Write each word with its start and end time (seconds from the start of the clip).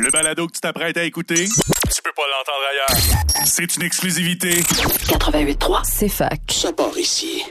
Le 0.00 0.10
balado 0.10 0.46
que 0.46 0.52
tu 0.52 0.60
t'apprêtes 0.60 0.96
à 0.96 1.04
écouter, 1.04 1.46
tu 1.46 2.02
peux 2.02 2.12
pas 2.16 2.22
l'entendre 2.30 2.64
ailleurs. 2.70 3.44
C'est 3.44 3.76
une 3.76 3.82
exclusivité. 3.82 4.60
88.3. 4.60 5.80
C'est 5.84 6.08
fac. 6.08 6.40
Ça 6.50 6.72
part 6.72 6.96
ici. 6.96 7.44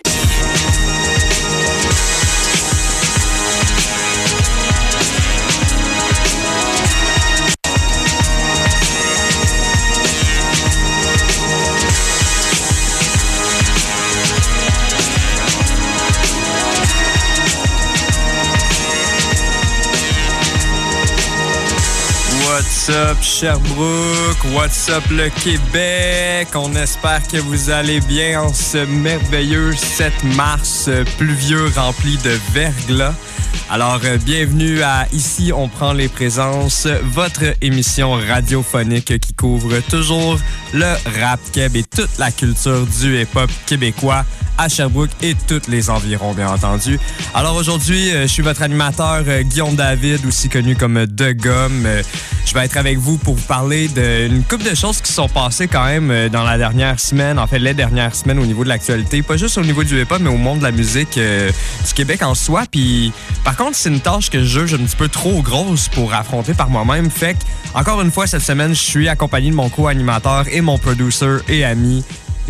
What's 22.81 22.97
up 22.97 23.21
Sherbrooke? 23.21 24.43
What's 24.55 24.89
up 24.89 25.03
le 25.11 25.29
Québec? 25.29 26.47
On 26.55 26.73
espère 26.73 27.21
que 27.27 27.37
vous 27.37 27.69
allez 27.69 27.99
bien 28.01 28.41
en 28.41 28.51
ce 28.51 28.79
merveilleux 28.79 29.73
7 29.73 30.11
mars 30.35 30.85
euh, 30.87 31.03
pluvieux 31.19 31.67
rempli 31.75 32.17
de 32.17 32.31
verglas. 32.53 33.13
Alors, 33.69 33.99
euh, 34.03 34.17
bienvenue 34.17 34.81
à 34.81 35.05
Ici, 35.13 35.51
on 35.55 35.69
prend 35.69 35.93
les 35.93 36.07
présences, 36.07 36.87
votre 37.03 37.43
émission 37.61 38.13
radiophonique 38.13 39.19
qui 39.19 39.33
couvre 39.35 39.79
toujours 39.81 40.39
le 40.73 40.95
rap 41.19 41.39
keb 41.53 41.75
et 41.75 41.83
toute 41.83 42.17
la 42.17 42.31
culture 42.31 42.87
du 42.99 43.21
hip-hop 43.21 43.51
québécois 43.67 44.25
à 44.61 44.69
Sherbrooke 44.69 45.09
et 45.23 45.35
tous 45.47 45.67
les 45.69 45.89
environs, 45.89 46.33
bien 46.33 46.47
entendu. 46.47 46.99
Alors 47.33 47.55
aujourd'hui, 47.55 48.11
euh, 48.11 48.23
je 48.23 48.27
suis 48.27 48.43
votre 48.43 48.61
animateur 48.61 49.23
euh, 49.27 49.41
Guillaume 49.41 49.75
David, 49.75 50.23
aussi 50.27 50.49
connu 50.49 50.75
comme 50.75 51.07
De 51.07 51.31
Gomme. 51.31 51.85
Euh, 51.87 52.03
Je 52.45 52.53
vais 52.53 52.65
être 52.65 52.77
avec 52.77 52.99
vous 52.99 53.17
pour 53.17 53.35
vous 53.35 53.47
parler 53.47 53.87
d'une 53.87 54.43
couple 54.43 54.69
de 54.69 54.75
choses 54.75 55.01
qui 55.01 55.11
sont 55.11 55.29
passées 55.29 55.67
quand 55.67 55.85
même 55.85 56.29
dans 56.29 56.43
la 56.43 56.57
dernière 56.57 56.99
semaine, 56.99 57.39
en 57.39 57.47
fait 57.47 57.59
les 57.59 57.73
dernières 57.73 58.13
semaines 58.13 58.39
au 58.39 58.45
niveau 58.45 58.63
de 58.63 58.69
l'actualité, 58.69 59.21
pas 59.21 59.37
juste 59.37 59.57
au 59.57 59.61
niveau 59.61 59.83
du 59.83 60.01
hip-hop, 60.01 60.19
mais 60.19 60.29
au 60.29 60.37
monde 60.37 60.59
de 60.59 60.63
la 60.63 60.71
musique 60.71 61.17
du 61.17 61.93
Québec 61.95 62.21
en 62.23 62.35
soi. 62.35 62.63
Puis 62.69 63.13
par 63.45 63.55
contre, 63.55 63.75
c'est 63.75 63.89
une 63.89 64.01
tâche 64.01 64.29
que 64.29 64.43
je 64.43 64.59
juge 64.59 64.73
un 64.73 64.83
petit 64.83 64.97
peu 64.97 65.07
trop 65.07 65.41
grosse 65.41 65.87
pour 65.87 66.13
affronter 66.13 66.53
par 66.53 66.69
moi-même. 66.69 67.09
Fait 67.09 67.35
que, 67.35 67.39
encore 67.73 68.01
une 68.01 68.11
fois, 68.11 68.27
cette 68.27 68.41
semaine, 68.41 68.75
je 68.75 68.81
suis 68.81 69.07
accompagné 69.07 69.49
de 69.49 69.55
mon 69.55 69.69
co-animateur 69.69 70.45
et 70.51 70.59
mon 70.59 70.77
producer 70.77 71.37
et 71.47 71.63
ami, 71.63 72.03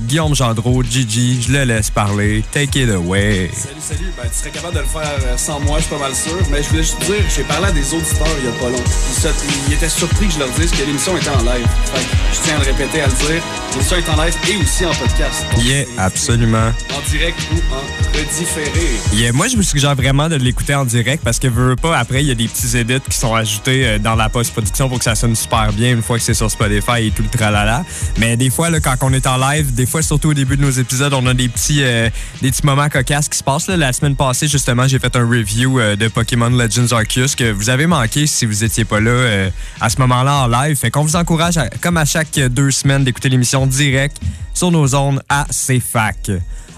Guillaume 0.07 0.35
Gendreau, 0.35 0.83
Gigi, 0.83 1.41
je 1.41 1.51
le 1.51 1.63
laisse 1.63 1.89
parler. 1.89 2.43
Take 2.51 2.81
it 2.81 2.89
away. 2.89 3.49
Salut, 3.53 3.75
salut. 3.79 4.11
Ben, 4.17 4.27
tu 4.29 4.39
serais 4.39 4.49
capable 4.49 4.75
de 4.75 4.79
le 4.79 4.85
faire 4.85 5.01
euh, 5.01 5.37
sans 5.37 5.59
moi, 5.59 5.77
je 5.77 5.83
suis 5.85 5.93
pas 5.93 5.99
mal 5.99 6.15
sûr. 6.15 6.33
Mais 6.51 6.63
je 6.63 6.69
voulais 6.69 6.83
juste 6.83 6.99
dire, 7.01 7.23
j'ai 7.35 7.43
parlé 7.43 7.67
à 7.67 7.71
des 7.71 7.93
auditeurs 7.93 8.27
il 8.39 8.45
y 8.45 8.47
a 8.47 8.51
pas 8.51 8.69
longtemps. 8.69 8.83
Ils, 8.83 9.69
ils 9.69 9.73
étaient 9.73 9.89
surpris 9.89 10.27
que 10.27 10.33
je 10.33 10.39
leur 10.39 10.49
dise 10.49 10.71
que 10.71 10.83
l'émission 10.85 11.15
était 11.17 11.29
en 11.29 11.41
live. 11.43 11.67
Fait 11.93 11.99
que 12.01 12.35
je 12.35 12.41
tiens 12.43 12.55
à 12.55 12.59
le 12.59 12.65
répéter, 12.65 13.01
à 13.01 13.07
le 13.07 13.13
dire. 13.13 13.43
L'émission 13.73 13.97
est 13.97 14.09
en 14.09 14.23
live 14.23 14.35
et 14.49 14.63
aussi 14.63 14.85
en 14.85 14.93
podcast. 14.93 15.45
Donc, 15.53 15.63
Yeah, 15.63 15.85
absolument. 15.97 16.71
En 16.95 17.09
direct 17.09 17.37
ou 17.53 17.57
en 17.73 18.17
redifféré. 18.17 18.87
Yeah, 19.13 19.31
moi, 19.33 19.47
je 19.47 19.55
vous 19.55 19.63
suggère 19.63 19.95
vraiment 19.95 20.29
de 20.29 20.35
l'écouter 20.35 20.75
en 20.75 20.85
direct 20.85 21.23
parce 21.23 21.39
que, 21.39 21.47
veux 21.47 21.69
veux 21.69 21.75
pas, 21.75 21.97
après, 21.97 22.23
il 22.23 22.27
y 22.27 22.31
a 22.31 22.35
des 22.35 22.47
petits 22.47 22.75
edits 22.75 23.01
qui 23.09 23.17
sont 23.17 23.35
ajoutés 23.35 23.85
euh, 23.85 23.99
dans 23.99 24.15
la 24.15 24.29
post-production 24.29 24.89
pour 24.89 24.97
que 24.97 25.03
ça 25.03 25.15
sonne 25.15 25.35
super 25.35 25.71
bien 25.73 25.91
une 25.93 26.01
fois 26.01 26.17
que 26.17 26.23
c'est 26.23 26.33
sur 26.33 26.49
Spotify 26.49 27.07
et 27.07 27.11
tout 27.11 27.23
le 27.23 27.29
tralala. 27.29 27.85
Mais 28.17 28.35
des 28.35 28.49
fois, 28.49 28.69
là, 28.69 28.79
quand 28.79 28.95
on 29.01 29.13
est 29.13 29.27
en 29.27 29.37
live, 29.37 29.73
des 29.73 29.85
surtout 29.99 30.29
au 30.29 30.33
début 30.33 30.55
de 30.55 30.61
nos 30.61 30.71
épisodes, 30.71 31.13
on 31.13 31.25
a 31.25 31.33
des 31.33 31.49
petits, 31.49 31.83
euh, 31.83 32.09
des 32.41 32.51
petits 32.51 32.65
moments 32.65 32.87
cocasses 32.87 33.27
qui 33.27 33.37
se 33.37 33.43
passent. 33.43 33.67
La 33.67 33.91
semaine 33.91 34.15
passée, 34.15 34.47
justement, 34.47 34.87
j'ai 34.87 34.99
fait 34.99 35.13
un 35.15 35.27
review 35.27 35.79
euh, 35.79 35.97
de 35.97 36.07
Pokémon 36.07 36.49
Legends 36.49 36.95
Arceus 36.95 37.35
que 37.35 37.51
vous 37.51 37.69
avez 37.69 37.87
manqué 37.87 38.27
si 38.27 38.45
vous 38.45 38.63
étiez 38.63 38.85
pas 38.85 39.01
là 39.01 39.11
euh, 39.11 39.49
à 39.81 39.89
ce 39.89 39.99
moment-là 39.99 40.43
en 40.43 40.47
live. 40.47 40.77
Fait 40.77 40.89
qu'on 40.89 41.03
vous 41.03 41.17
encourage, 41.17 41.59
comme 41.81 41.97
à 41.97 42.05
chaque 42.05 42.39
deux 42.39 42.71
semaines, 42.71 43.03
d'écouter 43.03 43.27
l'émission 43.27 43.67
direct 43.67 44.17
sur 44.53 44.71
nos 44.71 44.87
zones 44.87 45.21
à 45.27 45.45
CFAC. 45.49 46.31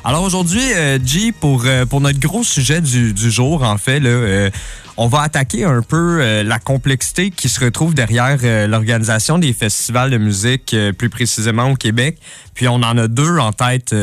Alors 0.06 0.24
aujourd'hui, 0.24 0.74
euh, 0.76 1.00
G, 1.04 1.32
pour, 1.32 1.64
euh, 1.66 1.86
pour 1.86 2.02
notre 2.02 2.20
gros 2.20 2.44
sujet 2.44 2.82
du, 2.82 3.14
du 3.14 3.32
jour, 3.32 3.64
en 3.64 3.78
fait, 3.78 4.02
là, 4.02 4.10
euh, 4.10 4.50
on 4.98 5.08
va 5.08 5.22
attaquer 5.22 5.64
un 5.64 5.82
peu 5.82 6.20
euh, 6.20 6.44
la 6.44 6.60
complexité 6.60 7.32
qui 7.32 7.48
se 7.48 7.64
retrouve 7.64 7.94
derrière 7.94 8.38
euh, 8.44 8.68
l'organisation 8.68 9.38
des 9.38 9.54
festivals 9.54 10.12
de 10.12 10.18
musique, 10.18 10.74
euh, 10.74 10.92
plus 10.92 11.10
précisément 11.10 11.72
au 11.72 11.76
Québec. 11.76 12.18
Puis 12.54 12.68
on 12.68 12.76
en 12.76 12.98
a 12.98 13.08
deux 13.08 13.38
en 13.38 13.54
tête 13.54 13.96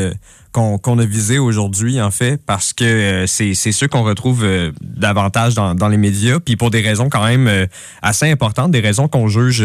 qu'on 0.53 0.99
a 0.99 1.05
visé 1.05 1.39
aujourd'hui, 1.39 2.01
en 2.01 2.11
fait, 2.11 2.41
parce 2.45 2.73
que 2.73 2.85
euh, 2.85 3.27
c'est 3.27 3.55
ceux 3.55 3.89
qu'on 3.89 4.03
retrouve 4.03 4.45
euh, 4.45 4.73
davantage 4.81 5.55
dans, 5.55 5.89
les 5.89 5.97
médias, 5.97 6.41
puis 6.41 6.57
pour 6.57 6.71
des 6.71 6.81
raisons 6.81 7.09
quand 7.09 7.25
même 7.25 7.47
euh, 7.47 7.67
assez 8.03 8.31
importantes, 8.31 8.71
des 8.71 8.81
raisons 8.81 9.07
qu'on 9.07 9.29
juge 9.29 9.65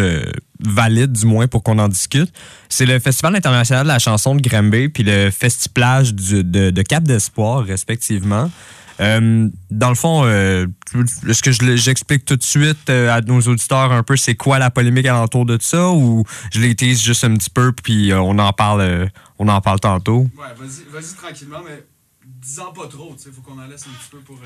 valides, 0.60 1.12
du 1.12 1.26
moins, 1.26 1.48
pour 1.48 1.64
qu'on 1.64 1.80
en 1.80 1.88
discute. 1.88 2.32
C'est 2.70 2.86
le 2.86 3.00
Festival 3.00 3.36
international 3.36 3.84
de 3.84 3.88
la 3.88 4.00
chanson 4.00 4.36
de 4.36 4.42
Granby, 4.42 4.90
puis 4.90 5.04
le 5.04 5.32
Festiplage 5.32 6.14
de 6.14 6.82
Cap 6.82 7.04
d'Espoir, 7.04 7.64
respectivement. 7.64 8.50
Euh, 9.00 9.50
dans 9.72 9.90
le 9.90 9.96
fond, 9.96 10.24
euh, 10.24 10.68
est-ce 11.28 11.44
que 11.44 11.52
je 11.52 11.76
j'explique 11.76 12.26
tout 12.26 12.38
de 12.38 12.44
suite 12.44 12.90
euh, 12.90 13.12
à 13.12 13.22
nos 13.22 13.42
auditeurs 13.42 13.92
un 13.92 14.04
peu 14.04 14.16
c'est 14.16 14.36
quoi 14.36 14.58
la 14.58 14.72
polémique 14.72 15.06
alentour 15.06 15.46
de 15.46 15.58
ça 15.60 15.90
ou 15.90 16.24
je 16.54 16.62
les 16.62 16.76
tease 16.76 17.02
juste 17.02 17.24
un 17.24 17.34
petit 17.36 17.50
peu 17.50 17.74
puis 17.74 18.12
euh, 18.12 18.20
on 18.22 18.40
en 18.40 18.54
parle 18.54 19.10
on 19.38 19.48
en 19.48 19.60
parle 19.62 19.80
tantôt? 19.80 20.30
Ouais, 20.38 20.54
vas-y, 20.58 20.90
vas-y 20.92 21.14
tranquillement, 21.16 21.60
mais 21.66 21.84
dis-en 22.26 22.72
pas 22.72 22.88
trop, 22.88 23.16
sais, 23.18 23.30
faut 23.32 23.42
qu'on 23.42 23.60
en 23.60 23.68
laisse 23.68 23.86
un 23.88 23.92
petit 24.00 24.10
peu 24.12 24.20
pour. 24.20 24.40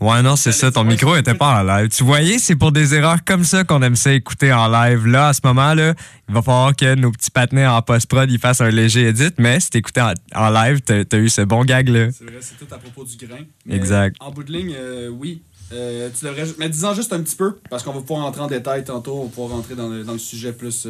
Euh, 0.00 0.04
Ouais, 0.04 0.22
non, 0.22 0.36
c'est 0.36 0.52
ça. 0.52 0.70
Ton 0.70 0.84
micro 0.84 1.16
était 1.16 1.34
pas 1.34 1.60
en 1.60 1.62
live. 1.62 1.88
Tu 1.88 2.04
voyais, 2.04 2.38
c'est 2.38 2.56
pour 2.56 2.72
des 2.72 2.94
erreurs 2.94 3.24
comme 3.24 3.44
ça 3.44 3.64
qu'on 3.64 3.82
aime 3.82 3.96
ça 3.96 4.12
écouter 4.12 4.52
en 4.52 4.68
live. 4.68 5.06
Là, 5.06 5.28
à 5.28 5.32
ce 5.32 5.40
moment-là, 5.44 5.94
il 6.28 6.34
va 6.34 6.42
falloir 6.42 6.76
que 6.76 6.94
nos 6.94 7.10
petits 7.12 7.30
patinets 7.30 7.66
en 7.66 7.80
post-prod 7.82 8.30
ils 8.30 8.38
fassent 8.38 8.60
un 8.60 8.70
léger 8.70 9.08
edit, 9.08 9.32
mais 9.38 9.60
si 9.60 9.70
t'écoutais 9.70 10.02
en, 10.02 10.12
en 10.34 10.50
live, 10.50 10.80
t'as 10.82 11.02
as 11.10 11.16
eu 11.16 11.28
ce 11.28 11.42
bon 11.42 11.64
gag-là. 11.64 12.08
C'est 12.12 12.24
vrai, 12.24 12.38
c'est 12.40 12.58
tout 12.58 12.72
à 12.74 12.78
propos 12.78 13.04
du 13.04 13.16
grain. 13.26 13.40
Mais 13.64 13.76
Exact. 13.76 14.16
En 14.20 14.30
bout 14.30 14.44
de 14.44 14.52
ligne, 14.52 14.74
euh, 14.76 15.08
oui. 15.08 15.42
Euh, 15.72 16.10
tu 16.16 16.24
devrais, 16.24 16.44
mais 16.58 16.68
dis-en 16.68 16.94
juste 16.94 17.12
un 17.12 17.20
petit 17.20 17.34
peu, 17.34 17.58
parce 17.70 17.82
qu'on 17.82 17.92
va 17.92 18.00
pouvoir 18.00 18.24
rentrer 18.24 18.42
en 18.42 18.46
détail 18.46 18.84
tantôt, 18.84 19.18
on 19.18 19.24
va 19.24 19.30
pouvoir 19.30 19.50
rentrer 19.50 19.74
dans 19.74 19.88
le, 19.88 20.04
dans 20.04 20.12
le 20.12 20.18
sujet 20.18 20.52
plus. 20.52 20.86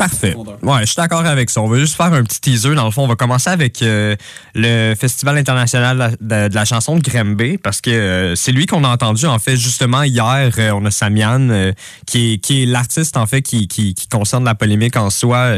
Parfait. 0.00 0.34
Ouais, 0.62 0.80
je 0.80 0.86
suis 0.86 0.96
d'accord 0.96 1.26
avec 1.26 1.50
ça. 1.50 1.60
On 1.60 1.68
va 1.68 1.78
juste 1.78 1.94
faire 1.94 2.10
un 2.14 2.22
petit 2.22 2.40
teaser. 2.40 2.74
Dans 2.74 2.86
le 2.86 2.90
fond, 2.90 3.04
on 3.04 3.06
va 3.06 3.16
commencer 3.16 3.50
avec 3.50 3.82
euh, 3.82 4.16
le 4.54 4.94
Festival 4.94 5.36
international 5.36 6.16
de 6.18 6.34
la, 6.34 6.48
de 6.48 6.54
la 6.54 6.64
chanson 6.64 6.96
de 6.96 7.02
Grimby 7.02 7.58
parce 7.58 7.82
que 7.82 7.90
euh, 7.90 8.34
c'est 8.34 8.50
lui 8.50 8.64
qu'on 8.64 8.82
a 8.84 8.88
entendu 8.88 9.26
en 9.26 9.38
fait 9.38 9.58
justement 9.58 10.02
hier. 10.02 10.52
euh, 10.58 10.70
on 10.72 10.86
a 10.86 10.90
Samian 10.90 11.72
qui 12.06 12.32
est, 12.32 12.38
qui 12.38 12.62
est 12.62 12.66
l'artiste 12.66 13.18
en 13.18 13.26
fait 13.26 13.42
qui, 13.42 13.68
qui, 13.68 13.92
qui 13.92 14.08
concerne 14.08 14.42
la 14.42 14.54
polémique 14.54 14.96
en 14.96 15.10
soi, 15.10 15.52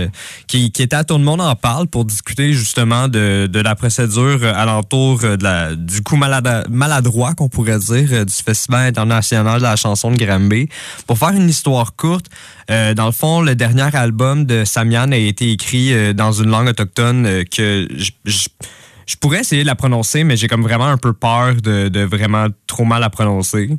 qui, 0.48 0.72
qui 0.72 0.82
était 0.82 0.97
à 0.97 1.04
Tout 1.04 1.19
le 1.19 1.25
monde 1.25 1.41
en 1.41 1.54
parle 1.54 1.86
pour 1.86 2.04
discuter 2.04 2.52
justement 2.52 3.06
de, 3.06 3.47
de 3.47 3.60
la 3.60 3.76
procédure 3.76 4.44
alentour 4.44 5.20
de 5.20 5.44
la, 5.44 5.76
du 5.76 6.02
coup 6.02 6.16
maladroit 6.16 7.34
qu'on 7.34 7.48
pourrait 7.48 7.78
dire 7.78 8.26
du 8.26 8.32
Festival 8.32 8.88
international 8.88 9.58
de 9.58 9.62
la 9.62 9.76
chanson 9.76 10.10
de 10.10 10.16
Granby. 10.16 10.69
Pour 11.06 11.16
faire 11.16 11.31
une 11.31 11.48
histoire 11.48 11.94
courte, 11.94 12.26
euh, 12.71 12.95
dans 12.95 13.06
le 13.06 13.12
fond, 13.12 13.41
le 13.43 13.55
dernier 13.55 13.95
album 13.95 14.45
de 14.45 14.65
Samian 14.65 15.11
a 15.12 15.17
été 15.17 15.50
écrit 15.53 15.93
euh, 15.93 16.12
dans 16.12 16.33
une 16.33 16.50
langue 16.50 16.69
autochtone 16.69 17.27
euh, 17.27 17.45
que 17.45 17.87
je- 17.99 19.17
pourrais 19.21 19.41
essayer 19.41 19.62
de 19.62 19.67
la 19.67 19.75
prononcer, 19.75 20.25
mais 20.25 20.37
j'ai 20.37 20.49
comme 20.49 20.62
vraiment 20.62 20.87
un 20.87 20.97
peu 20.97 21.12
peur 21.12 21.55
de, 21.56 22.00
vraiment 22.05 22.47
trop 22.67 22.84
mal 22.84 23.00
la 23.00 23.11
prononcer. 23.11 23.71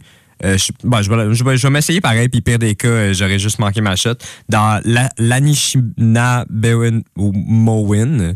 Je, 0.43 1.63
vais, 1.63 1.69
m'essayer 1.69 2.01
pareil, 2.01 2.27
puis 2.27 2.41
pire 2.41 2.59
des 2.59 2.75
cas, 2.75 3.13
j'aurais 3.13 3.39
juste 3.39 3.59
manqué 3.59 3.79
ma 3.81 3.95
shot. 3.95 4.15
Dans 4.49 4.81
la- 4.83 5.09
l'Anishinaabewin 5.17 7.01
ou 7.17 7.31
Mowin, 7.33 8.33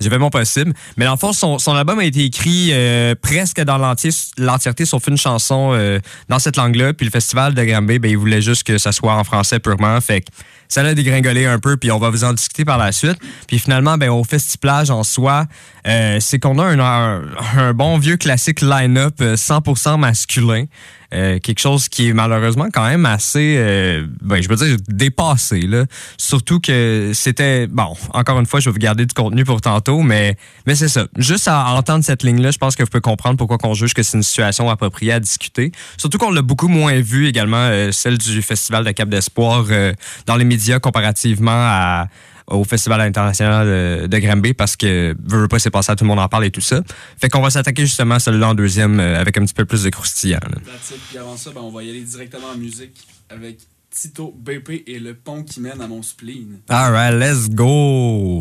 j'ai 0.00 0.08
fait 0.08 0.18
mon 0.18 0.30
possible. 0.30 0.72
Mais 0.96 1.04
dans 1.04 1.12
le 1.12 1.18
fond, 1.18 1.32
son, 1.32 1.58
son 1.58 1.74
album 1.74 1.98
a 1.98 2.04
été 2.04 2.24
écrit 2.24 2.70
euh, 2.72 3.14
presque 3.20 3.60
dans 3.60 3.78
l'entièreté, 3.78 4.84
sauf 4.86 5.06
une 5.06 5.18
chanson 5.18 5.70
euh, 5.72 6.00
dans 6.28 6.38
cette 6.38 6.56
langue-là. 6.56 6.94
Puis 6.94 7.06
le 7.06 7.12
festival 7.12 7.54
de 7.54 7.62
Granby, 7.62 7.98
ben, 7.98 8.10
il 8.10 8.16
voulait 8.16 8.42
juste 8.42 8.64
que 8.64 8.78
ça 8.78 8.92
soit 8.92 9.14
en 9.14 9.24
français 9.24 9.58
purement. 9.60 10.00
Fait 10.00 10.24
ça 10.70 10.82
l'a 10.82 10.94
dégringolé 10.94 11.44
un 11.44 11.58
peu, 11.58 11.76
puis 11.76 11.90
on 11.90 11.98
va 11.98 12.08
vous 12.08 12.24
en 12.24 12.32
discuter 12.32 12.64
par 12.64 12.78
la 12.78 12.92
suite. 12.92 13.18
Puis 13.46 13.58
finalement, 13.58 13.98
ben, 13.98 14.08
au 14.08 14.24
festiplage 14.24 14.90
en 14.90 15.02
soi, 15.02 15.46
euh, 15.86 16.18
c'est 16.20 16.38
qu'on 16.38 16.58
a 16.58 16.64
un, 16.64 17.72
bon 17.74 17.98
vieux 17.98 18.16
classique 18.16 18.62
line-up 18.62 19.16
euh, 19.20 19.36
100% 19.36 19.98
masculin. 19.98 20.64
Euh, 21.12 21.40
quelque 21.40 21.58
chose 21.58 21.88
qui 21.88 22.08
est 22.08 22.12
malheureusement 22.12 22.68
quand 22.72 22.84
même 22.84 23.04
assez, 23.04 23.56
euh, 23.58 24.06
ben, 24.22 24.40
je 24.40 24.48
veux 24.48 24.54
dire, 24.54 24.76
dépassé. 24.86 25.62
Là. 25.62 25.84
Surtout 26.16 26.60
que 26.60 27.10
c'était, 27.14 27.66
bon, 27.66 27.96
encore 28.14 28.38
une 28.38 28.46
fois, 28.46 28.60
je 28.60 28.66
vais 28.66 28.72
vous 28.72 28.78
garder 28.78 29.06
du 29.06 29.12
contenu 29.12 29.44
pour 29.44 29.60
tantôt, 29.60 30.02
mais, 30.02 30.36
mais 30.66 30.76
c'est 30.76 30.88
ça. 30.88 31.06
Juste 31.16 31.48
à 31.48 31.70
entendre 31.70 32.04
cette 32.04 32.22
ligne-là, 32.22 32.52
je 32.52 32.58
pense 32.58 32.76
que 32.76 32.84
vous 32.84 32.88
pouvez 32.88 33.00
comprendre 33.00 33.36
pourquoi 33.36 33.58
qu'on 33.58 33.74
juge 33.74 33.92
que 33.92 34.04
c'est 34.04 34.16
une 34.16 34.22
situation 34.22 34.70
appropriée 34.70 35.12
à 35.12 35.20
discuter. 35.20 35.72
Surtout 35.96 36.18
qu'on 36.18 36.30
l'a 36.30 36.42
beaucoup 36.42 36.68
moins 36.68 37.00
vu 37.00 37.26
également, 37.26 37.56
euh, 37.56 37.90
celle 37.90 38.16
du 38.16 38.40
Festival 38.40 38.84
de 38.84 38.92
Cap 38.92 39.08
d'Espoir 39.08 39.66
euh, 39.70 39.92
dans 40.26 40.36
les 40.36 40.44
médias 40.44 40.59
comparativement 40.80 41.50
à 41.52 42.08
au 42.50 42.64
Festival 42.64 43.00
international 43.00 43.66
de, 43.66 44.06
de 44.06 44.18
Granby 44.18 44.54
parce 44.54 44.76
que 44.76 45.14
veux, 45.24 45.42
veux 45.42 45.48
pas 45.48 45.58
c'est 45.58 45.70
passé 45.70 45.92
à 45.92 45.96
tout 45.96 46.04
le 46.04 46.08
monde 46.08 46.18
en 46.18 46.28
parle 46.28 46.44
et 46.44 46.50
tout 46.50 46.60
ça. 46.60 46.82
Fait 47.18 47.28
qu'on 47.28 47.40
va 47.40 47.50
s'attaquer 47.50 47.82
justement 47.82 48.16
à 48.16 48.18
celui-là 48.18 48.48
en 48.48 48.54
deuxième 48.54 48.98
euh, 49.00 49.20
avec 49.20 49.38
un 49.38 49.44
petit 49.44 49.54
peu 49.54 49.64
plus 49.64 49.84
de 49.84 49.90
croustillant. 49.90 50.40
Puis 51.08 51.18
avant 51.18 51.36
ça, 51.36 51.50
ben, 51.54 51.60
on 51.62 51.70
va 51.70 51.84
y 51.84 51.90
aller 51.90 52.02
directement 52.02 52.48
en 52.48 52.58
musique. 52.58 53.06
avec 53.30 53.58
Tito 53.92 54.32
BP 54.38 54.84
et 54.86 55.00
le 55.00 55.14
pont 55.14 55.42
qui 55.42 55.60
mène 55.60 55.80
à 55.80 55.88
mon 55.88 56.02
spleen. 56.02 56.60
Alright, 56.68 57.14
let's 57.14 57.50
go! 57.50 58.40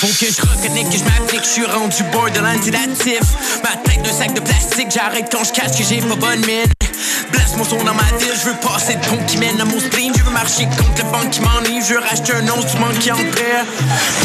Faut 0.00 0.08
que 0.08 0.32
je 0.32 0.40
reconnais 0.40 0.84
que 0.84 0.98
je 0.98 1.04
m'applique, 1.04 1.44
je 1.44 1.48
suis 1.48 1.64
rendu 1.64 2.02
borderline 2.12 2.62
sédatif. 2.62 3.20
Ma 3.62 3.76
tête 3.88 4.02
d'un 4.02 4.12
sac 4.12 4.34
de 4.34 4.40
plastique, 4.40 4.88
j'arrête 4.92 5.26
quand 5.30 5.44
je 5.44 5.52
cache 5.52 5.78
que 5.78 5.84
j'ai 5.84 6.00
pas 6.00 6.16
bonne 6.16 6.40
mine. 6.40 6.66
Place 7.32 7.56
mon 7.56 7.64
son 7.64 7.82
dans 7.84 7.94
ma 7.94 8.10
ville, 8.18 8.34
je 8.40 8.50
veux 8.50 8.56
passer 8.56 8.94
de 8.94 9.06
pont 9.06 9.18
qui 9.26 9.38
mène 9.38 9.60
à 9.60 9.64
mon 9.64 9.78
spleen. 9.78 10.12
Je 10.16 10.22
veux 10.22 10.30
marcher 10.30 10.64
contre 10.64 11.04
le 11.04 11.10
vent 11.10 11.28
qui 11.30 11.40
m'ennuie, 11.40 11.82
je 11.86 11.94
veux 11.94 12.00
racheter 12.00 12.32
un 12.32 12.48
instrument 12.48 12.92
qui 13.00 13.10
en 13.10 13.16
perd. 13.16 13.66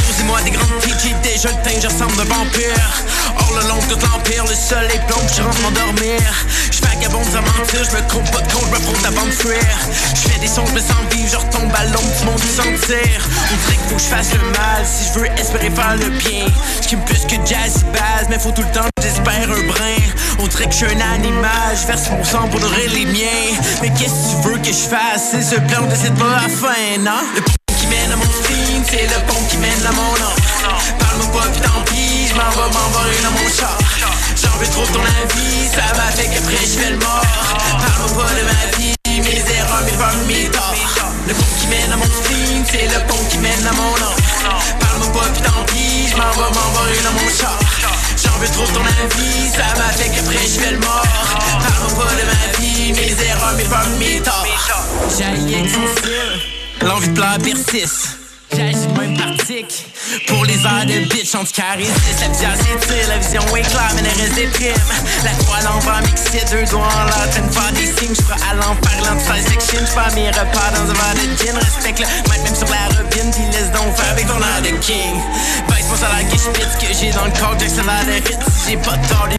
Posez-moi 0.08 0.42
des 0.42 0.52
grandes 0.52 0.68
j'ai 1.04 1.14
déjà 1.22 1.50
le 1.50 1.62
teint, 1.64 1.88
à 1.88 2.04
un 2.04 2.26
vampire. 2.26 3.04
Hors 3.40 3.54
le 3.56 3.68
long 3.68 3.80
de 3.88 4.02
l'empire, 4.02 4.44
le 4.46 4.56
soleil 4.56 5.00
plombe, 5.08 5.28
je 5.36 5.42
rentre 5.42 5.62
m'endormir. 5.62 6.20
Je 6.72 6.82
vagabonde 6.82 7.26
sans 7.26 7.42
mentir, 7.42 7.84
je 7.84 7.96
me 7.96 8.08
trompe 8.08 8.30
pas 8.32 8.42
de 8.42 8.52
compte, 8.52 8.66
je 8.66 8.72
me 8.72 8.80
fronte 8.80 9.06
avant 9.06 9.26
de 9.26 9.32
fuir. 9.32 9.78
Je 10.16 10.30
fais 10.30 10.40
des 10.40 10.48
sons, 10.48 10.66
je 10.66 10.74
me 10.74 10.80
sens 10.80 10.98
vivre, 11.12 11.30
je 11.32 11.38
retombe 11.38 11.72
à 11.76 11.86
l'ombre 11.86 12.20
du 12.20 12.26
monde 12.26 12.40
sentir. 12.40 13.22
On 13.52 13.58
dirait 13.58 13.78
qu'il 13.78 13.90
faut 13.90 13.96
que 13.96 14.02
je 14.02 14.08
fasse 14.08 14.34
le 14.34 14.40
mal 14.52 14.86
si 14.86 15.14
je 15.14 15.20
veux 15.20 15.28
espérer 15.38 15.70
faire 15.70 15.96
le 15.96 16.10
bien. 16.10 16.46
Je 16.82 16.96
plus 16.96 17.26
que 17.26 17.36
jazz 17.46 17.86
base, 17.94 18.28
mais 18.30 18.40
faut 18.40 18.52
tout 18.52 18.64
le 18.64 18.72
temps 18.72 18.97
que 19.08 19.16
j'espère 19.16 19.50
un 19.50 19.68
brin. 19.68 20.02
On 20.40 20.48
dirait 20.48 20.66
que 20.66 20.72
je 20.72 20.78
suis 20.78 20.86
un 20.86 21.14
animal, 21.14 21.72
je 21.80 21.88
verse 21.88 22.10
mon 22.10 22.24
sang 22.24 22.48
pour 22.50 22.60
nourrir 22.60 22.92
les 22.92 23.06
miens. 23.06 23.56
Mais 23.82 23.90
qu'est-ce 23.90 24.36
que 24.36 24.42
tu 24.42 24.50
veux 24.50 24.58
que 24.58 24.68
je 24.68 24.88
fasse? 24.88 25.32
C'est 25.32 25.44
ce 25.44 25.56
plan 25.56 25.84
de 25.88 25.96
cette 25.96 26.16
pas 26.16 26.42
la 26.42 26.50
fin, 26.50 26.98
non? 27.00 27.22
Le 27.36 27.42
pont 27.42 27.74
qui 27.80 27.88
mène 27.88 28.12
à 28.12 28.16
mon 28.16 28.26
spleen, 28.26 28.84
c'est 28.90 29.08
le 29.08 29.20
pont 29.28 29.44
qui 29.50 29.58
mène 29.58 29.86
à 29.86 29.92
mon 29.92 30.12
nom. 30.22 30.34
Parle-moi 31.00 31.42
pas, 31.42 31.48
puis 31.50 31.62
tant 31.62 31.82
pis, 31.86 32.28
je 32.30 32.36
m'en 32.36 32.50
vais 32.50 32.74
m'envoler 32.74 33.22
dans 33.24 33.32
mon 33.32 33.50
char. 33.50 33.78
J'en 34.36 34.58
veux 34.60 34.68
trop 34.68 34.86
ton 34.94 35.02
avis, 35.02 35.68
ça 35.72 35.96
m'a 35.96 36.12
fait 36.12 36.28
qu'après 36.28 36.58
je 36.62 36.78
fais 36.80 36.92
le 36.92 36.98
mort. 36.98 37.26
Parle-moi 37.80 38.24
pas 38.24 38.34
de 38.34 38.44
ma 38.46 38.78
vie, 38.78 38.96
mes 39.08 39.44
erreurs, 39.56 39.84
mes 39.86 39.92
femmes, 39.92 40.26
mes 40.28 40.50
torts. 40.50 40.76
Le 41.28 41.34
pont 41.34 41.54
qui 41.60 41.68
mène 41.68 41.92
à 41.92 41.98
mon 41.98 42.06
spleen, 42.06 42.64
c'est 42.70 42.88
le 42.88 43.00
pont 43.08 43.24
qui 43.30 43.38
mène 43.38 43.66
à 43.68 43.74
mon 43.74 43.92
nom. 44.04 44.16
Parle-moi 44.80 45.22
pas, 45.22 45.30
puis 45.34 45.42
tant 45.42 45.64
pis, 45.68 46.08
je 46.12 46.16
m'en 46.18 46.32
vais 46.32 46.52
m'envoler 46.56 47.02
dans 47.04 47.14
mon 47.14 47.30
char. 47.30 47.58
Trop 48.46 48.66
de 48.66 48.72
ton 48.72 48.82
avis, 48.82 49.50
ça 49.50 49.66
m'a 49.78 49.92
fait 49.92 50.10
qu'après 50.10 50.38
je 50.38 50.60
fais 50.60 50.72
le 50.72 50.80
mort. 50.80 51.04
Parle-moi 51.60 52.06
pas 52.06 52.14
de 52.14 52.26
ma 52.26 52.58
vie, 52.60 52.94
mes 52.94 53.24
erreurs, 53.26 53.54
mes 53.58 53.64
femmes, 53.64 53.98
mes 54.00 54.22
torts. 54.22 54.46
J'ai 55.10 55.68
style, 55.68 56.88
l'envie 56.88 57.10
de 57.10 57.14
pleurer 57.14 57.40
persiste. 57.40 58.27
J'agis 58.56 58.88
le 58.88 59.02
même 59.02 59.18
Pour 60.28 60.46
les 60.46 60.66
heures 60.66 60.86
de 60.86 61.06
bitch 61.10 61.36
anti-charisme 61.36 61.94
La 62.22 62.28
vision 62.28 62.50
s'étire, 62.56 63.08
la 63.10 63.18
vision 63.18 63.42
est 63.56 63.62
claire 63.62 63.92
Mais 63.96 64.02
le 64.02 64.22
reste 64.22 64.36
déprime 64.36 64.74
La 65.24 65.32
croix 65.44 65.58
à 65.58 65.64
l'envers 65.64 66.02
mixée, 66.02 66.46
deux 66.52 66.66
doigts 66.72 66.88
en 66.88 67.06
l'air 67.06 67.30
Train 67.30 67.42
de 67.42 67.54
faire 67.54 67.72
des 67.74 67.86
signes, 67.86 68.16
j'fais 68.16 68.44
à 68.50 68.54
l'enfer 68.56 68.98
L'anti 69.06 69.50
section, 69.50 69.80
j'fais 69.86 70.16
mes 70.16 70.30
repas 70.30 70.72
dans 70.74 70.90
un 70.90 70.94
verre 70.94 71.16
de 71.16 71.44
gin. 71.44 71.58
Respecte 71.58 72.00
le 72.00 72.32
mic 72.32 72.44
même 72.44 72.56
sur 72.56 72.68
la 72.68 72.88
robine 72.98 73.32
Puis 73.32 73.46
laisse 73.52 73.72
donc 73.72 73.96
faire 73.96 74.12
avec 74.12 74.28
ton 74.28 74.40
air 74.40 74.62
de 74.62 74.78
king. 74.80 75.16
Baisse 75.68 75.88
mon 75.90 75.98
salaire 75.98 76.28
que 76.30 76.38
j'pite 76.38 76.78
que 76.80 76.94
j'ai 76.94 77.12
dans 77.12 77.26
le 77.26 77.32
corps, 77.32 77.56
j'accélère 77.60 78.06
de 78.06 78.12
rythme 78.14 78.44
Si 78.64 78.72
j'ai 78.72 78.78
pas 78.78 78.98
tort, 79.10 79.37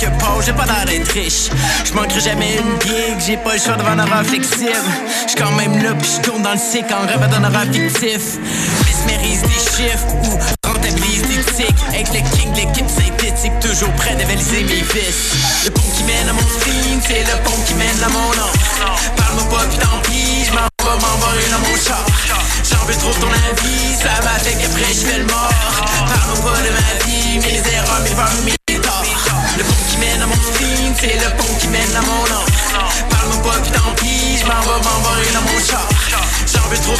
J'ai 0.00 0.52
pas 0.54 0.64
l'air 0.64 0.86
d'être 0.86 1.12
riche. 1.12 1.50
J'manquerai 1.84 2.20
jamais 2.20 2.56
une 2.56 2.80
gig 2.80 3.20
J'ai 3.26 3.36
pas 3.36 3.52
le 3.54 3.60
choix 3.60 3.76
devant 3.76 3.90
un 3.90 3.98
horaire 3.98 4.24
J'suis 4.24 5.34
quand 5.36 5.52
même 5.52 5.82
là, 5.82 5.90
puis 5.92 6.08
j'tourne 6.16 6.42
dans 6.42 6.52
le 6.52 6.58
cycle 6.58 6.94
En 6.94 7.06
rêve 7.06 7.28
d'un 7.28 7.44
horaire 7.44 7.66
fictif. 7.70 8.38
Mesmérise 8.86 9.42
des 9.42 9.48
chiffres 9.48 10.08
ou 10.24 10.66
rentabilise 10.66 11.22
des 11.22 11.44
tics 11.52 11.76
Avec 11.88 12.08
le 12.08 12.20
king, 12.34 12.54
l'équipe 12.54 12.88
synthétique 12.88 13.52
Toujours 13.60 13.92
prêt 13.92 14.16
à 14.18 14.24
valiser 14.24 14.64
mes 14.64 14.80
vices. 14.80 15.66
Le 15.66 15.70
pont 15.70 15.82
qui 15.94 16.04
mène 16.04 16.28
à 16.30 16.32
mon 16.32 16.48
spleen 16.48 17.00
C'est 17.06 17.20
le 17.20 17.42
pont 17.44 17.60
qui 17.66 17.74
mène 17.74 18.02
à 18.02 18.08
mon 18.08 18.30
nom. 18.40 18.50
Parle-moi 19.16 19.44
pas 19.50 19.99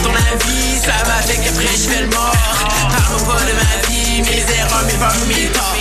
ton 0.02 0.10
avis, 0.10 0.78
ça 0.78 0.92
m'a 1.06 1.22
fait 1.22 1.36
qu'après 1.36 1.66
je 1.76 1.88
fais 1.88 2.02
le 2.02 2.08
mort. 2.08 2.34
Parle-moi 2.90 3.34
pas 3.34 3.44
de 3.44 3.52
ma 3.52 3.88
vie, 3.88 4.22
mes 4.22 4.44
erreurs, 4.54 4.84
mes 4.86 4.92
femmes, 4.92 5.26
mes 5.28 5.48
torts. 5.48 5.76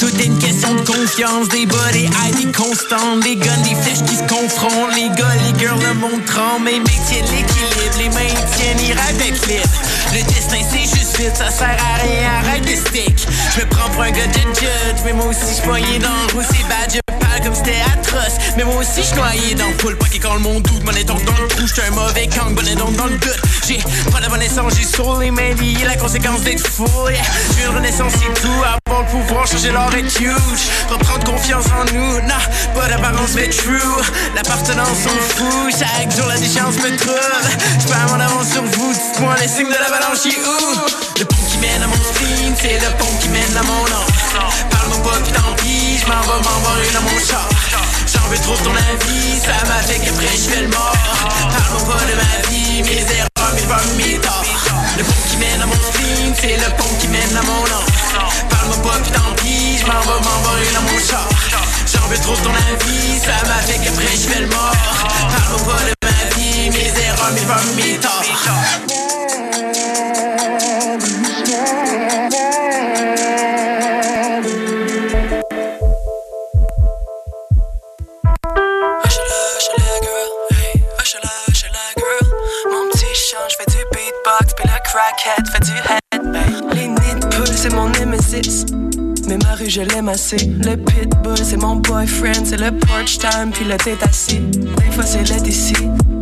Tout 0.00 0.20
est 0.20 0.26
une 0.26 0.38
question 0.38 0.74
de 0.74 0.80
confiance, 0.82 1.48
des 1.48 1.62
high, 1.62 2.36
des 2.36 2.52
constantes, 2.52 3.20
des 3.20 3.36
guns, 3.36 3.56
des 3.62 3.74
flèches 3.74 4.04
qui 4.06 4.16
se 4.16 4.22
confrontent, 4.22 4.94
les 4.94 5.08
gars, 5.16 5.34
les 5.46 5.58
girls, 5.58 5.80
le 5.82 5.94
monde 5.94 6.24
tremble, 6.26 6.64
mes 6.64 6.78
mecs 6.78 6.90
l'équilibre, 7.10 7.98
les 7.98 8.08
mains 8.10 8.34
tiennent, 8.56 8.80
ils 8.80 8.92
rêvent 8.92 9.46
d'être. 9.46 9.93
Le 10.14 10.22
destin 10.22 10.58
c'est 10.70 10.78
juste 10.78 11.18
vite, 11.18 11.34
ça 11.34 11.50
sert 11.50 11.66
à 11.66 12.00
rien, 12.00 12.30
arrête 12.38 12.62
de 12.62 12.76
stick. 12.76 13.26
Je 13.52 13.62
me 13.62 13.68
prends 13.68 13.90
pour 13.90 14.02
un 14.02 14.12
gars 14.12 14.28
de 14.28 14.54
judge, 14.54 15.02
mais 15.04 15.12
moi 15.12 15.26
aussi 15.26 15.56
je 15.56 15.62
poignée 15.62 15.98
dans 15.98 16.08
le 16.08 16.34
roue, 16.34 16.42
c'est 16.48 16.68
bad, 16.68 17.03
comme 17.44 17.54
c'était 17.54 17.82
atroce. 17.92 18.38
Mais 18.56 18.64
moi 18.64 18.76
aussi 18.76 19.02
je 19.02 19.14
noyé 19.14 19.54
dans 19.54 19.68
le 19.68 19.74
pool, 19.74 19.96
pas 19.96 20.06
quand 20.22 20.34
le 20.34 20.40
monde 20.40 20.62
doute, 20.62 20.82
mon 20.84 20.92
donc 20.92 21.24
dans 21.24 21.42
le 21.42 21.48
trou, 21.48 21.66
j'suis 21.66 21.82
un 21.86 21.90
mauvais 21.90 22.26
kang, 22.26 22.54
bonnet 22.54 22.74
donc 22.74 22.96
dans 22.96 23.06
le 23.06 23.18
doute. 23.18 23.40
J'ai 23.66 23.78
pas 24.10 24.20
la 24.20 24.28
renaissance, 24.28 24.74
j'ai 24.76 24.84
sur 24.84 25.18
les 25.18 25.30
mains 25.30 25.54
liées, 25.54 25.84
la 25.84 25.96
conséquence 25.96 26.40
d'être 26.42 26.66
fou, 26.66 26.86
yeah. 27.08 27.22
J'ai 27.56 27.66
une 27.66 27.76
renaissance, 27.76 28.12
c'est 28.12 28.40
tout, 28.40 28.48
avoir 28.48 29.02
le 29.02 29.10
pouvoir, 29.10 29.46
changer 29.46 29.70
l'or 29.70 29.94
est 29.94 30.20
huge. 30.20 30.64
Reprendre 30.88 31.24
confiance 31.24 31.66
en 31.66 31.84
nous, 31.92 32.20
nah, 32.26 32.40
pas 32.74 32.88
d'apparence 32.88 33.34
mais 33.34 33.48
true. 33.48 33.80
L'appartenance 34.34 35.06
on 35.06 35.34
fout, 35.36 35.74
chaque 35.78 36.16
jour 36.16 36.26
la 36.26 36.38
déchéance 36.38 36.76
me 36.76 36.96
trouble. 36.96 37.48
J'perds 37.80 38.06
mon 38.08 38.20
avance 38.20 38.52
sur 38.52 38.62
vous, 38.62 38.92
dites-moi 38.92 39.34
les 39.40 39.48
signes 39.48 39.68
de 39.68 39.74
l'avalanche, 39.74 40.26
est 40.26 40.38
où? 40.38 41.13
Le 41.16 41.24
pont 41.24 41.36
qui 41.48 41.58
mène 41.58 41.82
à 41.82 41.86
mon 41.86 41.94
spleen, 41.94 42.54
c'est 42.60 42.74
le 42.74 42.90
pont 42.98 43.16
qui 43.20 43.28
mène 43.28 43.56
à 43.56 43.62
mon 43.62 43.84
nom. 43.86 44.04
Parle-moi 44.70 44.98
pas 45.12 45.18
puis 45.22 45.32
tant 45.32 45.54
pis, 45.62 45.98
j'm'en 45.98 46.20
vais 46.20 46.42
m'envoler 46.42 46.90
dans 46.92 47.02
mon 47.02 47.18
char. 47.24 47.48
J'en 48.12 48.26
veux 48.28 48.38
trop 48.38 48.56
ton 48.64 48.74
avis, 48.74 49.38
ça 49.38 49.54
m'a 49.68 49.80
fait 49.86 50.00
qu'après 50.00 50.34
j'fais 50.36 50.62
le 50.62 50.68
mort. 50.68 50.96
Parle-moi 51.22 51.94
pas 51.94 52.04
de 52.10 52.14
ma 52.18 52.48
vie, 52.50 52.82
mes 52.82 53.02
erreurs, 53.14 53.54
mes 53.54 53.62
femmes, 53.62 53.94
mes 53.96 54.18
torts. 54.18 54.44
Le 54.98 55.04
pont 55.04 55.22
qui 55.30 55.36
mène 55.36 55.62
à 55.62 55.66
mon 55.66 55.74
spleen, 55.74 56.34
c'est 56.40 56.56
le 56.56 56.70
pont 56.76 56.94
qui 57.00 57.06
mène 57.08 57.36
à 57.36 57.42
mon 57.42 57.62
nom. 57.62 57.84
Parle-moi 58.50 58.76
pas 58.82 58.98
puis 58.98 59.12
tant 59.12 59.34
pis, 59.36 59.78
j'm'en 59.78 60.00
vais 60.00 60.20
m'envoler 60.20 60.70
dans 60.74 60.82
mon 60.82 60.98
char. 60.98 61.28
J'en 61.94 62.08
veux 62.08 62.18
trop 62.18 62.36
ton 62.42 62.50
avis, 62.50 63.20
ça 63.22 63.38
m'a 63.46 63.62
fait 63.62 63.78
qu'après 63.78 64.10
j'fais 64.18 64.40
le 64.40 64.48
mort. 64.48 64.74
Parle-moi 65.30 65.73
je 89.74 89.80
l'aime 89.80 90.08
assez. 90.08 90.36
Le 90.36 90.76
pitbull, 90.76 91.36
c'est 91.36 91.56
mon 91.56 91.74
boyfriend, 91.74 92.44
c'est 92.44 92.60
le 92.60 92.70
porch 92.70 93.18
time, 93.18 93.50
puis 93.52 93.64
le 93.64 93.76
tête 93.76 94.00
assis. 94.04 94.38
Des 94.38 94.92
fois, 94.92 95.04
c'est 95.04 95.28
l'aide 95.28 95.46
ici. 95.48 95.74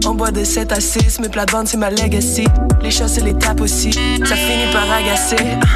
On 0.07 0.15
boit 0.15 0.31
de 0.31 0.43
7 0.43 0.73
à 0.73 0.81
6, 0.81 1.21
mes 1.21 1.29
plates-bandes, 1.29 1.69
c'est 1.69 1.77
ma 1.77 1.91
legacy. 1.91 2.47
Les 2.83 2.91
chats, 2.91 3.09
c'est 3.09 3.21
les 3.21 3.35
tapes 3.35 3.61
aussi. 3.61 3.93
Ça 3.93 4.37
finit 4.37 4.73
par 4.73 4.91
agacer. 4.91 5.37
Ah, 5.61 5.67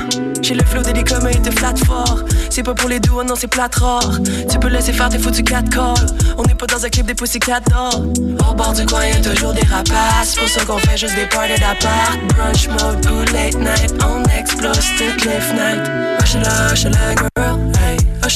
J'ai 0.41 0.55
le 0.55 0.65
flow 0.65 0.81
des 0.81 1.05
comme 1.05 1.29
il 1.31 1.43
te 1.43 1.51
flatte 1.51 1.85
fort. 1.85 2.21
C'est 2.49 2.63
pas 2.63 2.73
pour 2.73 2.89
les 2.89 2.99
doux, 2.99 3.23
non, 3.23 3.35
c'est 3.37 3.47
plate 3.47 3.75
rare. 3.75 4.21
Tu 4.51 4.59
peux 4.59 4.69
laisser 4.69 4.95
faire 4.95 5.11
tes 5.11 5.19
foutus 5.19 5.45
4 5.45 5.69
calls. 5.69 6.07
On 6.39 6.45
n'est 6.45 6.55
pas 6.55 6.67
dans 6.67 6.83
un 6.83 6.89
clip 6.89 7.05
des 7.05 7.15
Pussycat 7.15 7.61
Dolls. 7.61 8.11
Au 8.49 8.55
bord 8.55 8.73
du 8.73 8.87
coin, 8.87 9.05
y'a 9.05 9.21
toujours 9.21 9.53
des 9.53 9.67
rapaces. 9.67 10.35
Pour 10.35 10.49
ça 10.49 10.65
qu'on 10.65 10.79
fait 10.79 10.97
juste 10.97 11.15
des 11.15 11.27
parties 11.27 11.61
d'appart. 11.61 12.19
Brunch 12.35 12.69
mode 12.69 13.07
ou 13.07 13.19
late 13.35 13.59
night. 13.59 13.95
On 14.03 14.23
explose 14.39 14.87
toutes 14.97 15.27
les 15.27 15.41
fenêtres. 15.41 15.91
Hush 16.23 16.37
là, 16.37 17.15
girl. 17.15 17.66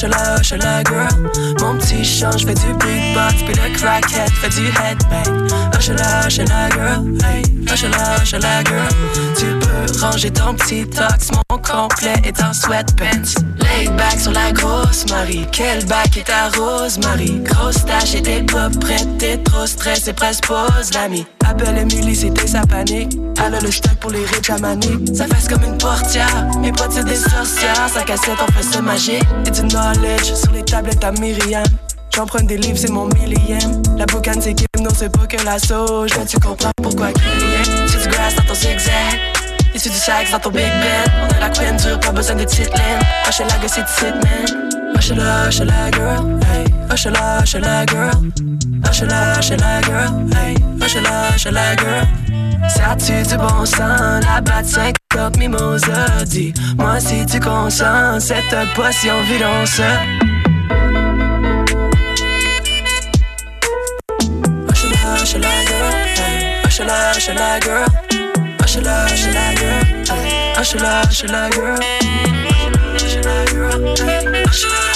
Hey. 0.01 0.09
Hochela, 0.09 0.35
hochela 0.39 0.83
girl. 0.83 1.31
Mon 1.59 1.77
petit 1.77 2.03
change 2.03 2.45
fait 2.45 2.55
du 2.55 2.73
beatbox 2.73 3.43
Puis 3.45 3.53
le 3.53 3.77
crackhead 3.77 4.29
fait 4.31 4.49
du 4.49 4.67
headbang. 4.67 5.47
Hochela, 5.75 6.25
hochela 6.25 6.69
girl. 6.71 7.17
Hey, 7.23 7.43
hochela, 7.71 8.17
hochela 8.19 8.63
girl. 8.63 8.87
Tu 9.37 9.45
peux 9.59 9.99
ranger 9.99 10.31
ton 10.31 10.55
petit 10.55 10.87
tox. 10.87 11.29
Mon 11.31 11.57
complet 11.59 12.15
est 12.23 12.41
en 12.41 12.53
sweatpants. 12.53 13.35
Laid 13.59 13.95
back 13.95 14.19
sur 14.19 14.31
la 14.31 14.51
grosse 14.51 15.05
Marie. 15.09 15.45
Quel 15.51 15.85
bac 15.85 16.17
est 16.17 16.25
ta 16.25 16.49
rose 16.49 16.97
Marie? 16.99 17.39
Grosse 17.43 17.85
tâche 17.85 18.15
et 18.15 18.21
t'es 18.21 18.41
pas 18.43 18.69
prête 18.69 19.07
T'es 19.19 19.37
trop 19.37 19.67
stressé, 19.67 20.13
presque 20.13 20.47
pose 20.47 20.91
l'ami. 20.93 21.25
Appelle 21.47 21.77
Emily, 21.77 22.15
c'était 22.15 22.47
sa 22.47 22.61
panique. 22.61 23.17
Elle 23.43 23.59
le 23.61 23.71
stock 23.71 23.95
pour 23.95 24.11
les 24.11 24.25
riches 24.25 24.49
à 24.49 24.57
manique 24.59 25.15
Ça 25.15 25.25
fesse 25.27 25.47
comme 25.47 25.63
une 25.63 25.77
portière. 25.77 26.47
Mes 26.59 26.71
potes 26.71 26.91
c'est 26.91 27.03
des 27.03 27.15
sorcières. 27.15 27.89
Sa 27.93 28.03
cassette 28.03 28.39
en 28.41 28.51
fait 28.51 28.63
ce 28.63 28.79
magique. 28.79 29.25
Et 29.45 29.51
sur 30.23 30.51
les 30.53 30.63
tablettes 30.63 31.03
à 31.03 31.11
Myriam 31.11 31.63
J'emprunte 32.13 32.47
des 32.47 32.57
livres, 32.57 32.77
c'est 32.77 32.91
mon 32.91 33.07
millième. 33.07 33.81
La 33.97 34.05
boucane, 34.05 34.41
c'est 34.41 34.53
Kim, 34.53 34.67
non, 34.81 34.89
c'est 34.93 35.09
pas 35.09 35.25
que 35.27 35.43
la 35.45 35.57
sauge. 35.57 36.11
Mais 36.17 36.25
tu 36.25 36.37
comprends 36.39 36.71
pourquoi 36.81 37.11
crier. 37.13 37.87
C'est 37.87 38.01
du 38.03 38.09
grass 38.09 38.35
dans 38.35 38.43
ton 38.43 38.53
zigzag. 38.53 39.19
C'est 39.75 39.89
du 39.89 39.95
sax 39.95 40.31
dans 40.31 40.39
ton 40.39 40.49
Big 40.49 40.63
Ben. 40.63 41.11
On 41.21 41.35
a 41.35 41.39
la 41.39 41.49
queen 41.49 41.75
dure, 41.77 41.99
pas 41.99 42.11
besoin 42.11 42.35
de 42.35 42.43
petite 42.43 42.69
laine. 42.77 42.99
Hochela, 43.27 43.53
que 43.61 43.67
c'est 43.67 43.85
titre, 43.85 44.13
man. 44.23 44.95
Hochela, 44.95 45.47
hochela, 45.47 45.91
girl. 45.93 46.39
Hey, 46.51 46.65
hochela, 46.91 47.39
hochela, 47.41 47.85
girl. 47.87 48.11
Hochela, 48.85 49.39
hochela, 49.39 49.81
girl. 49.83 50.27
Hey, 50.35 50.55
hochela, 50.81 51.29
hochela, 51.33 51.75
girl. 51.77 52.30
Ça 52.75 52.95
tue 52.95 53.23
du 53.27 53.37
bon 53.37 53.65
sang, 53.65 54.19
la 54.21 54.41
batte 54.41 54.65
5 54.65 54.95
top 55.09 55.37
mimosa 55.37 56.23
dit. 56.25 56.53
Moi 56.77 56.99
si 56.99 57.25
tu 57.25 57.39
consens, 57.39 58.19
cette 58.19 58.55
potion 58.75 59.15
ça 59.65 59.83
Hochela, 70.57 71.49
girl, 71.51 71.91
girl 73.91 74.90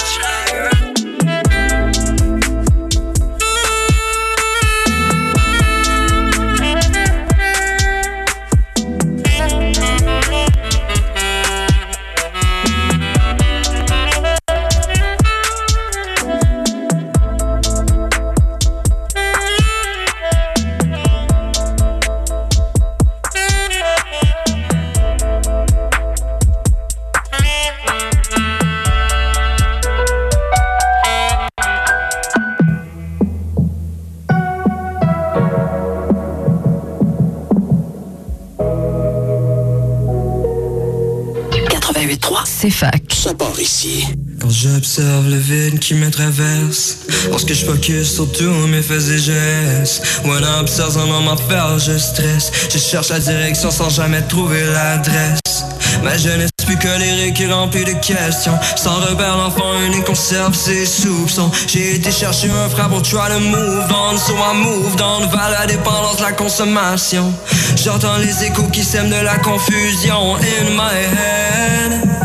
Ça 42.70 43.34
part 43.34 43.60
ici. 43.60 44.04
Quand 44.40 44.50
j'observe 44.50 45.28
le 45.28 45.36
vide 45.36 45.78
qui 45.78 45.94
me 45.94 46.10
traverse, 46.10 46.98
lorsque 47.30 47.52
je 47.52 47.64
focus 47.64 48.14
sur 48.14 48.30
tous 48.32 48.66
mes 48.66 48.82
faits 48.82 49.08
et 49.08 49.18
gestes, 49.18 50.02
when 50.24 50.42
I'm 50.42 50.62
observe 50.62 50.98
un 50.98 51.10
homme 51.10 51.28
à 51.28 51.36
faire, 51.36 51.78
je 51.78 51.96
stresse. 51.96 52.50
Je 52.72 52.78
cherche 52.78 53.10
la 53.10 53.20
direction 53.20 53.70
sans 53.70 53.88
jamais 53.90 54.22
trouver 54.22 54.64
l'adresse. 54.64 55.64
Ma 56.02 56.18
jeunesse 56.18 56.50
plus 56.66 56.76
colérique 56.76 57.40
et 57.40 57.52
remplie 57.52 57.84
de 57.84 57.92
questions. 57.92 58.58
Sans 58.74 58.96
repère, 58.96 59.36
l'enfant 59.36 59.80
unique 59.86 60.04
conserve 60.04 60.54
ses 60.54 60.86
soupçons. 60.86 61.50
J'ai 61.68 61.96
été 61.96 62.10
chercher 62.10 62.50
un 62.50 62.68
frère 62.68 62.88
pour 62.88 63.02
try 63.02 63.28
to 63.28 63.38
move 63.38 63.86
on, 63.90 64.18
so 64.18 64.32
I 64.34 64.56
moved 64.56 65.00
on 65.00 65.28
vers 65.28 65.50
la 65.50 65.66
dépendance 65.66 66.16
de 66.16 66.22
la 66.22 66.32
consommation. 66.32 67.32
J'entends 67.76 68.18
les 68.18 68.44
échos 68.44 68.68
qui 68.72 68.82
sèment 68.82 69.10
de 69.10 69.24
la 69.24 69.38
confusion 69.38 70.34
in 70.36 70.70
my 70.74 71.04
head. 71.16 72.15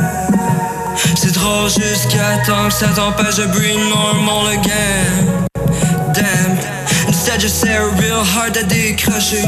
C'est 1.24 1.34
trop 1.34 1.68
jusqu'à 1.68 2.40
temps 2.48 2.68
que 2.68 2.74
ça 2.74 2.88
t'empêche 2.88 3.36
de 3.36 3.46
breathe 3.46 3.78
normal 3.90 4.54
again. 4.54 5.46
Damn. 6.16 6.58
Instead, 7.08 7.40
j'essaie 7.42 7.78
real 7.78 8.26
hard 8.36 8.58
à 8.58 8.64
décrocher. 8.64 9.44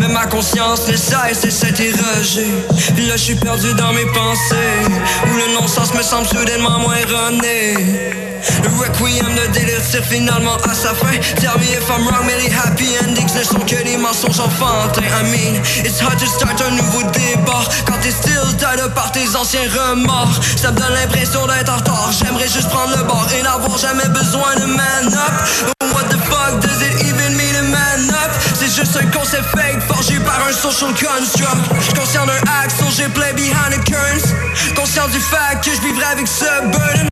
Mais 0.00 0.08
ma 0.08 0.26
conscience 0.26 0.88
ne 0.88 0.96
cesse 0.96 1.42
de 1.44 1.50
s'interroger. 1.50 2.48
Puis 2.96 3.06
là, 3.06 3.16
je 3.16 3.22
suis 3.22 3.34
perdu 3.36 3.72
dans 3.74 3.92
mes 3.92 4.06
pensées. 4.06 4.82
Où 5.26 5.36
le 5.36 5.60
non-sens 5.60 5.94
me 5.94 6.02
semble 6.02 6.26
soudainement 6.26 6.80
moins 6.80 6.96
erroné. 6.96 8.31
Le 8.62 8.68
requiem 8.78 9.26
de 9.34 9.52
délire 9.52 9.82
tire 9.88 10.04
finalement 10.04 10.56
à 10.68 10.74
sa 10.74 10.94
fin. 10.94 11.16
Tell 11.40 11.58
me 11.58 11.64
if 11.64 11.88
I'm 11.88 12.06
wrong, 12.06 12.24
mais 12.26 12.36
les 12.42 12.52
happy 12.52 12.88
endings 13.02 13.34
ne 13.36 13.44
sont 13.44 13.60
que 13.60 13.82
des 13.84 13.96
mensonges 13.96 14.40
enfantins. 14.40 15.02
I 15.02 15.22
mean, 15.30 15.62
it's 15.84 16.00
hard 16.00 16.18
to 16.18 16.26
start 16.26 16.60
un 16.60 16.70
nouveau 16.76 17.02
débat 17.12 17.62
quand 17.86 17.98
t'es 18.02 18.10
still 18.10 18.46
tied 18.58 18.82
par 18.94 19.12
tes 19.12 19.36
anciens 19.36 19.68
remords. 19.70 20.40
Ça 20.56 20.70
me 20.70 20.78
donne 20.78 20.94
l'impression 20.94 21.46
d'être 21.46 21.72
en 21.72 21.76
retard. 21.76 22.10
J'aimerais 22.18 22.48
juste 22.48 22.68
prendre 22.68 22.96
le 22.96 23.04
bord 23.04 23.26
et 23.38 23.42
n'avoir 23.42 23.78
jamais 23.78 24.08
besoin 24.08 24.54
de 24.56 24.66
man 24.66 25.06
up. 25.12 25.72
What 25.92 26.08
the 26.10 26.18
fuck 26.28 26.60
does 26.60 26.82
it 26.82 27.02
even 27.02 27.36
mean 27.36 27.54
to 27.54 27.62
man 27.68 28.10
up? 28.10 28.32
C'est 28.58 28.74
juste 28.74 28.96
un 28.96 29.06
concept 29.16 29.44
fake 29.54 29.82
forgé 29.86 30.18
par 30.20 30.40
un 30.48 30.52
social 30.52 30.90
construct. 30.90 31.98
Conscient 31.98 32.26
d'un 32.26 32.42
axe, 32.62 32.74
j'ai 32.96 33.08
play 33.08 33.32
behind 33.34 33.72
the 33.72 33.84
currents. 33.84 34.34
Conscient 34.74 35.08
du 35.08 35.20
fact 35.20 35.64
que 35.64 35.70
je 35.70 35.80
vivrai 35.80 36.04
avec 36.12 36.26
ce 36.26 36.44
burden. 36.70 37.11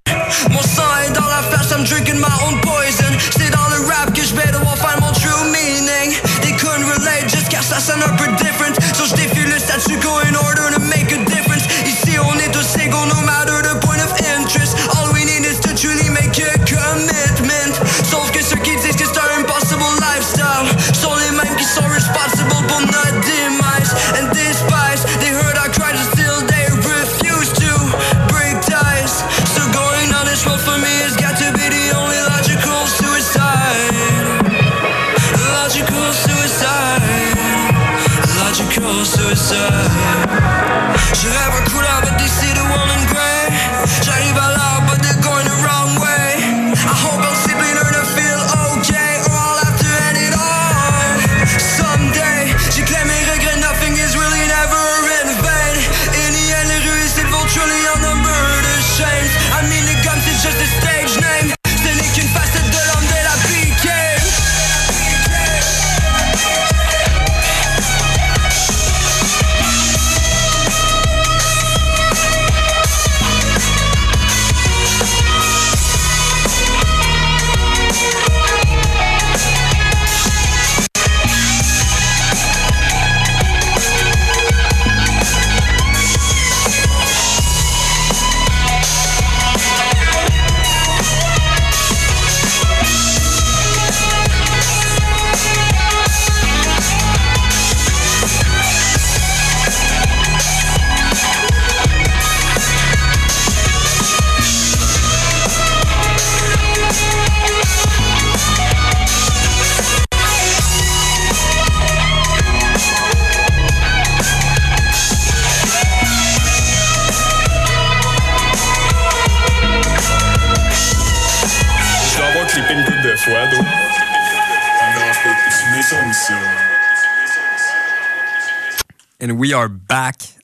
Mon 0.50 0.62
sang 0.62 0.82
est 1.04 1.12
dans 1.12 1.26
la 1.26 1.42
flash, 1.50 1.70
I'm 1.72 1.84
drinking 1.84 2.18
my 2.18 2.32
own 2.46 2.60
poison. 2.60 3.09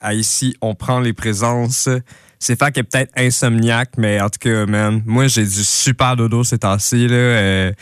À 0.07 0.15
ici, 0.15 0.55
on 0.61 0.77
prend 0.77 1.01
les 1.01 1.13
présences. 1.13 1.89
C'est 2.39 2.57
qu'elle 2.57 2.69
est 2.77 2.83
peut-être 2.85 3.13
insomniaque, 3.17 3.95
mais 3.99 4.21
en 4.21 4.29
tout 4.29 4.39
cas, 4.39 4.67
man, 4.67 5.03
moi, 5.05 5.27
j'ai 5.27 5.45
du 5.45 5.65
super 5.65 6.15
dodo 6.15 6.45
ces 6.45 6.59
temps-ci, 6.59 7.09
là. 7.09 7.15
Euh, 7.17 7.73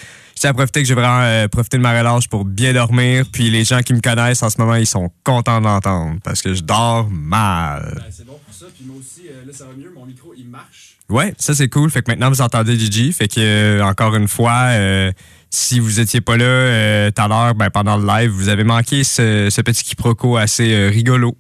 j'ai 0.41 0.49
à 0.49 0.55
profiter 0.55 0.83
que 0.83 0.89
j'ai 0.89 0.95
vraiment 0.95 1.21
euh, 1.21 1.49
profité 1.49 1.77
de 1.77 1.83
ma 1.83 1.97
relâche 1.97 2.29
pour 2.29 2.45
bien 2.45 2.73
dormir. 2.73 3.25
Puis 3.33 3.51
les 3.51 3.65
gens 3.65 3.81
qui 3.81 3.95
me 3.95 4.01
connaissent 4.01 4.43
en 4.43 4.51
ce 4.51 4.59
moment, 4.59 4.75
ils 4.75 4.87
sont 4.87 5.11
contents 5.23 5.61
d'entendre 5.61 6.19
parce 6.25 6.43
que 6.43 6.55
je 6.55 6.63
dors 6.63 7.09
mal. 7.11 7.93
Ben, 7.95 8.03
c'est 8.11 8.27
bon 8.27 8.39
pour 8.45 8.55
ça. 8.55 8.67
Puis 8.75 8.85
moi 8.85 8.97
aussi, 8.99 9.29
euh, 9.29 9.47
là, 9.47 9.53
ça 9.53 9.65
va 9.65 9.73
mieux. 9.77 9.93
Mon 9.95 10.07
micro, 10.07 10.35
il 10.37 10.49
marche. 10.49 10.97
Ouais, 11.09 11.35
ça 11.39 11.55
c'est 11.55 11.69
cool. 11.69 11.91
Fait 11.91 12.03
que 12.03 12.11
maintenant 12.11 12.31
vous 12.31 12.41
entendez 12.41 12.79
Gigi. 12.79 13.13
Fait 13.13 13.29
que 13.29 13.39
euh, 13.39 13.85
encore 13.85 14.15
une 14.17 14.29
fois, 14.29 14.71
euh, 14.71 15.13
si 15.51 15.79
vous 15.79 16.01
étiez 16.01 16.21
pas 16.21 16.37
là 16.37 17.11
tout 17.13 17.23
à 17.23 17.29
l'heure, 17.29 17.55
ben, 17.55 17.71
pendant 17.71 17.97
le 17.97 18.07
live, 18.07 18.31
vous 18.31 18.49
avez 18.49 18.65
manqué 18.65 19.05
ce, 19.05 19.49
ce 19.51 19.61
petit 19.61 19.85
quiproquo 19.85 20.37
assez 20.37 20.89
rigolo. 20.89 21.37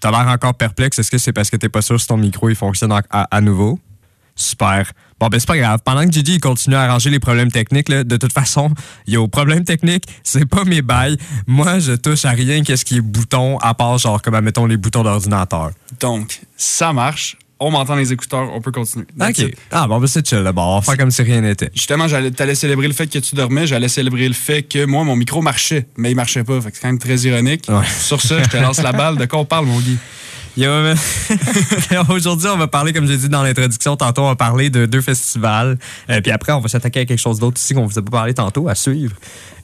T'as 0.00 0.10
l'air 0.10 0.28
encore 0.28 0.54
perplexe. 0.54 0.98
Est-ce 0.98 1.10
que 1.10 1.18
c'est 1.18 1.32
parce 1.32 1.50
que 1.50 1.56
t'es 1.56 1.68
pas 1.68 1.82
sûr 1.82 2.00
si 2.00 2.06
ton 2.06 2.16
micro 2.16 2.48
il 2.48 2.56
fonctionne 2.56 2.92
à, 3.10 3.40
nouveau? 3.40 3.78
Super. 4.34 4.90
Bon, 5.18 5.28
ben 5.28 5.38
c'est 5.38 5.46
pas 5.46 5.58
grave. 5.58 5.80
Pendant 5.84 6.06
que 6.06 6.12
Gigi 6.12 6.38
continue 6.38 6.76
à 6.76 6.82
arranger 6.82 7.10
les 7.10 7.20
problèmes 7.20 7.52
techniques, 7.52 7.90
là, 7.90 8.04
de 8.04 8.16
toute 8.16 8.32
façon, 8.32 8.70
il 9.06 9.12
y 9.12 9.16
a 9.16 9.20
au 9.20 9.28
problème 9.28 9.64
technique, 9.64 10.04
c'est 10.22 10.46
pas 10.46 10.64
mes 10.64 10.80
bails. 10.80 11.18
Moi, 11.46 11.78
je 11.78 11.92
touche 11.92 12.24
à 12.24 12.30
rien 12.30 12.62
qu'est-ce 12.62 12.86
qui 12.86 12.96
est 12.96 13.02
bouton, 13.02 13.58
à 13.58 13.74
part 13.74 13.98
genre 13.98 14.22
comme, 14.22 14.40
mettons, 14.40 14.64
les 14.64 14.78
boutons 14.78 15.02
d'ordinateur. 15.02 15.72
Donc, 16.00 16.40
ça 16.56 16.94
marche. 16.94 17.36
On 17.60 17.70
m'entend 17.70 17.94
les 17.94 18.12
écouteurs. 18.12 18.50
On 18.52 18.60
peut 18.60 18.72
continuer. 18.72 19.06
That's 19.18 19.38
OK. 19.38 19.48
it. 19.48 19.58
Ah, 19.70 19.86
bon, 19.86 20.00
ben 20.00 20.06
c'est 20.06 20.26
chill 20.26 20.42
d'abord. 20.42 20.84
Faire 20.84 20.96
comme 20.96 21.10
si 21.10 21.22
rien 21.22 21.42
n'était. 21.42 21.70
Justement, 21.74 22.08
j'allais 22.08 22.30
t'allais 22.30 22.54
célébrer 22.54 22.88
le 22.88 22.94
fait 22.94 23.06
que 23.06 23.18
tu 23.18 23.34
dormais, 23.34 23.66
j'allais 23.66 23.88
célébrer 23.88 24.28
le 24.28 24.34
fait 24.34 24.62
que 24.62 24.86
moi, 24.86 25.04
mon 25.04 25.14
micro 25.14 25.42
marchait, 25.42 25.86
mais 25.96 26.10
il 26.10 26.14
marchait 26.14 26.42
pas. 26.42 26.60
Fait 26.60 26.70
que 26.70 26.76
c'est 26.76 26.82
quand 26.82 26.88
même 26.88 26.98
très 26.98 27.18
ironique. 27.18 27.66
Ouais. 27.68 27.84
Sur 28.00 28.20
ça, 28.20 28.42
je 28.42 28.48
te 28.48 28.56
lance 28.56 28.82
la 28.82 28.92
balle. 28.92 29.16
De 29.16 29.26
quoi 29.26 29.40
on 29.40 29.44
parle, 29.44 29.66
mon 29.66 29.78
Guy? 29.78 29.98
Aujourd'hui, 32.08 32.48
on 32.48 32.56
va 32.56 32.66
parler, 32.66 32.92
comme 32.92 33.06
j'ai 33.06 33.16
dit 33.16 33.28
dans 33.28 33.42
l'introduction, 33.42 33.96
tantôt, 33.96 34.22
on 34.22 34.28
va 34.28 34.36
parler 34.36 34.68
de 34.68 34.86
deux 34.86 35.00
festivals. 35.00 35.78
Euh, 36.10 36.20
puis 36.20 36.30
après, 36.32 36.52
on 36.52 36.60
va 36.60 36.68
s'attaquer 36.68 37.00
à 37.00 37.04
quelque 37.06 37.18
chose 37.20 37.38
d'autre 37.38 37.58
ici 37.58 37.74
qu'on 37.74 37.86
vous 37.86 37.98
a 37.98 38.02
pas 38.02 38.10
parlé 38.10 38.34
tantôt, 38.34 38.68
à 38.68 38.74
suivre. 38.74 39.14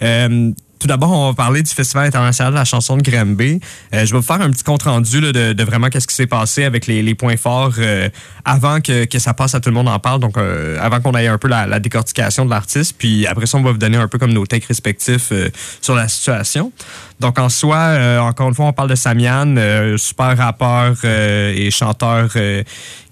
Euh, 0.03 0.53
tout 0.79 0.87
d'abord, 0.87 1.11
on 1.11 1.29
va 1.29 1.35
parler 1.35 1.63
du 1.63 1.71
Festival 1.71 2.07
international 2.07 2.53
de 2.53 2.59
la 2.59 2.65
chanson 2.65 2.97
de 2.97 3.03
Granby. 3.03 3.61
Euh, 3.95 4.05
je 4.05 4.13
vais 4.13 4.19
vous 4.19 4.23
faire 4.23 4.41
un 4.41 4.51
petit 4.51 4.65
compte-rendu 4.65 5.21
de, 5.21 5.53
de 5.53 5.65
vraiment 5.65 5.89
qu'est-ce 5.89 6.07
qui 6.07 6.15
s'est 6.15 6.27
passé 6.27 6.65
avec 6.65 6.87
les, 6.87 7.03
les 7.03 7.15
points 7.15 7.37
forts 7.37 7.75
euh, 7.79 8.09
avant 8.45 8.81
que, 8.81 9.05
que 9.07 9.19
ça 9.19 9.35
passe 9.35 9.55
à 9.55 9.61
tout 9.61 9.71
le 9.71 9.75
monde 9.75 9.89
en 9.89 9.99
parle. 9.99 10.21
Donc, 10.21 10.37
euh, 10.37 10.79
avant 10.81 11.01
qu'on 11.01 11.13
ait 11.13 11.27
un 11.27 11.39
peu 11.39 11.49
la, 11.49 11.67
la 11.67 11.81
décortication 11.81 12.45
de 12.45 12.51
l'artiste. 12.51 12.97
Puis 12.99 13.27
après 13.27 13.47
ça, 13.47 13.59
on 13.59 13.63
va 13.63 13.73
vous 13.73 13.79
donner 13.79 13.97
un 13.97 14.09
peu 14.09 14.19
comme 14.19 14.33
nos 14.33 14.47
takes 14.47 14.67
respectifs 14.67 15.29
euh, 15.33 15.49
sur 15.81 15.95
la 15.95 16.09
situation. 16.09 16.73
Donc, 17.21 17.39
en 17.39 17.49
soi, 17.49 17.77
euh, 17.77 18.19
encore 18.19 18.49
une 18.49 18.55
fois, 18.55 18.67
on 18.67 18.73
parle 18.73 18.91
de 18.91 18.95
Samian, 18.95 19.57
euh, 19.57 19.97
super 19.97 20.37
rappeur 20.37 21.03
et 21.05 21.71
chanteur 21.71 22.31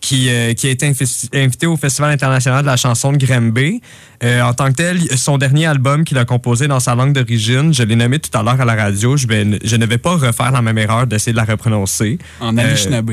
qui, 0.04 0.28
euh, 0.28 0.52
qui 0.52 0.66
a 0.66 0.70
été 0.70 0.87
invité 1.32 1.66
au 1.66 1.76
Festival 1.76 2.11
international 2.11 2.61
de 2.61 2.66
la 2.66 2.76
chanson 2.76 3.11
de 3.12 3.16
Granby. 3.25 3.80
Euh, 4.23 4.42
en 4.42 4.52
tant 4.52 4.68
que 4.68 4.76
tel, 4.76 5.00
son 5.16 5.38
dernier 5.38 5.64
album 5.64 6.04
qu'il 6.04 6.18
a 6.18 6.26
composé 6.26 6.68
dans 6.68 6.78
sa 6.80 6.94
langue 6.94 7.14
d'origine, 7.14 7.73
je 7.73 7.82
l'ai 7.82 7.96
nommé 7.96 8.18
tout 8.18 8.37
à 8.37 8.42
l'heure 8.42 8.61
à 8.61 8.64
la 8.66 8.75
radio. 8.75 9.16
Je, 9.16 9.26
vais, 9.26 9.58
je 9.64 9.76
ne 9.76 9.87
vais 9.87 9.96
pas 9.99 10.16
refaire 10.16 10.50
la 10.52 10.61
même 10.61 10.76
erreur 10.76 11.06
d'essayer 11.06 11.32
de 11.32 11.38
la 11.38 11.44
reprononcer. 11.44 12.18
En 12.40 12.56
Euh, 12.56 12.61
Anishinaabe. 12.61 13.12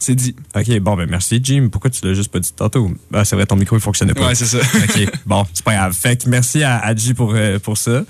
C'est 0.00 0.16
dit. 0.16 0.34
OK, 0.56 0.80
bon, 0.80 0.96
ben 0.96 1.06
merci, 1.08 1.38
Jim. 1.40 1.68
Pourquoi 1.70 1.88
tu 1.88 2.04
l'as 2.04 2.14
juste 2.14 2.32
pas 2.32 2.40
dit 2.40 2.52
tantôt? 2.52 2.90
Ah, 3.14 3.24
c'est 3.24 3.36
vrai, 3.36 3.46
ton 3.46 3.54
micro, 3.54 3.76
il 3.76 3.80
fonctionnait 3.80 4.14
pas. 4.14 4.26
Ouais, 4.26 4.34
c'est 4.34 4.46
ça. 4.46 4.58
OK, 4.58 5.06
bon, 5.26 5.46
c'est 5.54 5.64
pas 5.64 5.74
grave. 5.74 5.92
Fait 5.96 6.16
que 6.20 6.28
merci 6.28 6.64
à, 6.64 6.78
à 6.80 6.92
G 6.92 7.14
pour, 7.14 7.34
euh, 7.36 7.60
pour 7.60 7.78
ça. 7.78 8.02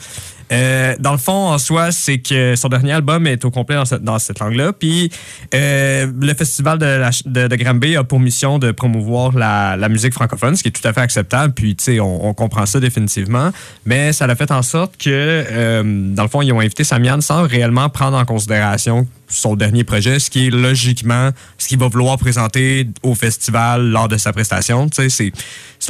Euh, 0.51 0.95
dans 0.99 1.13
le 1.13 1.19
fond, 1.19 1.49
en 1.49 1.59
soi, 1.59 1.93
c'est 1.93 2.19
que 2.19 2.57
son 2.57 2.69
dernier 2.69 2.93
album 2.93 3.26
est 3.26 3.45
au 3.45 3.50
complet 3.50 3.76
dans 4.00 4.19
cette, 4.19 4.39
langue-là. 4.39 4.73
Puis 4.73 5.11
euh, 5.55 6.11
le 6.21 6.35
festival 6.35 6.78
de, 6.78 6.87
la, 6.87 7.11
de, 7.25 7.57
Granby 7.57 7.97
a 7.97 8.05
pour 8.05 8.21
mission 8.21 8.59
de 8.59 8.73
promouvoir 8.73 9.37
la, 9.37 9.76
la 9.76 9.89
musique 9.89 10.15
francophone, 10.15 10.57
ce 10.57 10.63
qui 10.63 10.69
est 10.69 10.73
tout 10.73 10.87
à 10.87 10.93
fait 10.93 11.00
acceptable. 11.00 11.55
Puis, 11.55 11.76
tu 11.76 11.85
sais, 11.85 12.00
on, 12.00 12.33
comprend 12.35 12.67
ça 12.67 12.81
définitivement. 12.81 13.50
Mais 13.85 14.13
ça 14.13 14.25
a 14.25 14.35
fait 14.35 14.50
en 14.50 14.63
sorte 14.63 14.97
que, 14.97 15.11
euh, 15.11 15.83
dans 16.15 16.23
le 16.23 16.28
fond, 16.28 16.43
ils 16.43 16.52
ont 16.52 16.61
invité 16.61 16.83
Samian 16.83 17.21
sans 17.21 17.47
réellement 17.47 17.89
prendre 17.89 18.17
en 18.17 18.25
considération 18.25 19.07
son 19.32 19.56
dernier 19.56 19.84
projet, 19.84 20.18
ce 20.18 20.30
qui 20.30 20.47
est 20.47 20.50
logiquement 20.50 21.30
ce 21.58 21.68
qu'il 21.68 21.78
va 21.78 21.88
vouloir 21.88 22.18
présenter 22.18 22.86
au 23.02 23.14
festival 23.14 23.88
lors 23.88 24.08
de 24.08 24.16
sa 24.16 24.32
prestation. 24.32 24.88
C'est 24.92 25.32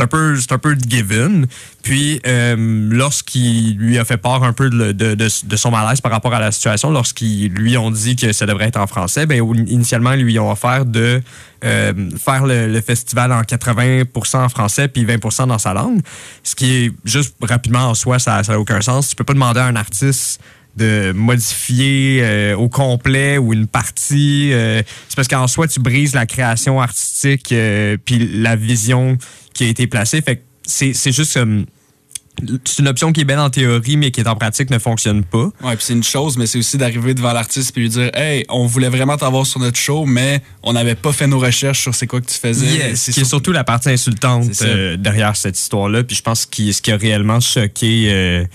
un 0.03 0.07
peu 0.07 0.37
c'est 0.41 0.53
un 0.53 0.59
peu 0.59 0.77
given. 0.89 1.47
Puis 1.83 2.21
euh, 2.27 2.89
lorsqu'il 2.91 3.77
lui 3.77 3.99
a 3.99 4.05
fait 4.05 4.17
part 4.17 4.45
un 4.45 4.53
peu 4.53 4.71
de, 4.71 4.93
de, 4.93 5.15
de, 5.15 5.57
son 5.57 5.71
malaise 5.71 6.01
par 6.01 6.13
rapport 6.13 6.33
à 6.33 6.41
la 6.41 6.53
situation, 6.53 6.91
lorsqu'ils 6.91 7.49
lui 7.53 7.77
ont 7.77 7.91
dit 7.91 8.15
que 8.15 8.33
ça 8.33 8.47
devrait 8.47 8.69
être 8.69 8.79
en 8.79 8.87
français, 8.87 9.27
au- 9.41 9.55
initialement 9.55 10.13
ils 10.13 10.23
lui 10.23 10.39
ont 10.39 10.51
offert 10.51 10.87
de 10.87 11.21
euh, 11.65 11.93
faire 12.17 12.47
le, 12.47 12.81
festival 12.81 13.33
en 13.33 13.43
80% 13.43 14.37
en 14.37 14.49
français 14.49 14.89
puis 14.89 15.05
20% 15.05 15.49
dans 15.49 15.59
sa 15.59 15.75
langue, 15.75 16.01
ce 16.43 16.55
qui 16.55 16.73
est 16.75 16.93
juste 17.05 17.35
rapidement 17.43 17.91
en 17.91 17.95
soi 17.95 18.19
ça 18.19 18.43
n'a 18.47 18.59
aucun 18.61 18.81
sens. 18.81 19.09
Tu 19.09 19.17
peux 19.17 19.25
pas 19.25 19.35
demander 19.35 19.61
à 19.61 19.67
un 19.67 19.77
artiste 19.77 20.41
de 20.77 21.13
modifier 21.13 22.21
euh, 22.23 22.57
au 22.57 22.69
complet 22.69 23.39
ou 23.39 23.53
une 23.53 23.67
partie. 23.67 24.53
euh, 24.53 24.83
c'est 25.09 25.17
parce 25.17 25.29
qu'en 25.29 25.47
soi, 25.47 25.69
tu 25.69 25.81
brises 25.81 26.15
la 26.15 26.27
création 26.27 26.81
artistique 26.81 27.53
euh, 27.53 27.97
puis 28.03 28.19
la 28.41 28.57
vision 28.57 29.19
qui 29.55 29.65
a 29.65 29.67
été 29.69 29.87
placée. 29.87 30.23
Fait 30.23 30.37
que 30.37 30.43
c'est, 30.67 30.95
c'est 30.95 31.13
juste... 31.13 31.33
c'est 31.33 32.79
une 32.79 32.89
option 32.89 33.13
qui 33.13 33.21
est 33.21 33.25
belle 33.25 33.39
en 33.39 33.51
théorie, 33.51 33.99
mais 33.99 34.11
qui 34.11 34.21
est 34.21 34.27
en 34.27 34.35
pratique 34.37 34.71
ne 34.71 34.79
fonctionne 34.79 35.25
pas. 35.25 35.51
Ouais, 35.63 35.77
puis 35.77 35.85
c'est 35.85 35.93
une 35.93 36.03
chose, 36.03 36.39
mais 36.39 36.47
c'est 36.47 36.59
aussi 36.59 36.79
d'arriver 36.79 37.13
devant 37.13 37.35
l'artiste 37.35 37.77
et 37.77 37.81
lui 37.81 37.91
dire 37.91 38.11
Hey, 38.15 38.47
on 38.49 38.65
voulait 38.65 38.89
vraiment 38.89 39.19
t'avoir 39.19 39.45
sur 39.45 39.61
notre 39.61 39.77
show, 39.77 40.07
mais 40.07 40.41
on 40.63 40.73
n'avait 40.73 40.95
pas 40.95 41.13
fait 41.13 41.27
nos 41.27 41.39
recherches 41.39 41.83
sur 41.83 41.95
c'est 41.95 42.07
quoi 42.07 42.23
que 42.23 42.27
tu 42.31 42.39
faisais. 42.39 42.67
Yes, 42.67 43.01
c'est 43.03 43.13
qui 43.13 43.21
est 43.21 43.25
surtout 43.25 43.53
la 43.53 43.65
partie 43.65 43.91
insultante 43.91 44.47
euh, 44.63 44.97
derrière 44.97 45.37
cette 45.37 45.59
histoire-là. 45.59 46.03
Puis 46.05 46.17
je 46.17 46.23
pense 46.23 46.47
que 46.47 46.73
ce 46.73 46.81
qui 46.81 46.91
a 46.91 46.97
réellement 46.97 47.41
choqué, 47.41 48.47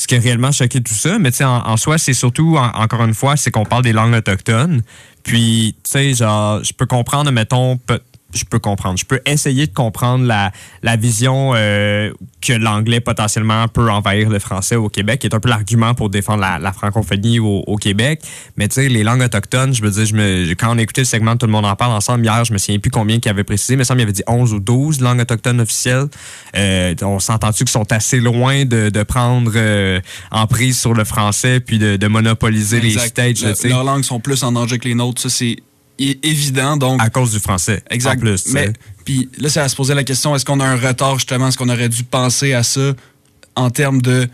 ce 0.00 0.06
qui 0.06 0.14
a 0.14 0.18
réellement 0.18 0.50
choqué 0.50 0.80
tout 0.80 0.94
ça, 0.94 1.18
mais 1.18 1.30
tu 1.30 1.36
sais, 1.38 1.44
en, 1.44 1.76
soi, 1.76 1.98
c'est 1.98 2.14
surtout, 2.14 2.56
en- 2.56 2.70
encore 2.82 3.02
une 3.04 3.12
fois, 3.12 3.36
c'est 3.36 3.50
qu'on 3.50 3.66
parle 3.66 3.82
des 3.82 3.92
langues 3.92 4.14
autochtones. 4.14 4.80
Puis, 5.24 5.74
tu 5.84 5.90
sais, 5.90 6.14
genre, 6.14 6.64
je 6.64 6.72
peux 6.72 6.86
comprendre, 6.86 7.30
mettons, 7.30 7.76
pe- 7.76 8.00
je 8.34 8.44
peux 8.44 8.58
comprendre. 8.58 8.98
Je 8.98 9.04
peux 9.04 9.20
essayer 9.26 9.66
de 9.66 9.72
comprendre 9.74 10.24
la, 10.24 10.52
la 10.82 10.96
vision 10.96 11.52
euh, 11.54 12.12
que 12.40 12.52
l'anglais 12.52 13.00
potentiellement 13.00 13.66
peut 13.68 13.90
envahir 13.90 14.28
le 14.30 14.38
français 14.38 14.76
au 14.76 14.88
Québec, 14.88 15.20
qui 15.20 15.26
est 15.26 15.34
un 15.34 15.40
peu 15.40 15.48
l'argument 15.48 15.94
pour 15.94 16.10
défendre 16.10 16.40
la, 16.40 16.58
la 16.58 16.72
francophonie 16.72 17.38
au, 17.38 17.64
au 17.66 17.76
Québec. 17.76 18.20
Mais 18.56 18.68
tu 18.68 18.74
sais, 18.76 18.88
les 18.88 19.02
langues 19.02 19.22
autochtones, 19.22 19.74
je 19.74 19.82
veux 19.82 19.90
dire, 19.90 20.06
je 20.06 20.14
me, 20.14 20.54
quand 20.54 20.74
on 20.74 20.78
a 20.78 20.82
écouté 20.82 21.00
le 21.02 21.06
segment 21.06 21.36
Tout 21.36 21.46
le 21.46 21.52
monde 21.52 21.66
en 21.66 21.76
parle 21.76 21.92
ensemble 21.92 22.24
hier, 22.24 22.44
je 22.44 22.52
me 22.52 22.58
souviens 22.58 22.78
plus 22.78 22.90
combien 22.90 23.18
qu'il 23.20 23.30
avait 23.30 23.44
précisé, 23.44 23.74
mais 23.74 23.78
il 23.78 23.80
me 23.80 23.84
semble 23.84 23.98
qu'il 24.00 24.04
avait 24.08 24.12
dit 24.12 24.22
11 24.26 24.52
ou 24.54 24.60
12 24.60 25.00
langues 25.00 25.20
autochtones 25.20 25.60
officielles. 25.60 26.06
Euh, 26.56 26.94
on 27.02 27.18
s'entend-tu 27.18 27.64
qu'ils 27.64 27.70
sont 27.70 27.90
assez 27.92 28.20
loin 28.20 28.64
de, 28.64 28.90
de 28.90 29.02
prendre 29.02 29.52
euh, 29.54 30.00
en 30.30 30.46
prise 30.46 30.78
sur 30.78 30.94
le 30.94 31.04
français 31.04 31.60
puis 31.60 31.78
de, 31.78 31.96
de 31.96 32.06
monopoliser 32.06 32.80
les 32.80 32.90
stages, 33.08 33.42
Le- 33.42 33.54
leurs 33.68 33.84
langues 33.84 34.02
sont 34.04 34.20
plus 34.20 34.42
en 34.42 34.52
danger 34.52 34.78
que 34.78 34.88
les 34.88 34.94
nôtres, 34.94 35.20
ça 35.22 35.28
c'est 35.30 35.56
évident. 36.22 36.76
Donc, 36.76 37.00
à 37.02 37.10
cause 37.10 37.32
du 37.32 37.40
français. 37.40 37.82
Exact. 37.90 38.16
En 38.18 38.20
plus. 38.20 38.46
Mais 38.52 38.72
puis 39.04 39.28
là, 39.38 39.48
ça 39.48 39.62
va 39.62 39.68
se 39.68 39.76
poser 39.76 39.94
la 39.94 40.04
question 40.04 40.34
est-ce 40.34 40.44
qu'on 40.44 40.60
a 40.60 40.64
un 40.66 40.76
retard 40.76 41.14
justement 41.16 41.48
Est-ce 41.48 41.58
qu'on 41.58 41.68
aurait 41.68 41.88
dû 41.88 42.04
penser 42.04 42.52
à 42.54 42.62
ça 42.62 42.92
en 43.56 43.70
termes 43.70 44.00
de 44.02 44.28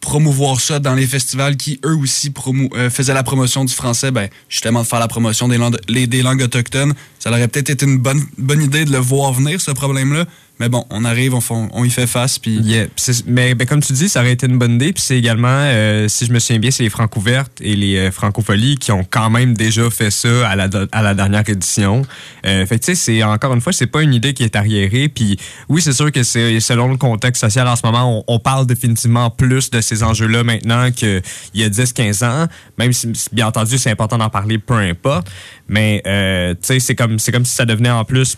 promouvoir 0.00 0.60
ça 0.60 0.78
dans 0.78 0.94
les 0.94 1.06
festivals 1.06 1.56
qui 1.58 1.78
eux 1.84 1.94
aussi 1.96 2.32
euh, 2.74 2.88
faisaient 2.88 3.12
la 3.14 3.22
promotion 3.22 3.64
du 3.64 3.74
français? 3.74 4.10
Ben 4.10 4.28
justement 4.48 4.82
de 4.82 4.86
faire 4.86 5.00
la 5.00 5.08
promotion 5.08 5.46
des 5.48 5.58
langues, 5.58 5.76
les- 5.88 6.06
des 6.06 6.22
langues 6.22 6.42
autochtones. 6.42 6.94
Ça 7.18 7.30
aurait 7.30 7.48
peut-être 7.48 7.70
été 7.70 7.84
une 7.84 7.98
bonne 7.98 8.22
bonne 8.38 8.62
idée 8.62 8.84
de 8.84 8.92
le 8.92 8.98
voir 8.98 9.32
venir 9.32 9.60
ce 9.60 9.70
problème-là. 9.72 10.24
Mais 10.60 10.68
bon, 10.68 10.84
on 10.90 11.06
arrive, 11.06 11.34
on, 11.34 11.84
y 11.84 11.90
fait 11.90 12.06
face, 12.06 12.38
puis 12.38 12.60
Yeah. 12.60 12.86
C'est- 12.94 13.26
Mais 13.26 13.54
ben, 13.54 13.66
comme 13.66 13.80
tu 13.82 13.94
dis, 13.94 14.10
ça 14.10 14.20
aurait 14.20 14.32
été 14.32 14.46
une 14.46 14.58
bonne 14.58 14.74
idée. 14.74 14.92
Puis 14.92 15.02
c'est 15.02 15.16
également, 15.16 15.48
euh, 15.48 16.06
si 16.06 16.26
je 16.26 16.32
me 16.32 16.38
souviens 16.38 16.58
bien, 16.60 16.70
c'est 16.70 16.82
les 16.82 16.90
Francouvertes 16.90 17.52
et 17.62 17.74
les 17.74 17.96
euh, 17.96 18.10
Francopholies 18.10 18.76
qui 18.76 18.92
ont 18.92 19.02
quand 19.08 19.30
même 19.30 19.54
déjà 19.54 19.88
fait 19.88 20.10
ça 20.10 20.46
à 20.46 20.56
la, 20.56 20.68
à 20.92 21.02
la 21.02 21.14
dernière 21.14 21.48
édition. 21.48 22.02
Euh, 22.44 22.66
fait 22.66 22.78
que 22.78 22.84
tu 22.84 22.94
sais, 22.94 22.94
c'est 22.94 23.22
encore 23.22 23.54
une 23.54 23.62
fois, 23.62 23.72
c'est 23.72 23.86
pas 23.86 24.02
une 24.02 24.12
idée 24.12 24.34
qui 24.34 24.44
est 24.44 24.54
arriérée. 24.54 25.08
Puis 25.08 25.38
oui, 25.70 25.80
c'est 25.80 25.94
sûr 25.94 26.12
que 26.12 26.22
c'est 26.22 26.60
selon 26.60 26.88
le 26.88 26.98
contexte 26.98 27.40
social 27.40 27.66
en 27.66 27.74
ce 27.76 27.86
moment, 27.86 28.18
on, 28.28 28.34
on 28.34 28.38
parle 28.38 28.66
définitivement 28.66 29.30
plus 29.30 29.70
de 29.70 29.80
ces 29.80 30.02
enjeux-là 30.02 30.44
maintenant 30.44 30.90
qu'il 30.90 31.22
y 31.54 31.64
a 31.64 31.70
10-15 31.70 32.22
ans. 32.24 32.46
Même 32.78 32.92
si, 32.92 33.10
bien 33.32 33.46
entendu, 33.46 33.78
c'est 33.78 33.90
important 33.90 34.18
d'en 34.18 34.28
parler, 34.28 34.58
peu 34.58 34.74
importe. 34.74 35.30
Mais 35.68 36.02
euh, 36.06 36.52
tu 36.52 36.58
sais, 36.62 36.80
c'est 36.80 36.94
comme, 36.94 37.18
c'est 37.18 37.32
comme 37.32 37.46
si 37.46 37.54
ça 37.54 37.64
devenait 37.64 37.90
en 37.90 38.04
plus 38.04 38.36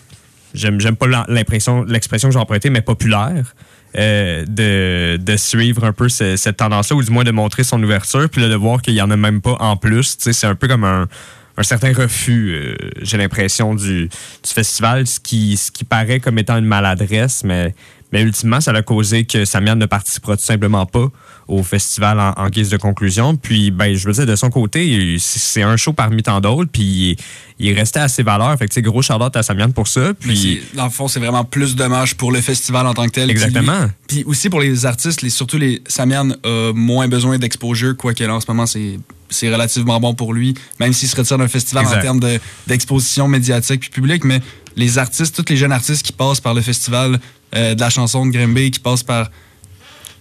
j'aime 0.53 0.95
pas 0.95 1.07
l'impression 1.27 1.83
l'expression 1.83 2.29
que 2.29 2.33
j'ai 2.33 2.39
empruntée 2.39 2.69
mais 2.69 2.81
populaire 2.81 3.55
euh, 3.97 4.45
de, 4.47 5.17
de 5.17 5.37
suivre 5.37 5.83
un 5.83 5.93
peu 5.93 6.09
ce- 6.09 6.35
cette 6.35 6.57
tendance-là 6.57 6.95
ou 6.95 7.03
du 7.03 7.11
moins 7.11 7.23
de 7.23 7.31
montrer 7.31 7.63
son 7.63 7.81
ouverture 7.83 8.29
puis 8.29 8.41
là, 8.41 8.49
de 8.49 8.55
voir 8.55 8.81
qu'il 8.81 8.93
y 8.95 9.01
en 9.01 9.11
a 9.11 9.17
même 9.17 9.41
pas 9.41 9.55
en 9.59 9.77
plus. 9.77 10.15
C'est 10.19 10.47
un 10.47 10.55
peu 10.55 10.67
comme 10.67 10.83
un, 10.83 11.07
un 11.57 11.63
certain 11.63 11.93
refus 11.93 12.53
euh, 12.55 12.75
j'ai 13.01 13.17
l'impression 13.17 13.75
du, 13.75 14.07
du 14.07 14.49
festival 14.53 15.05
ce 15.05 15.19
qui 15.19 15.57
ce 15.57 15.71
qui 15.71 15.83
paraît 15.83 16.19
comme 16.19 16.39
étant 16.39 16.57
une 16.57 16.65
maladresse 16.65 17.43
mais 17.43 17.73
Mais 18.11 18.21
ultimement, 18.21 18.61
ça 18.61 18.71
a 18.71 18.81
causé 18.83 19.25
que 19.25 19.43
Samian 19.43 19.75
ne 19.75 19.87
participera 19.87 20.37
tout 20.37 20.43
simplement 20.43 20.85
pas 20.85 21.07
au 21.47 21.63
festival 21.63 22.19
en, 22.19 22.33
en 22.37 22.49
guise 22.49 22.69
de 22.69 22.77
conclusion. 22.77 23.35
Puis, 23.35 23.71
ben, 23.71 23.95
je 23.95 24.07
veux 24.07 24.13
dire, 24.13 24.25
de 24.25 24.35
son 24.35 24.49
côté, 24.49 25.17
c'est 25.19 25.61
un 25.61 25.77
show 25.77 25.93
parmi 25.93 26.23
tant 26.23 26.39
d'autres. 26.41 26.69
Puis, 26.71 27.17
il 27.59 27.67
est 27.69 27.73
resté 27.73 27.99
à 27.99 28.07
ses 28.07 28.23
valeurs. 28.23 28.57
Fait 28.57 28.67
que, 28.67 28.79
gros 28.79 29.01
Charlotte 29.01 29.35
à 29.35 29.43
Samian 29.43 29.71
pour 29.71 29.87
ça. 29.87 30.13
Puis, 30.13 30.61
dans 30.73 30.85
le 30.85 30.89
fond, 30.89 31.07
c'est 31.07 31.19
vraiment 31.19 31.43
plus 31.43 31.75
dommage 31.75 32.15
pour 32.15 32.31
le 32.31 32.41
festival 32.41 32.87
en 32.87 32.93
tant 32.93 33.05
que 33.05 33.11
tel. 33.11 33.29
Exactement. 33.29 33.89
Puis 34.07 34.23
aussi 34.25 34.49
pour 34.49 34.59
les 34.59 34.85
artistes, 34.85 35.21
les, 35.21 35.29
surtout 35.29 35.57
les 35.57 35.81
Samian 35.87 36.29
a 36.43 36.71
moins 36.73 37.07
besoin 37.07 37.37
d'exposure, 37.37 37.95
quoique 37.97 38.23
là, 38.23 38.35
en 38.35 38.39
ce 38.39 38.45
moment, 38.47 38.65
c'est 38.65 38.99
c'est 39.29 39.51
relativement 39.51 39.99
bon 39.99 40.13
pour 40.13 40.31
lui, 40.31 40.53
même 40.79 40.93
s'il 40.93 41.07
se 41.09 41.15
retire 41.15 41.39
d'un 41.39 41.47
festival 41.47 41.83
Exact. 41.85 41.97
en 41.97 42.01
termes 42.01 42.19
de- 42.19 42.39
d'exposition 42.67 43.27
médiatique 43.27 43.81
puis 43.81 43.89
publique. 43.89 44.23
Mais 44.25 44.39
les 44.75 44.99
artistes, 44.99 45.35
tous 45.35 45.49
les 45.51 45.57
jeunes 45.57 45.71
artistes 45.71 46.05
qui 46.05 46.11
passent 46.11 46.39
par 46.39 46.53
le 46.53 46.61
festival 46.61 47.19
euh, 47.55 47.73
de 47.73 47.79
la 47.79 47.89
chanson 47.89 48.27
de 48.27 48.31
Grimby, 48.31 48.69
qui 48.69 48.79
passent 48.79 49.01
par 49.01 49.31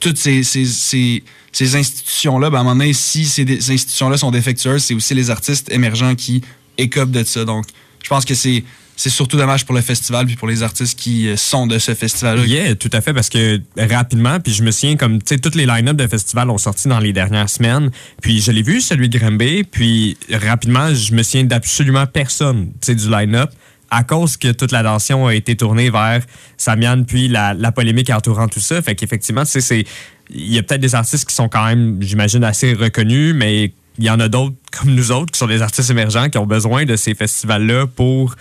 toutes 0.03 0.19
ces, 0.19 0.43
ces, 0.43 0.67
ces, 0.67 1.23
ces 1.53 1.77
institutions-là, 1.77 2.51
ben, 2.51 2.59
à 2.59 2.61
un 2.61 2.65
moment 2.65 2.77
donné, 2.77 2.93
si 2.93 3.25
ces, 3.25 3.43
institutions-là 3.43 4.17
sont 4.17 4.33
défectueuses, 4.33 4.83
c'est 4.83 4.95
aussi 4.95 5.15
les 5.15 5.31
artistes 5.31 5.71
émergents 5.71 6.17
qui 6.17 6.43
écopent 6.77 7.13
de 7.13 7.23
ça. 7.23 7.45
Donc, 7.45 7.67
je 8.03 8.09
pense 8.09 8.25
que 8.25 8.35
c'est 8.35 8.65
c'est 8.95 9.11
surtout 9.11 9.39
dommage 9.39 9.65
pour 9.65 9.75
le 9.75 9.81
festival 9.81 10.27
puis 10.27 10.37
pour 10.37 10.47
les 10.47 10.63
artistes 10.63 10.99
qui 10.99 11.27
euh, 11.27 11.37
sont 11.37 11.67
de 11.67 11.79
ce 11.79 11.95
festival-là. 11.95 12.45
Yeah, 12.45 12.75
tout 12.75 12.91
à 12.93 13.01
fait, 13.01 13.15
parce 13.15 13.31
que 13.31 13.61
rapidement, 13.77 14.39
puis 14.39 14.53
je 14.53 14.63
me 14.63 14.71
souviens, 14.71 14.97
comme, 14.97 15.21
tu 15.23 15.35
sais, 15.35 15.41
toutes 15.41 15.55
les 15.55 15.67
line-up 15.67 15.97
de 15.97 16.07
festival 16.07 16.51
ont 16.51 16.59
sorti 16.59 16.89
dans 16.89 17.01
les 17.01 17.13
dernières 17.13 17.49
semaines, 17.49 17.91
puis 18.21 18.41
je 18.41 18.53
l'ai 18.53 18.63
vu, 18.63 18.81
celui 18.81 19.09
de 19.09 19.19
Grimby, 19.19 19.65
puis 19.65 20.19
rapidement, 20.31 20.95
je 20.95 21.15
me 21.15 21.23
souviens 21.23 21.45
d'absolument 21.45 22.07
personne, 22.07 22.67
tu 22.81 22.87
sais, 22.87 22.95
du 22.95 23.11
line-up, 23.11 23.51
à 23.93 24.05
cause 24.05 24.37
que 24.39 24.51
toute 24.51 24.73
l'attention 24.73 25.27
a 25.27 25.35
été 25.35 25.55
tournée 25.55 25.91
vers 25.91 26.23
Samian, 26.57 27.05
puis 27.05 27.29
la, 27.29 27.53
la 27.55 27.71
polémique 27.73 28.09
entourant 28.11 28.49
tout 28.49 28.59
ça. 28.61 28.81
Fait 28.83 28.95
qu'effectivement, 28.95 29.45
tu 29.45 29.51
sais, 29.53 29.61
c'est. 29.61 29.85
Il 30.31 30.53
y 30.53 30.59
a 30.59 30.63
peut-être 30.63 30.81
des 30.81 30.95
artistes 30.95 31.29
qui 31.29 31.35
sont 31.35 31.49
quand 31.51 31.67
même, 31.67 31.99
j'imagine, 32.01 32.43
assez 32.43 32.73
reconnus, 32.73 33.35
mais 33.37 33.73
il 33.99 34.05
y 34.05 34.09
en 34.11 34.19
a 34.19 34.29
d'autres 34.29 34.57
comme 34.73 34.95
nous 34.95 35.13
autres 35.13 35.31
qui 35.33 35.39
sont 35.39 35.47
des 35.47 35.61
artistes 35.61 35.91
émergents 35.91 36.29
qui 36.31 36.39
ont 36.39 36.47
besoin 36.47 36.85
de 36.87 36.97
ces 36.97 37.15
festivals-là 37.15 37.87
pour. 37.87 38.35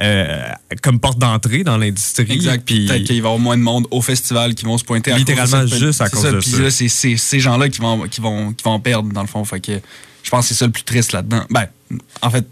euh, 0.00 0.42
comme 0.82 1.00
porte 1.00 1.18
d'entrée 1.18 1.64
dans 1.64 1.76
l'industrie. 1.78 2.30
Exact. 2.30 2.62
Puis 2.66 2.86
peut-être 2.86 3.04
qu'il 3.04 3.22
va 3.22 3.28
y 3.28 3.32
avoir 3.32 3.38
moins 3.38 3.56
de 3.56 3.62
monde 3.62 3.86
au 3.90 4.00
festival 4.02 4.54
qui 4.54 4.64
vont 4.64 4.78
se 4.78 4.84
pointer 4.84 5.10
à 5.10 5.16
Littéralement 5.18 5.62
cause 5.62 5.70
de 5.70 5.86
juste 5.86 6.00
à 6.02 6.08
cause 6.08 6.22
ça. 6.22 6.30
de 6.32 6.38
Puis 6.38 6.50
ça. 6.50 6.62
là, 6.62 6.70
c'est 6.70 6.88
c'est 6.88 7.16
ces 7.16 7.40
gens-là 7.40 7.68
qui 7.68 7.80
vont, 7.80 8.02
qui, 8.08 8.20
vont, 8.20 8.52
qui 8.52 8.62
vont 8.62 8.78
perdre, 8.78 9.12
dans 9.12 9.22
le 9.22 9.26
fond. 9.26 9.44
Fait 9.44 9.58
que 9.60 9.72
je 10.22 10.30
pense 10.30 10.42
que 10.46 10.48
c'est 10.54 10.58
ça 10.58 10.66
le 10.66 10.72
plus 10.72 10.84
triste 10.84 11.12
là-dedans. 11.12 11.44
Ben, 11.50 11.66
en 12.22 12.30
fait, 12.30 12.46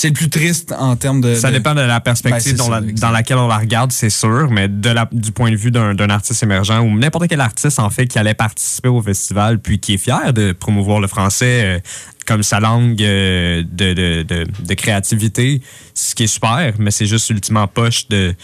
c'est 0.00 0.08
le 0.08 0.14
plus 0.14 0.30
triste 0.30 0.72
en 0.78 0.96
termes 0.96 1.20
de. 1.20 1.34
Ça 1.34 1.48
de- 1.50 1.56
dépend 1.56 1.74
de 1.74 1.80
la 1.82 1.98
Ben, 1.98 2.00
perspective 2.00 2.56
la- 2.70 2.78
exact. 2.78 2.98
dans 3.00 3.10
laquelle 3.10 3.36
on 3.36 3.48
la 3.48 3.58
regarde, 3.58 3.92
c'est 3.92 4.08
sûr, 4.10 4.48
mais 4.50 4.66
de 4.68 4.88
la, 4.90 5.08
du 5.12 5.30
point 5.32 5.50
de 5.50 5.56
vue 5.56 5.70
d'un 5.70 6.08
artiste 6.10 6.42
émergent 6.42 6.80
ou 6.80 6.98
n'importe 6.98 7.28
quel 7.28 7.40
artiste, 7.40 7.78
en 7.78 7.90
fait, 7.90 8.06
qui 8.06 8.18
allait 8.18 8.32
participer 8.34 8.88
au 8.88 9.02
festival, 9.02 9.58
puis 9.58 9.78
qui 9.78 9.94
est 9.94 9.98
fier 9.98 10.32
de 10.32 10.52
promouvoir 10.52 11.00
le 11.00 11.06
français 11.08 11.62
euh, 11.64 11.78
comme 12.26 12.42
sa 12.42 12.60
langue 12.60 13.02
euh, 13.02 13.62
de, 13.70 14.22
de 14.22 14.74
créativité, 14.74 15.60
ce 15.94 16.14
qui 16.14 16.24
est 16.24 16.26
super, 16.28 16.72
mais 16.78 16.90
c'est 16.90 17.06
juste 17.06 17.28
ultimement 17.30 17.66
poche 17.66 18.08
de, 18.08 18.34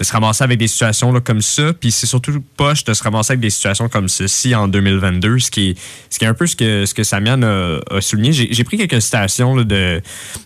de 0.00 0.04
se 0.04 0.12
ramasser 0.12 0.42
avec 0.42 0.58
des 0.58 0.66
situations 0.66 1.12
là, 1.12 1.20
comme 1.20 1.42
ça, 1.42 1.74
puis 1.78 1.92
c'est 1.92 2.06
surtout 2.06 2.42
poche 2.56 2.84
de 2.84 2.94
se 2.94 3.02
ramasser 3.04 3.32
avec 3.34 3.40
des 3.40 3.50
situations 3.50 3.88
comme 3.90 4.08
ceci 4.08 4.54
en 4.54 4.66
2022, 4.66 5.38
ce 5.40 5.50
qui 5.50 5.70
est, 5.70 5.78
ce 6.08 6.18
qui 6.18 6.24
est 6.24 6.28
un 6.28 6.32
peu 6.34 6.46
ce 6.46 6.56
que, 6.56 6.86
ce 6.86 6.94
que 6.94 7.04
Samian 7.04 7.42
a, 7.42 7.80
souligné. 8.00 8.32
J'ai 8.32 8.64
pris 8.64 8.78
quelques 8.78 9.02
citations 9.02 9.54
là, 9.54 9.64
de, 9.64 10.00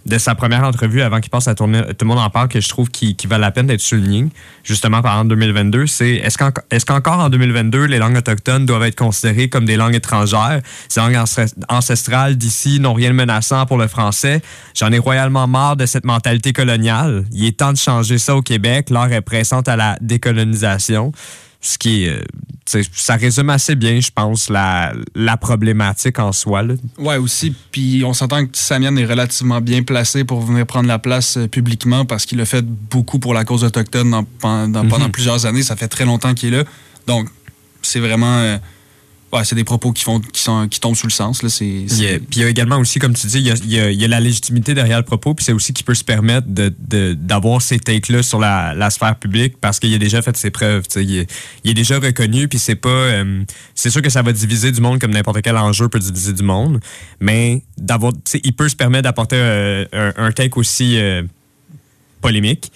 de 0.06 0.18
sa 0.18 0.34
première 0.34 0.64
entrevue 0.64 1.02
avant 1.02 1.20
qu'il 1.20 1.30
passe 1.30 1.46
à 1.46 1.54
tourner. 1.54 1.82
Tout 1.96 2.04
le 2.04 2.06
monde 2.06 2.18
en 2.18 2.30
parle 2.30 2.48
que 2.48 2.60
je 2.60 2.68
trouve 2.68 2.90
qui, 2.90 3.14
qui 3.14 3.28
valent 3.28 3.42
la 3.42 3.52
peine 3.52 3.68
d'être 3.68 3.80
souligné, 3.80 4.26
justement 4.64 5.02
par 5.02 5.24
2022. 5.24 5.86
C'est 5.86 6.14
est-ce 6.16 6.36
qu'en- 6.36 6.50
est-ce 6.72 6.84
qu'encore 6.84 7.20
en 7.20 7.28
2022, 7.28 7.84
les 7.84 7.98
langues 7.98 8.16
autochtones 8.16 8.66
doivent 8.66 8.82
être 8.82 8.98
considérées 8.98 9.48
comme 9.48 9.66
des 9.66 9.76
langues 9.76 9.94
étrangères? 9.94 10.60
Ces 10.88 10.98
langues 10.98 11.14
ancest- 11.14 11.54
ancestrales 11.68 12.36
d'ici 12.36 12.80
n'ont 12.80 12.94
rien 12.94 13.10
de 13.10 13.14
menaçant 13.14 13.66
pour 13.66 13.78
le 13.78 13.86
français. 13.86 14.42
J'en 14.74 14.90
ai 14.90 14.98
royalement 14.98 15.46
marre 15.46 15.76
de 15.76 15.86
cette 15.86 16.04
mentalité 16.04 16.52
coloniale. 16.52 17.24
Il 17.30 17.44
est 17.46 17.56
temps 17.58 17.72
de 17.72 17.78
changer 17.78 18.18
ça 18.18 18.34
au 18.34 18.42
Québec. 18.42 18.90
L'heure 18.90 19.12
est 19.12 19.20
à 19.68 19.76
la 19.76 19.96
décolonisation. 20.00 21.12
Ce 21.60 21.78
qui 21.78 22.04
est, 22.04 22.10
euh, 22.10 22.82
ça 22.92 23.16
résume 23.16 23.48
assez 23.48 23.74
bien, 23.74 23.98
je 23.98 24.10
pense, 24.14 24.50
la, 24.50 24.92
la 25.14 25.38
problématique 25.38 26.18
en 26.18 26.30
soi. 26.32 26.62
là. 26.62 26.74
Ouais, 26.98 27.16
aussi. 27.16 27.54
Puis 27.72 28.02
on 28.04 28.12
s'entend 28.12 28.44
que 28.44 28.50
Samian 28.56 28.94
est 28.96 29.06
relativement 29.06 29.62
bien 29.62 29.82
placé 29.82 30.24
pour 30.24 30.42
venir 30.42 30.66
prendre 30.66 30.88
la 30.88 30.98
place 30.98 31.38
euh, 31.38 31.48
publiquement 31.48 32.04
parce 32.04 32.26
qu'il 32.26 32.38
a 32.42 32.44
fait 32.44 32.64
beaucoup 32.66 33.18
pour 33.18 33.32
la 33.32 33.44
cause 33.46 33.64
autochtone 33.64 34.10
dans- 34.10 34.24
pendant, 34.40 35.08
plusieurs 35.10 35.46
années. 35.46 35.62
Ça 35.62 35.74
fait 35.74 35.88
très 35.88 36.04
longtemps 36.04 36.34
qu'il 36.34 36.52
est 36.52 36.58
là. 36.58 36.64
Donc, 37.06 37.28
c'est 37.80 38.00
vraiment. 38.00 38.38
euh, 38.40 38.58
ouais, 39.34 39.44
c'est 39.44 39.54
des 39.54 39.64
propos 39.64 39.92
qui, 39.92 40.04
font, 40.04 40.20
qui, 40.20 40.40
sont, 40.40 40.68
qui 40.68 40.80
tombent 40.80 40.94
sous 40.96 41.06
le 41.06 41.12
sens. 41.12 41.42
Là. 41.42 41.48
C'est, 41.48 41.84
puis 42.20 42.40
il 42.40 42.42
y 42.42 42.44
a 42.44 42.48
également 42.48 42.78
aussi, 42.78 42.98
comme 42.98 43.14
tu 43.14 43.26
dis, 43.26 43.38
il 43.38 43.46
y 43.46 43.50
a, 43.50 43.54
il 43.54 43.70
y 43.72 43.78
a- 43.80 43.90
il 43.90 44.00
y 44.00 44.04
a 44.04 44.08
la 44.08 44.20
légitimité 44.20 44.74
derrière 44.74 44.98
le 44.98 45.04
propos, 45.04 45.34
puis 45.34 45.44
c'est 45.44 45.52
aussi 45.52 45.72
qui 45.72 45.82
peut 45.82 45.94
se 45.94 46.04
permettre 46.04 46.46
de- 46.48 46.72
de- 46.78 47.14
d'avoir 47.14 47.60
ces 47.62 47.78
takes-là 47.78 48.22
sur 48.22 48.38
la, 48.38 48.74
la 48.74 48.90
sphère 48.90 49.16
publique 49.16 49.56
parce 49.60 49.78
qu'il 49.80 49.92
a 49.94 49.98
déjà 49.98 50.22
fait 50.22 50.36
ses 50.36 50.50
preuves. 50.50 50.84
tu 50.88 50.94
sais. 50.94 51.04
Il 51.04 51.16
est, 51.18 51.30
il 51.64 51.70
est 51.72 51.74
déjà 51.74 51.98
reconnu, 51.98 52.48
puis 52.48 52.58
c'est 52.58 52.76
pas. 52.76 52.88
euh, 52.88 53.42
c'est 53.74 53.90
sûr 53.90 54.02
que 54.02 54.10
ça 54.10 54.22
va 54.22 54.32
diviser 54.32 54.72
du 54.72 54.80
monde 54.80 55.00
comme 55.00 55.12
n'importe 55.12 55.42
quel 55.42 55.56
enjeu 55.56 55.88
peut 55.88 55.98
diviser 55.98 56.32
du 56.32 56.42
monde, 56.42 56.80
mais 57.20 57.62
d'avoir, 57.76 58.12
il 58.42 58.52
peut 58.52 58.68
se 58.68 58.76
permettre 58.76 59.04
d'apporter 59.04 59.36
euh, 59.38 59.84
un, 59.92 60.12
un 60.26 60.32
take 60.32 60.56
aussi 60.58 60.98
euh, 60.98 61.22
polémique 62.20 62.70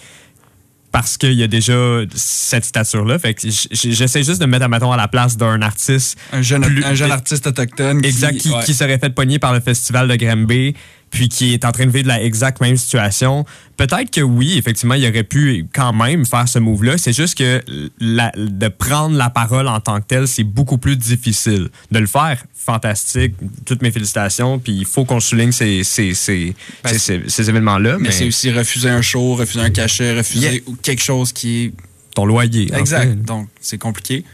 parce 1.00 1.16
qu'il 1.16 1.34
y 1.34 1.44
a 1.44 1.46
déjà 1.46 2.00
cette 2.12 2.64
stature-là. 2.64 3.20
Fait 3.20 3.32
que 3.32 3.42
j'essaie 3.70 4.24
juste 4.24 4.40
de 4.40 4.46
me 4.46 4.50
mettre 4.50 4.64
à, 4.64 4.68
mettons, 4.68 4.90
à 4.90 4.96
la 4.96 5.06
place 5.06 5.36
d'un 5.36 5.62
artiste 5.62 6.18
un 6.32 6.42
jeune, 6.42 6.62
plus- 6.62 6.84
un 6.84 6.94
jeune 6.94 7.12
artiste 7.12 7.46
autochtone. 7.46 8.02
qui- 8.02 8.08
Exact, 8.08 8.36
qui, 8.36 8.48
ouais. 8.50 8.64
qui 8.64 8.74
serait 8.74 8.98
fait 8.98 9.10
pogner 9.10 9.38
par 9.38 9.52
le 9.54 9.60
festival 9.60 10.08
de 10.08 10.16
Granby, 10.16 10.74
puis 11.10 11.28
qui 11.28 11.52
est 11.54 11.64
en 11.64 11.72
train 11.72 11.86
de 11.86 11.90
vivre 11.90 12.08
la 12.08 12.22
exacte 12.22 12.60
même 12.60 12.76
situation. 12.76 13.44
Peut-être 13.76 14.10
que 14.10 14.20
oui, 14.20 14.58
effectivement, 14.58 14.94
il 14.94 15.06
aurait 15.08 15.22
pu 15.24 15.66
quand 15.72 15.92
même 15.92 16.26
faire 16.26 16.48
ce 16.48 16.58
move-là. 16.58 16.98
C'est 16.98 17.12
juste 17.12 17.38
que 17.38 17.62
la- 18.00 18.32
de 18.36 18.68
prendre 18.68 19.16
la 19.16 19.30
parole 19.30 19.68
en 19.68 19.80
tant 19.80 20.00
que 20.00 20.06
tel, 20.06 20.26
c'est 20.28 20.44
beaucoup 20.44 20.78
plus 20.78 20.96
difficile. 20.96 21.68
De 21.90 21.98
le 21.98 22.06
faire, 22.06 22.42
fantastique. 22.54 23.34
Toutes 23.64 23.82
mes 23.82 23.90
félicitations. 23.90 24.58
Puis 24.58 24.72
il 24.72 24.84
faut 24.84 25.04
qu'on 25.04 25.20
souligne 25.20 25.52
ces, 25.52 25.84
ces, 25.84 26.14
ces, 26.14 26.54
Ben, 26.84 26.98
ces- 26.98 27.48
événements-là. 27.50 27.98
Mais 27.98 28.08
Mais, 28.08 28.12
c'est 28.12 28.26
aussi 28.26 28.50
refuser 28.50 28.90
un 28.90 29.02
show, 29.02 29.34
refuser 29.34 29.60
un 29.60 29.70
cachet, 29.70 30.16
refuser 30.16 30.38
Yeah. 30.66 30.74
quelque 30.82 31.02
chose 31.02 31.32
qui 31.32 31.64
est. 31.64 31.72
ton 32.14 32.26
loyer. 32.26 32.68
en 32.74 32.78
Exact. 32.78 33.02
fait. 33.10 33.22
Donc, 33.22 33.48
c'est 33.60 33.78
compliqué. 33.78 34.24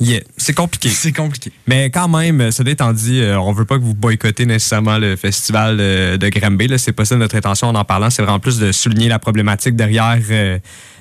Yeah, 0.00 0.20
c'est 0.38 0.54
compliqué. 0.54 0.88
C'est 1.00 1.12
compliqué. 1.12 1.52
Mais 1.66 1.90
quand 1.90 2.08
même, 2.08 2.50
cela 2.50 2.70
étant 2.70 2.92
dit, 2.92 3.20
euh, 3.20 3.38
on 3.38 3.52
veut 3.52 3.66
pas 3.66 3.76
que 3.76 3.82
vous 3.82 3.94
boycottez 3.94 4.46
nécessairement 4.46 4.96
le 4.96 5.14
festival 5.14 5.76
euh, 5.78 6.16
de 6.16 6.28
Granby. 6.28 6.70
C'est 6.78 6.92
pas 6.92 7.04
ça 7.04 7.16
notre 7.16 7.36
intention 7.36 7.68
en 7.68 7.74
en 7.74 7.84
parlant. 7.84 8.08
C'est 8.08 8.22
vraiment 8.22 8.40
plus 8.40 8.58
de 8.58 8.72
souligner 8.72 9.08
la 9.08 9.18
problématique 9.18 9.76
derrière, 9.76 10.18
euh, 10.30 10.58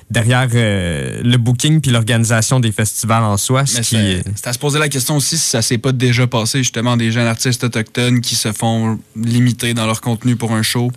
derrière 0.09 0.49
euh, 0.53 1.21
le 1.23 1.37
booking 1.37 1.79
puis 1.79 1.91
l'organisation 1.91 2.59
des 2.59 2.73
festivals 2.73 3.23
en 3.23 3.37
soi. 3.37 3.65
Ce 3.65 3.81
c'est 3.83 4.47
à 4.47 4.53
se 4.53 4.59
poser 4.59 4.79
la 4.79 4.89
question 4.89 5.15
aussi 5.15 5.37
si 5.37 5.49
ça 5.49 5.61
s'est 5.61 5.77
pas 5.77 5.93
déjà 5.93 6.27
passé, 6.27 6.59
justement, 6.59 6.97
des 6.97 7.11
jeunes 7.11 7.27
artistes 7.27 7.63
autochtones 7.63 8.19
qui 8.19 8.35
se 8.35 8.51
font 8.51 8.99
limiter 9.15 9.73
dans 9.73 9.85
leur 9.85 10.01
contenu 10.01 10.35
pour 10.35 10.51
un 10.51 10.61
show. 10.61 10.91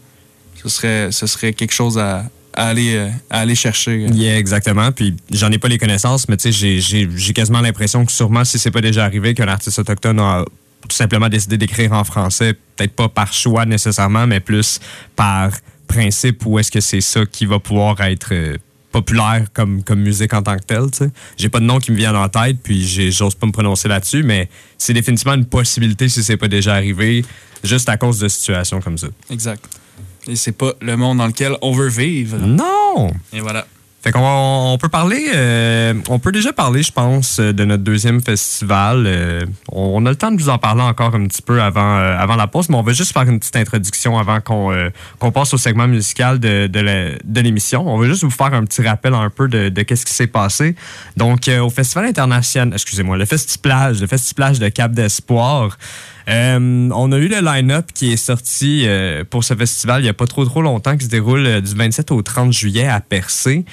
Ce 0.61 0.69
serait, 0.69 1.13
ce 1.13 1.27
serait 1.29 1.53
quelque 1.53 1.73
chose 1.73 1.99
à, 1.99 2.25
à 2.55 2.69
aller, 2.69 2.95
euh, 2.97 3.09
à 3.31 3.41
aller 3.41 3.55
chercher. 3.55 4.07
Yeah, 4.13 4.39
exactement. 4.39 4.93
Puis 4.93 5.17
j'en 5.33 5.51
ai 5.51 5.59
pas 5.59 5.69
les 5.69 5.79
connaissances, 5.79 6.29
mais 6.29 6.37
tu 6.37 6.45
sais, 6.45 6.53
j'ai- 6.53 6.81
j'ai 6.81 7.09
j'ai 7.17 7.33
quasiment 7.33 7.61
l'impression 7.61 8.05
que 8.05 8.13
sûrement, 8.13 8.45
si 8.45 8.59
c'est 8.59 8.71
pas 8.71 8.81
déjà 8.81 9.05
arrivé, 9.05 9.35
qu'un 9.35 9.49
artiste 9.49 9.79
autochtone 9.79 10.19
a 10.21 10.45
tout 10.89 10.97
simplement 10.97 11.29
décidé 11.29 11.57
d'écrire 11.59 11.93
en 11.93 12.05
français, 12.05 12.55
peut-être 12.77 12.93
pas 12.95 13.09
par 13.09 13.33
choix 13.33 13.65
nécessairement, 13.65 14.27
mais 14.27 14.41
plus 14.41 14.81
par 15.17 15.53
principe 15.87 16.45
où 16.47 16.59
est-ce 16.59 16.71
que 16.71 16.81
c'est 16.81 17.01
ça 17.01 17.25
qui 17.27 17.47
va 17.47 17.59
pouvoir 17.59 18.01
être 18.01 18.29
euh, 18.33 18.57
populaire 18.91 19.47
comme, 19.55 19.83
comme 19.83 20.01
musique 20.01 20.35
en 20.35 20.43
tant 20.43 20.57
que 20.57 20.65
telle. 20.65 20.91
tu 20.91 20.99
sais. 20.99 21.11
J'ai 21.39 21.49
pas 21.49 21.61
de 21.61 21.65
nom 21.65 21.79
qui 21.79 21.93
me 21.93 21.97
vient 21.97 22.15
en 22.15 22.29
tête, 22.29 22.59
puis 22.63 22.87
j'ai- 22.87 23.11
j'ose 23.11 23.35
pas 23.35 23.47
me 23.47 23.53
prononcer 23.53 23.89
là-dessus, 23.89 24.23
mais 24.23 24.49
c'est 24.77 24.93
définitivement 24.93 25.35
une 25.35 25.47
possibilité 25.47 26.09
si 26.11 26.23
c'est 26.23 26.37
pas 26.37 26.49
déjà 26.49 26.75
arrivé, 26.75 27.25
juste 27.65 27.89
à 27.89 27.97
cause 27.97 28.19
de 28.19 28.29
situations 28.29 28.81
comme 28.81 28.99
ça. 28.99 29.07
Exact. 29.31 29.65
Et 30.29 30.37
c'est 30.37 30.53
pas 30.53 30.73
le 30.81 30.97
monde 30.97 31.19
dans 31.19 31.27
lequel 31.27 31.57
on 31.63 31.73
veut 31.73 31.89
vivre. 31.89 32.39
Non! 32.39 33.13
Et 33.33 33.41
voilà. 33.41 33.67
Fait 34.03 34.11
qu'on 34.11 34.21
on 34.21 34.79
peut 34.79 34.89
parler, 34.89 35.31
euh, 35.33 35.95
on 36.09 36.19
peut 36.19 36.33
déjà 36.33 36.53
parler, 36.53 36.83
je 36.83 36.91
pense, 36.91 37.39
euh, 37.39 37.53
de 37.53 37.65
notre 37.65 37.85
deuxième 37.85 38.21
festival. 38.21 39.05
Euh, 39.07 39.47
on, 39.71 40.05
a 40.07 40.11
le 40.11 40.17
temps 40.17 40.33
de 40.33 40.43
vous 40.43 40.49
en 40.49 40.59
parler 40.59 40.83
encore 40.83 41.15
un 41.15 41.25
petit 41.27 41.41
peu 41.41 41.63
avant, 41.63 41.99
euh, 41.99 42.17
avant 42.19 42.35
la 42.35 42.49
pause, 42.49 42.69
mais 42.69 42.75
on 42.75 42.83
va 42.83 42.93
juste 42.95 43.13
faire 43.13 43.23
une 43.23 43.39
petite 43.39 43.55
introduction 43.55 44.19
avant 44.19 44.41
qu'on 44.41 45.31
passe 45.31 45.55
au 45.55 45.57
segment 45.57 45.87
musical 45.87 46.41
de, 46.41 46.67
de 46.67 47.41
l'émission. 47.41 47.87
On 47.87 47.97
va 47.97 48.09
juste 48.09 48.25
vous 48.25 48.31
faire 48.31 48.53
un 48.55 48.65
petit 48.65 48.83
rappel 48.83 49.15
un 49.15 49.31
peu 49.31 49.47
de, 49.47 49.69
de 49.69 49.83
qu'est-ce 49.83 50.05
qui 50.05 50.15
s'est 50.15 50.27
passé. 50.27 50.75
Donc, 51.17 51.49
au 51.49 51.71
Festival 51.71 52.07
international, 52.07 52.73
excusez-moi, 52.73 53.17
le 53.17 53.25
Festiplage, 53.25 54.01
le 54.01 54.09
Festiplage 54.09 54.59
de 54.59 54.69
Cap 54.69 54.91
d'Espoir. 54.91 55.79
Euh, 56.29 56.91
on 56.95 57.13
a 57.13 57.19
eu 57.19 57.29
le 57.29 57.41
line-up 57.41 57.87
qui 57.93 58.13
est 58.13 58.17
sorti 58.17 58.85
euh, 58.87 59.25
pour 59.29 59.45
ce 59.45 59.55
festival 59.55 60.01
il 60.01 60.05
n'y 60.05 60.11
a 60.11 60.15
pas 60.15 60.27
trop 60.27 60.45
trop 60.45 60.63
longtemps, 60.63 60.97
qui 60.97 61.05
se 61.05 61.11
déroule 61.11 61.47
euh, 61.47 61.61
du 61.61 61.75
27 61.75 62.11
au 62.13 62.23
30 62.23 62.53
juillet 62.53 62.87
à 62.87 63.01
Percé. 63.01 63.65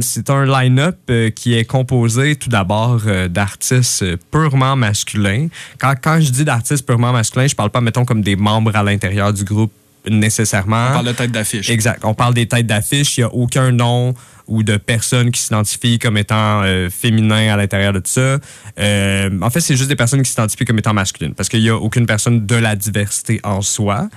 C'est 0.00 0.28
un 0.28 0.44
line-up 0.44 1.10
qui 1.34 1.54
est 1.54 1.64
composé 1.64 2.36
tout 2.36 2.50
d'abord 2.50 3.00
d'artistes 3.30 4.04
purement 4.30 4.76
masculins. 4.76 5.46
Quand, 5.78 5.94
quand 6.02 6.20
je 6.20 6.30
dis 6.30 6.44
d'artistes 6.44 6.84
purement 6.84 7.12
masculins, 7.12 7.46
je 7.46 7.54
parle 7.54 7.70
pas, 7.70 7.80
mettons, 7.80 8.04
comme 8.04 8.20
des 8.20 8.36
membres 8.36 8.76
à 8.76 8.82
l'intérieur 8.82 9.32
du 9.32 9.44
groupe 9.44 9.72
nécessairement. 10.10 10.88
On 10.90 10.92
parle 10.92 11.06
de 11.06 11.12
tête 11.12 11.32
d'affiche. 11.32 11.70
Exact. 11.70 12.04
On 12.04 12.12
parle 12.12 12.34
des 12.34 12.46
têtes 12.46 12.66
d'affiche. 12.66 13.16
Il 13.16 13.20
n'y 13.20 13.24
a 13.24 13.32
aucun 13.32 13.72
nom 13.72 14.14
ou 14.46 14.62
de 14.62 14.76
personne 14.76 15.30
qui 15.30 15.40
s'identifie 15.40 15.98
comme 15.98 16.16
étant 16.16 16.62
euh, 16.62 16.90
féminin 16.90 17.52
à 17.52 17.56
l'intérieur 17.56 17.92
de 17.92 17.98
tout 17.98 18.10
ça. 18.10 18.38
Euh, 18.78 19.30
en 19.40 19.50
fait, 19.50 19.60
c'est 19.60 19.76
juste 19.76 19.88
des 19.88 19.96
personnes 19.96 20.22
qui 20.22 20.30
s'identifient 20.30 20.64
comme 20.64 20.78
étant 20.78 20.94
masculines 20.94 21.34
parce 21.34 21.48
qu'il 21.48 21.60
n'y 21.60 21.68
a 21.68 21.76
aucune 21.76 22.06
personne 22.06 22.46
de 22.46 22.56
la 22.56 22.76
diversité 22.76 23.40
en 23.42 23.62
soi. 23.62 24.08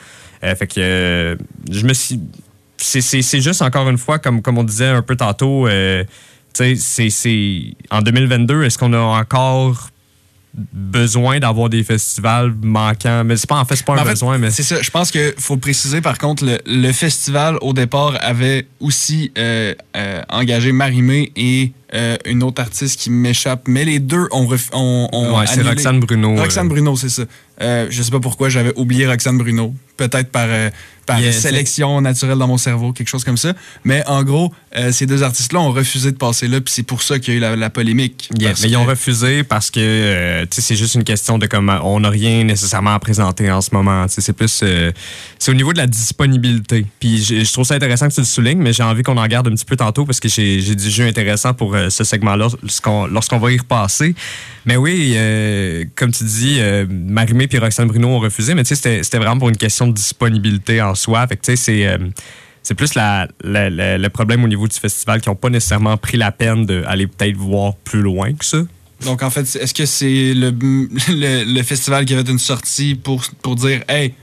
Euh, 0.43 0.55
fait 0.55 0.67
que 0.67 0.79
euh, 0.79 1.35
je 1.71 1.85
me 1.85 1.93
suis. 1.93 2.19
C'est, 2.79 3.41
juste 3.41 3.63
encore 3.63 3.89
une 3.89 3.97
fois, 3.97 4.19
comme, 4.19 4.43
comme 4.43 4.59
on 4.59 4.63
disait 4.63 4.85
un 4.85 5.01
peu 5.01 5.15
tantôt, 5.15 5.67
c'est. 6.53 7.73
En 7.89 8.01
2022, 8.01 8.63
est-ce 8.63 8.77
qu'on 8.77 8.93
a 8.93 8.99
encore 8.99 9.89
besoin 10.73 11.39
d'avoir 11.39 11.69
des 11.69 11.83
festivals 11.83 12.53
manquants? 12.61 13.23
Mais 13.23 13.37
c'est 13.37 13.47
pas 13.49 13.55
en 13.57 13.65
fait, 13.65 13.75
c'est 13.75 13.85
pas 13.85 13.95
Mais 13.95 14.01
un 14.01 14.05
fait, 14.05 14.09
besoin, 14.11 14.37
mais 14.37 14.49
C'est 14.51 14.63
ça. 14.63 14.81
Je 14.81 14.89
pense 14.89 15.11
qu'il 15.11 15.33
faut 15.37 15.57
préciser, 15.57 16.01
par 16.01 16.17
contre, 16.17 16.45
le, 16.45 16.57
le 16.65 16.91
festival, 16.91 17.57
au 17.61 17.73
départ, 17.73 18.17
avait 18.21 18.67
aussi 18.79 19.31
euh, 19.37 19.73
euh, 19.95 20.21
engagé 20.29 20.71
Marimé 20.71 21.31
et 21.35 21.71
euh, 21.93 22.17
une 22.25 22.43
autre 22.43 22.61
artiste 22.61 22.99
qui 22.99 23.09
m'échappe. 23.09 23.67
Mais 23.67 23.85
les 23.85 23.99
deux 23.99 24.27
ont, 24.31 24.45
ref- 24.47 24.69
ont, 24.73 25.07
ont 25.11 25.37
Ouais, 25.37 25.45
c'est. 25.47 25.61
Roxane 25.61 25.99
Bruno. 25.99 26.35
Roxane 26.35 26.65
euh, 26.65 26.69
Bruno, 26.69 26.95
c'est 26.95 27.09
ça. 27.09 27.23
Euh, 27.61 27.87
je 27.89 28.01
sais 28.03 28.11
pas 28.11 28.19
pourquoi 28.19 28.49
j'avais 28.49 28.73
oublié 28.75 29.07
Roxane 29.07 29.37
Bruno. 29.37 29.73
Peut-être 29.95 30.31
par, 30.31 30.47
par 31.07 31.19
Yeah, 31.19 31.31
sélection 31.31 31.99
naturelle 32.01 32.37
dans 32.37 32.47
mon 32.47 32.57
cerveau, 32.57 32.93
quelque 32.93 33.07
chose 33.07 33.23
comme 33.23 33.37
ça. 33.37 33.53
Mais 33.83 34.03
en 34.05 34.23
gros, 34.23 34.53
euh, 34.75 34.91
ces 34.91 35.07
deux 35.07 35.23
artistes-là 35.23 35.59
ont 35.59 35.71
refusé 35.71 36.11
de 36.11 36.17
passer 36.17 36.47
là, 36.47 36.61
puis 36.61 36.71
c'est 36.71 36.83
pour 36.83 37.01
ça 37.01 37.17
qu'il 37.17 37.33
y 37.33 37.37
a 37.37 37.39
eu 37.39 37.41
la, 37.41 37.55
la 37.55 37.69
polémique. 37.71 38.29
Yeah, 38.37 38.53
mais 38.61 38.69
ils 38.69 38.77
ont 38.77 38.85
refusé 38.85 39.43
parce 39.43 39.71
que 39.71 39.79
euh, 39.79 40.41
tu 40.43 40.57
sais, 40.57 40.61
c'est 40.61 40.75
juste 40.75 40.93
une 40.93 41.03
question 41.03 41.39
de 41.39 41.47
comment 41.47 41.79
on 41.83 42.01
n'a 42.01 42.09
rien 42.09 42.43
nécessairement 42.43 42.93
à 42.93 42.99
présenter 42.99 43.49
en 43.49 43.61
ce 43.61 43.69
moment. 43.73 44.05
Tu 44.07 44.15
sais, 44.15 44.21
C'est 44.21 44.33
plus 44.33 44.59
euh, 44.61 44.91
c'est 45.39 45.49
au 45.49 45.55
niveau 45.55 45.73
de 45.73 45.77
la 45.77 45.87
disponibilité. 45.87 46.85
Puis 46.99 47.23
je, 47.23 47.43
je 47.43 47.53
trouve 47.53 47.65
ça 47.65 47.75
intéressant 47.75 48.09
que 48.09 48.13
tu 48.13 48.21
le 48.21 48.25
soulignes, 48.25 48.59
mais 48.59 48.73
j'ai 48.73 48.83
envie 48.83 49.01
qu'on 49.01 49.17
en 49.17 49.27
garde 49.27 49.47
un 49.47 49.55
petit 49.55 49.65
peu 49.65 49.77
tantôt 49.77 50.05
parce 50.05 50.19
que 50.19 50.27
j'ai 50.27 50.75
du 50.75 50.89
jeu 50.89 51.07
intéressant 51.07 51.53
pour 51.53 51.73
euh, 51.73 51.89
ce 51.89 52.03
segment-là 52.03 52.49
lorsqu'on 53.09 53.39
va 53.39 53.51
y 53.51 53.57
repasser. 53.57 54.13
Mais 54.67 54.75
oui, 54.75 55.13
euh, 55.15 55.85
comme 55.95 56.11
tu 56.11 56.25
dis, 56.25 56.57
euh, 56.59 56.85
Marimé 56.89 57.47
et 57.49 57.57
Roxane 57.57 57.87
Bruno 57.87 58.09
ont 58.09 58.19
refusé, 58.19 58.53
mais 58.53 58.63
tu 58.63 58.69
sais, 58.69 58.75
c'était 58.75 59.03
c'était 59.03 59.17
vraiment 59.17 59.39
pour 59.39 59.47
une 59.47 59.55
question 59.55 59.87
de 59.87 59.93
disponibilité 59.93 60.81
en 60.81 60.93
Fait 61.27 61.37
que 61.37 61.55
c'est 61.55 61.87
euh, 61.87 61.97
c'est 62.63 62.75
plus 62.75 62.95
la- 62.95 63.27
le 63.97 64.07
problème 64.09 64.43
au 64.43 64.47
niveau 64.47 64.67
du 64.67 64.75
festival 64.77 65.21
qui 65.21 65.29
n'ont 65.29 65.35
pas 65.35 65.49
nécessairement 65.49 65.95
pris 65.97 66.17
la 66.17 66.31
peine 66.31 66.65
d'aller 66.65 67.07
peut-être 67.07 67.37
voir 67.37 67.75
plus 67.77 68.01
loin 68.01 68.33
que 68.33 68.43
ça. 68.43 68.57
Donc, 69.05 69.21
en 69.23 69.29
fait, 69.29 69.41
est-ce 69.55 69.73
que 69.73 69.85
c'est 69.85 70.33
le, 70.33 70.49
le, 71.09 71.43
le 71.45 71.63
festival 71.63 72.05
qui 72.05 72.13
avait 72.13 72.29
une 72.29 72.39
sortie 72.39 72.95
pour, 72.95 73.23
pour 73.41 73.55
dire 73.55 73.83
Hey, 73.87 74.13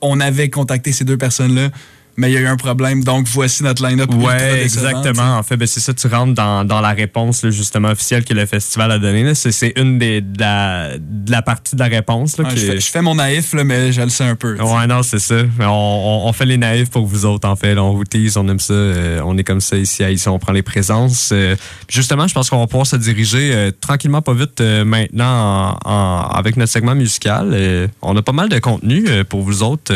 on 0.00 0.18
avait 0.20 0.48
contacté 0.48 0.92
ces 0.92 1.04
deux 1.04 1.18
personnes-là, 1.18 1.70
mais 2.16 2.30
il 2.30 2.34
y 2.34 2.36
a 2.36 2.40
eu 2.40 2.46
un 2.46 2.56
problème, 2.56 3.02
donc 3.04 3.26
voici 3.28 3.62
notre 3.62 3.86
line-up. 3.86 4.10
décevant, 4.10 4.88
exactement. 4.90 5.36
En 5.38 5.42
fait, 5.42 5.56
ben, 5.56 5.66
c'est 5.66 5.80
ça, 5.80 5.94
tu 5.94 6.06
rentres 6.06 6.34
dans, 6.34 6.64
dans 6.64 6.80
la 6.80 6.90
réponse 6.90 7.42
là, 7.44 7.50
justement 7.50 7.88
officielle 7.88 8.24
que 8.24 8.34
le 8.34 8.46
festival 8.46 8.90
a 8.92 8.98
donnée. 8.98 9.34
C'est 9.34 9.72
une 9.76 9.98
des, 9.98 10.20
de, 10.20 10.40
la, 10.40 10.98
de 10.98 11.30
la 11.30 11.42
partie 11.42 11.74
de 11.76 11.80
la 11.80 11.86
réponse. 11.88 12.36
Là, 12.38 12.44
Ouais, 12.44 12.54
que- 12.54 12.60
je, 12.60 12.66
fais, 12.66 12.80
je 12.80 12.90
fais 12.90 13.02
mon 13.02 13.14
naïf, 13.14 13.52
là, 13.54 13.64
mais 13.64 13.92
je 13.92 14.00
le 14.02 14.08
sais 14.10 14.24
un 14.24 14.34
peu. 14.36 14.56
Ouais, 14.60 14.86
non, 14.86 15.02
c'est 15.02 15.18
ça. 15.18 15.36
On, 15.60 15.64
on- 15.64 16.28
on 16.28 16.32
fait 16.32 16.46
les 16.46 16.56
naïfs 16.58 16.90
pour 16.90 17.06
vous 17.06 17.24
autres, 17.26 17.48
en 17.48 17.56
fait. 17.56 17.76
On 17.78 17.94
vous 17.94 18.04
tease, 18.04 18.36
on 18.36 18.46
aime 18.48 18.60
ça. 18.60 18.72
euh, 18.74 19.20
on 19.24 19.36
est 19.38 19.44
comme 19.44 19.60
ça 19.60 19.76
ici 19.76 20.04
à 20.04 20.10
ici, 20.10 20.28
on 20.28 20.38
prend 20.38 20.52
les 20.52 20.62
présences. 20.62 21.30
Euh, 21.32 21.56
justement, 21.88 22.26
je 22.26 22.34
pense 22.34 22.50
qu'on 22.50 22.58
va 22.58 22.66
pouvoir 22.66 22.86
se 22.86 22.96
diriger 22.96 23.50
euh, 23.54 23.70
tranquillement, 23.80 24.22
pas 24.22 24.34
vite, 24.34 24.60
maintenant 24.60 25.78
en- 25.84 25.90
en- 25.90 26.28
avec 26.30 26.56
notre 26.56 26.72
segment 26.72 26.94
musical. 26.94 27.56
On 28.02 28.16
a 28.16 28.22
pas 28.22 28.32
mal 28.32 28.48
de 28.48 28.58
contenu 28.58 29.04
pour 29.28 29.42
vous 29.42 29.62
autres 29.62 29.94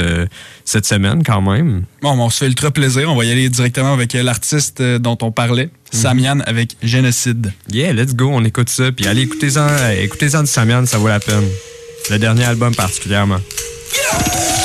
cette 0.65 0.87
semaine, 0.87 1.23
quand 1.23 1.41
même. 1.43 1.85
Bon, 2.05 2.13
on 2.21 2.29
se 2.29 2.37
fait 2.37 2.47
ultra 2.49 2.71
plaisir. 2.71 3.11
On 3.11 3.17
va 3.17 3.25
y 3.25 3.33
aller 3.33 3.49
directement 3.49 3.95
avec 3.95 4.15
euh, 4.15 4.23
l'artiste 4.23 4.83
euh, 4.83 4.99
dont 4.99 5.17
on 5.23 5.33
parlait, 5.33 5.71
Mhm. 5.95 6.01
Samian, 6.03 6.41
avec 6.41 6.77
Génocide. 6.83 7.51
Yeah, 7.73 7.95
let's 7.95 8.15
go, 8.15 8.29
on 8.31 8.45
écoute 8.45 8.69
ça. 8.69 8.93
Puis 8.93 9.07
allez, 9.07 9.23
écoutez-en 9.23 9.67
euh, 9.67 10.03
écoutez-en 10.03 10.43
du 10.43 10.47
Samian, 10.47 10.85
ça 10.85 10.99
vaut 10.99 11.09
la 11.09 11.19
peine. 11.19 11.49
Le 12.11 12.19
dernier 12.19 12.45
album 12.45 12.75
particulièrement. 12.75 13.39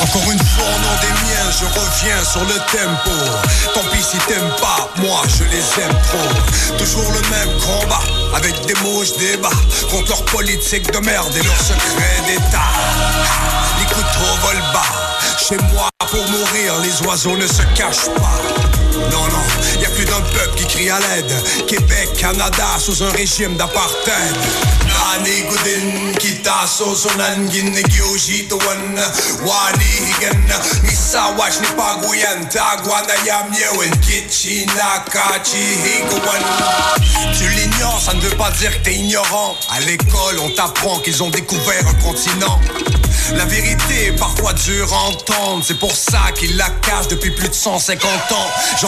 Encore 0.01 0.29
une 0.33 0.39
fois, 0.39 0.65
au 0.65 0.79
nom 0.81 0.95
des 0.99 1.07
miens, 1.07 1.49
je 1.49 1.65
reviens 1.79 2.23
sur 2.29 2.41
le 2.41 2.55
tempo. 2.75 3.15
Tant 3.73 3.89
pis 3.89 4.03
si 4.03 4.17
t'aimes 4.27 4.51
pas, 4.59 4.91
moi 5.01 5.21
je 5.37 5.45
les 5.45 5.83
aime 5.85 5.95
trop. 6.09 6.75
Toujours 6.77 7.09
le 7.13 7.21
même 7.29 7.57
combat, 7.61 8.01
avec 8.35 8.53
des 8.67 8.73
mots 8.83 9.01
je 9.05 9.17
débat. 9.17 9.49
Contre 9.89 10.09
leur 10.09 10.25
politique 10.25 10.91
de 10.91 10.97
merde 10.99 11.31
et 11.39 11.43
leurs 11.45 11.61
secrets 11.61 12.21
d'État. 12.27 12.67
Les 13.79 13.85
couteaux 13.85 14.35
volent 14.41 14.73
bas. 14.73 14.98
Chez 15.41 15.57
moi, 15.73 15.89
pour 15.99 16.29
mourir, 16.29 16.73
les 16.83 17.07
oiseaux 17.07 17.37
ne 17.37 17.47
se 17.47 17.61
cachent 17.73 18.09
pas. 18.15 18.78
Non, 19.11 19.27
non, 19.27 19.81
y 19.81 19.85
a 19.85 19.89
plus 19.89 20.05
d'un 20.05 20.21
peuple 20.21 20.55
qui 20.55 20.65
crie 20.67 20.89
à 20.89 20.99
l'aide. 20.99 21.33
Québec, 21.67 22.09
Canada, 22.17 22.67
sous 22.79 23.03
un 23.03 23.11
régime 23.11 23.55
d'apartheid. 23.57 24.35
Nani 24.89 25.41
gudin 25.49 26.13
kita 26.19 26.67
so 26.67 26.95
sonan 26.95 27.49
gin 27.51 27.73
gyojitoan 27.73 28.95
wani 29.45 29.91
higan 30.05 30.37
wash 31.37 31.59
ni 31.61 31.67
paguyan 31.77 32.45
tagwana 32.49 33.15
yam 33.25 33.51
yewen 33.53 33.91
kichina 34.05 35.03
kachi 35.09 35.65
higawan 35.83 36.43
Tu 37.37 37.47
l'ignores, 37.49 38.01
ça 38.01 38.13
ne 38.13 38.21
veut 38.21 38.37
pas 38.37 38.51
dire 38.51 38.71
que 38.71 38.83
t'es 38.83 38.95
ignorant. 38.95 39.55
À 39.69 39.79
l'école, 39.81 40.39
on 40.43 40.49
t'apprend 40.49 40.99
qu'ils 40.99 41.23
ont 41.23 41.29
découvert 41.29 41.87
un 41.87 41.93
continent. 42.03 42.59
La 43.35 43.45
vérité 43.45 44.07
est 44.07 44.19
parfois 44.19 44.53
dure 44.53 44.91
à 44.91 45.09
entendre, 45.09 45.63
c'est 45.63 45.77
pour 45.77 45.95
ça 45.95 46.19
qu'ils 46.35 46.57
la 46.57 46.69
cachent 46.81 47.09
depuis 47.09 47.29
plus 47.31 47.47
de 47.47 47.53
150 47.53 48.09
ans. 48.31 48.47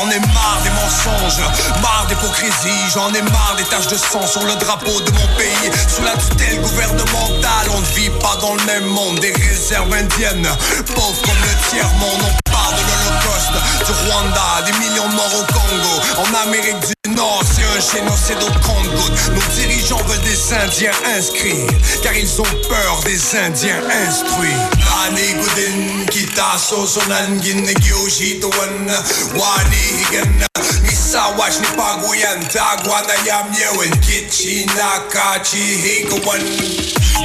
Ai 0.09 0.19
marre 0.19 0.59
des 0.63 0.69
mensonges, 0.69 1.41
marre 1.81 2.05
d'hypocrisie, 2.07 2.89
j'en 2.93 3.13
ai 3.13 3.21
marre 3.21 3.55
des 3.57 3.63
taches 3.63 3.87
de 3.87 3.97
sang 3.97 4.25
sur 4.25 4.43
le 4.43 4.55
drapeau 4.55 4.99
de 5.01 5.11
mon 5.11 5.27
pays. 5.37 5.71
Sous 5.87 6.03
la 6.03 6.15
tutelle 6.15 6.59
gouvernementale, 6.61 7.69
on 7.75 7.79
ne 7.79 7.85
vit 7.95 8.09
pas 8.21 8.37
dans 8.41 8.55
le 8.55 8.63
même 8.63 8.85
monde. 8.85 9.19
Des 9.19 9.33
réserves 9.33 9.93
indiennes, 9.93 10.47
pauvres 10.95 11.21
comme 11.21 11.41
le 11.41 11.69
tiers-monde, 11.69 12.21
on 12.23 12.51
parle 12.51 12.75
de 12.75 12.81
l'Holocauste, 12.81 13.85
du 13.85 13.91
Rwanda, 13.91 14.61
des 14.65 14.73
millions 14.79 15.09
de 15.09 15.15
morts 15.15 15.35
au 15.35 15.45
Congo. 15.53 16.01
En 16.17 16.47
Amérique 16.47 16.79
du 16.79 17.00
Nord, 17.15 17.43
c'est 17.43 17.63
un 17.63 17.99
génocide 17.99 18.37
au 18.41 18.51
compte-gouttes. 18.65 19.31
Nos 19.33 19.55
dirigeants 19.55 20.01
veulent 20.07 20.21
des 20.21 20.53
Indiens 20.53 20.91
inscrits, 21.17 21.67
car 22.03 22.15
ils 22.15 22.41
ont 22.41 22.67
peur 22.69 23.01
des 23.05 23.37
Indiens 23.37 23.81
instruits. 24.07 24.55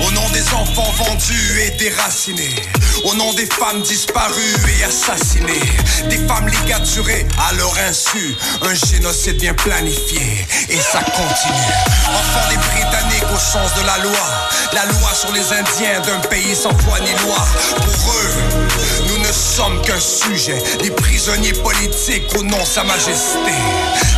Au 0.05 0.11
nom 0.11 0.29
des 0.31 0.47
enfants 0.53 0.93
vendus 0.99 1.61
et 1.61 1.71
déracinés, 1.79 2.55
au 3.05 3.15
nom 3.15 3.33
des 3.35 3.47
femmes 3.47 3.81
disparues 3.83 4.57
et 4.79 4.85
assassinées, 4.85 5.61
des 6.11 6.19
familles 6.27 6.55
ligaturées 6.65 7.27
à 7.49 7.55
leur 7.55 7.75
insu, 7.79 8.37
un 8.63 8.75
génocide 8.75 9.39
bien 9.39 9.55
et 9.85 10.81
ça 10.81 11.01
continue. 11.01 11.75
Enfants 12.09 12.49
des 12.49 12.57
Britanniques 12.57 13.31
au 13.35 13.39
sens 13.39 13.75
de 13.75 13.87
la 13.87 13.99
loi, 13.99 14.27
la 14.73 14.87
loi 14.87 15.11
sur 15.13 15.31
les 15.33 15.53
Indiens 15.53 16.01
d'un 16.01 16.19
pays 16.29 16.55
sans 16.55 16.77
foi 16.79 16.99
ni 17.01 17.13
loi. 17.27 17.37
Pour 17.77 18.15
eux, 18.15 18.69
nous 19.09 19.19
ne 19.19 19.33
sommes 19.33 19.81
qu'un 19.83 20.01
sujet, 20.01 20.57
des 20.83 20.91
prisonniers 20.91 21.53
politiques 21.53 22.25
au 22.39 22.43
nom 22.43 22.59
de 22.59 22.65
Sa 22.65 22.85
Majesté. 22.85 23.53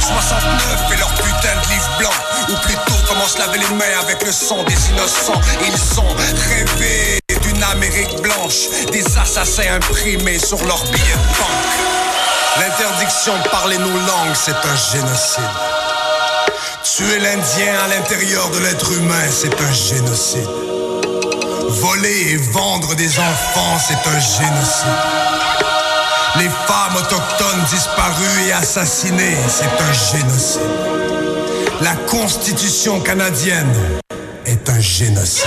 69 0.00 0.92
et 0.92 0.96
leur 0.96 1.12
putain 1.14 1.54
de 1.62 1.68
livre 1.74 1.90
blanc, 1.98 2.14
ou 2.50 2.66
plutôt 2.66 2.98
comment 3.08 3.26
se 3.26 3.38
laver 3.38 3.58
les 3.58 3.74
mains 3.74 3.98
avec 4.00 4.24
le 4.24 4.30
sang 4.30 4.62
des 4.62 4.90
innocents. 4.90 5.40
Ils 5.66 5.98
ont 5.98 6.14
rêvé 6.48 7.18
d'une 7.42 7.62
Amérique 7.64 8.22
blanche, 8.22 8.68
des 8.92 9.04
assassins 9.18 9.74
imprimés 9.74 10.38
sur 10.38 10.62
leurs 10.66 10.84
billets 10.84 11.16
de 11.16 11.38
banque. 11.38 12.07
L'interdiction 12.60 13.38
de 13.42 13.48
parler 13.50 13.78
nos 13.78 13.86
langues, 13.86 14.34
c'est 14.34 14.50
un 14.50 14.76
génocide. 14.92 15.44
Tuer 16.82 17.20
l'Indien 17.20 17.74
à 17.84 17.88
l'intérieur 17.88 18.50
de 18.50 18.58
l'être 18.58 18.90
humain, 18.92 19.28
c'est 19.30 19.54
un 19.60 19.72
génocide. 19.72 20.48
Voler 21.68 22.32
et 22.32 22.36
vendre 22.36 22.94
des 22.96 23.18
enfants, 23.18 23.78
c'est 23.78 24.08
un 24.08 24.18
génocide. 24.18 24.98
Les 26.36 26.48
femmes 26.48 26.96
autochtones 26.96 27.64
disparues 27.70 28.48
et 28.48 28.52
assassinées, 28.52 29.36
c'est 29.48 29.64
un 29.64 29.92
génocide. 29.92 30.62
La 31.80 31.94
Constitution 32.10 33.00
canadienne 33.00 33.72
est 34.46 34.68
un 34.68 34.80
génocide. 34.80 35.46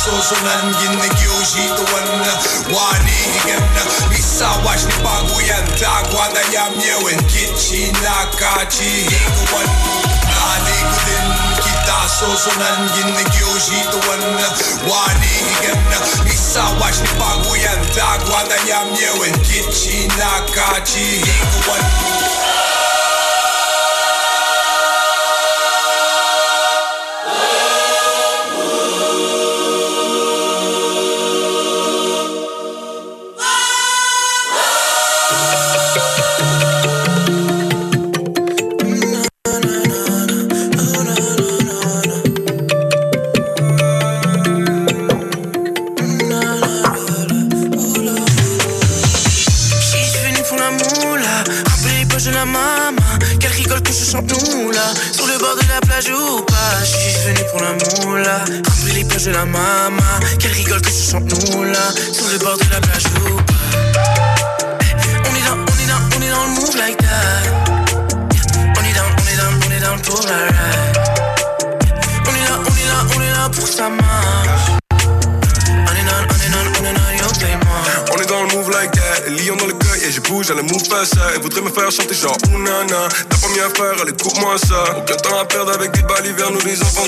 susunan 0.00 0.74
ginnegiushito 0.80 1.84
wana 1.94 2.32
Wani 2.74 3.18
higana 3.32 3.82
Misa 4.10 4.48
wash 4.64 4.84
ni 4.84 4.92
pangu 5.04 5.40
yanta 5.40 6.08
Gwada 6.10 6.40
ya 6.52 6.64
myewen 6.70 7.24
kichi 7.26 7.92
nakachi 8.02 8.84
higu 8.84 9.42
wanu 9.56 10.02
Nani 10.24 10.76
kudin 10.90 11.26
kita 11.62 11.98
susunan 12.18 12.90
ginnegiushito 12.94 13.98
wana 14.10 14.48
Wani 14.90 15.26
higana 15.26 15.98
Misa 16.24 16.62
wash 16.80 16.98
ni 17.00 17.08
pangu 17.08 17.56
yanta 17.56 18.18
Gwada 18.28 18.54
ya 18.54 18.84
myewen 18.84 19.38
kichi 19.40 20.08
nakachi 20.18 20.98
higu 21.04 21.70
wanu 21.70 21.90
Je 22.20 22.89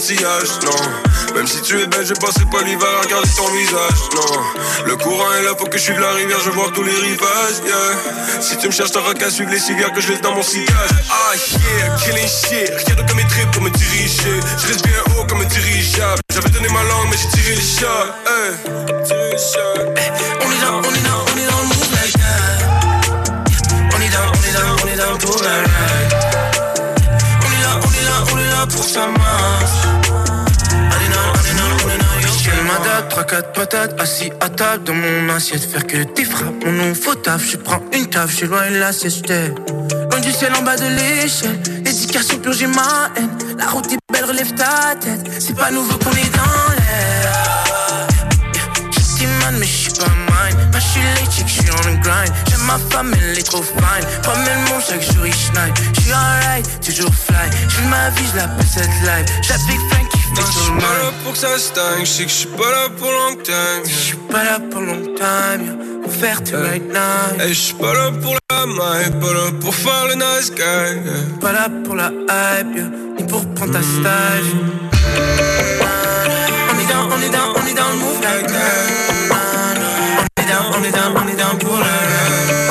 Non, 0.03 1.37
même 1.37 1.47
si 1.47 1.63
tu 1.63 1.81
es 1.81 1.87
belle, 1.87 2.05
je 2.05 2.15
passerai 2.15 2.45
pas 2.47 2.61
l'hiver 2.63 2.89
à 2.99 3.03
regarder 3.03 3.29
ton 3.37 3.49
visage. 3.53 4.01
Non, 4.17 4.43
le 4.85 4.97
courant 4.97 5.33
est 5.35 5.43
là, 5.45 5.51
faut 5.57 5.67
que 5.67 5.79
je 5.79 5.83
suive 5.85 6.01
la 6.01 6.11
rivière, 6.11 6.41
je 6.45 6.51
vois 6.51 6.73
tous 6.75 6.83
les 6.83 6.93
rivages. 6.93 7.63
Yeah. 7.65 8.41
Si 8.41 8.57
tu 8.57 8.67
me 8.67 8.73
cherches, 8.73 8.91
t'auras 8.91 9.15
qu'à 9.15 9.31
suivre 9.31 9.53
les 9.53 9.61
civières 9.61 9.93
que 9.93 10.01
je 10.01 10.09
laisse 10.09 10.21
dans 10.21 10.35
mon 10.35 10.43
sillage. 10.43 10.91
Ah 11.09 11.35
yeah, 11.53 11.95
killing 11.99 12.27
shit, 12.27 12.69
rien 12.85 12.97
de 12.97 13.03
comme 13.09 13.17
mes 13.17 13.29
tripes 13.29 13.53
pour 13.53 13.63
me 13.63 13.71
diriger. 13.71 14.41
Je 14.61 14.67
reste 14.67 14.85
bien 14.85 14.99
haut 15.17 15.25
comme 15.29 15.41
un 15.41 15.45
dirigeable. 15.45 16.21
J'avais 16.35 16.51
donné 16.51 16.69
ma 16.71 16.83
langue, 16.83 17.07
mais 17.09 17.17
j'ai 17.17 17.29
tiré 17.29 17.55
le 17.55 17.61
chat. 17.61 18.17
Hey. 18.27 18.73
On 28.33 28.39
est 28.39 28.51
là, 28.51 28.67
pour 28.67 28.85
sa 28.85 29.07
marche. 29.07 29.83
On 30.73 30.99
est 31.05 31.13
dans, 31.15 31.29
on 31.35 31.45
est 31.45 31.57
dans, 31.59 31.85
on 31.85 31.91
est 31.91 31.99
dans, 31.99 32.27
yo. 32.27 32.33
Quelle 32.45 32.65
ma 32.65 32.79
date, 32.85 33.09
3 33.09 33.25
4 33.25 33.53
patates, 33.53 34.01
assis 34.01 34.31
à 34.41 34.49
table 34.49 34.85
dans 34.85 34.95
mon 34.95 35.29
assiette, 35.35 35.65
faire 35.65 35.87
que 35.87 35.99
des 36.15 36.25
frappes. 36.25 36.65
Mon 36.65 36.73
nom 36.73 36.95
faut 36.95 37.15
taf, 37.15 37.43
je 37.45 37.57
prends 37.57 37.83
une 37.93 38.07
taf, 38.07 38.41
de 38.41 38.79
l'assiette, 38.79 39.15
j'étais 39.15 39.49
loin 39.49 40.21
du 40.21 40.33
ciel 40.33 40.53
en 40.59 40.63
bas 40.63 40.77
de 40.77 40.87
l'échelle. 40.87 41.59
L'éducation 41.85 42.39
purgée 42.39 42.67
ma 42.67 43.11
haine. 43.17 43.31
La 43.59 43.69
route 43.71 43.93
est 43.93 43.99
belle, 44.13 44.25
relève 44.25 44.55
ta 44.55 44.95
tête. 45.01 45.31
C'est 45.39 45.57
pas 45.57 45.71
nouveau 45.71 45.97
qu'on 45.99 46.13
est 46.13 46.35
dans 46.35 46.75
l'air. 46.77 47.52
Moi 50.83 50.91
j'suis 50.91 51.03
late, 51.03 51.33
chick, 51.33 51.49
j'suis 51.49 51.71
on 51.71 51.91
the 51.91 52.01
grind. 52.01 52.33
J'aime 52.51 52.65
ma 52.67 52.79
femme, 52.91 53.15
elle 53.15 53.39
est 53.39 53.43
trop 53.43 53.63
fine. 53.63 54.05
Pas 54.23 54.37
même 54.39 54.65
mon 54.69 54.81
chaque 54.81 55.03
jour 55.03 55.27
il 55.27 55.35
shine. 55.35 55.73
J'suis 55.99 56.13
alright, 56.13 56.81
toujours 56.85 57.15
fly. 57.15 57.51
J'vis 57.69 57.87
ma 57.87 58.11
vie, 58.11 58.25
j'lappelle 58.33 58.67
cette 58.67 58.89
life. 59.03 59.27
J'avais 59.43 59.79
Frank 59.91 60.09
qui 60.11 60.19
fait 60.19 60.29
je 60.37 60.59
suis 60.59 60.73
le 60.73 60.79
pas 60.79 60.87
là 60.87 61.13
pour 61.23 61.33
que 61.33 61.39
ça 61.39 61.59
stagne, 61.59 62.01
je 62.01 62.11
sais 62.11 62.25
que 62.25 62.31
je 62.31 62.35
suis 62.35 62.49
pas 62.49 62.71
là 62.71 62.89
pour 62.99 63.11
long 63.11 63.37
time. 63.43 63.83
J'suis 63.85 64.17
pas 64.31 64.45
là 64.45 64.59
pour 64.71 64.81
long 64.81 65.03
time, 65.15 65.67
yeah. 65.67 65.75
Faut 66.05 66.11
faire 66.11 66.43
tout 66.43 66.57
right 66.57 66.93
now. 66.93 67.45
Et 67.45 67.49
je 67.49 67.61
suis 67.61 67.75
pas 67.75 67.93
là 67.93 68.11
pour 68.21 68.37
la 68.51 68.67
maille, 68.67 69.11
pas 69.21 69.33
là 69.33 69.53
pour 69.61 69.75
faire 69.75 70.07
le 70.09 70.15
nice 70.15 70.51
guy. 70.51 70.63
yeah. 70.63 71.39
Pas 71.41 71.53
là 71.53 71.69
pour 71.85 71.95
la 71.95 72.09
hype, 72.09 72.77
yeah. 72.77 72.85
Ni 73.19 73.25
pour 73.25 73.47
prendre 73.55 73.73
ta 73.73 73.83
stage. 73.83 74.51
On 76.71 76.79
est 76.81 76.93
dans, 76.93 77.15
on 77.15 77.21
est 77.21 77.31
dans, 77.31 77.63
on 77.63 77.67
est 77.67 77.75
dans 77.75 77.89
le 77.91 77.97
move 77.99 78.23
like 78.23 78.47
that. 78.47 79.12
On 80.53 80.55
est 80.55 80.61
dans, 80.61 80.79
on 80.79 80.85
est 80.85 80.91
dans, 80.91 81.23
on 81.25 81.29
est 81.29 81.37
dans 81.37 81.59
pour 81.59 81.79
la 81.79 82.62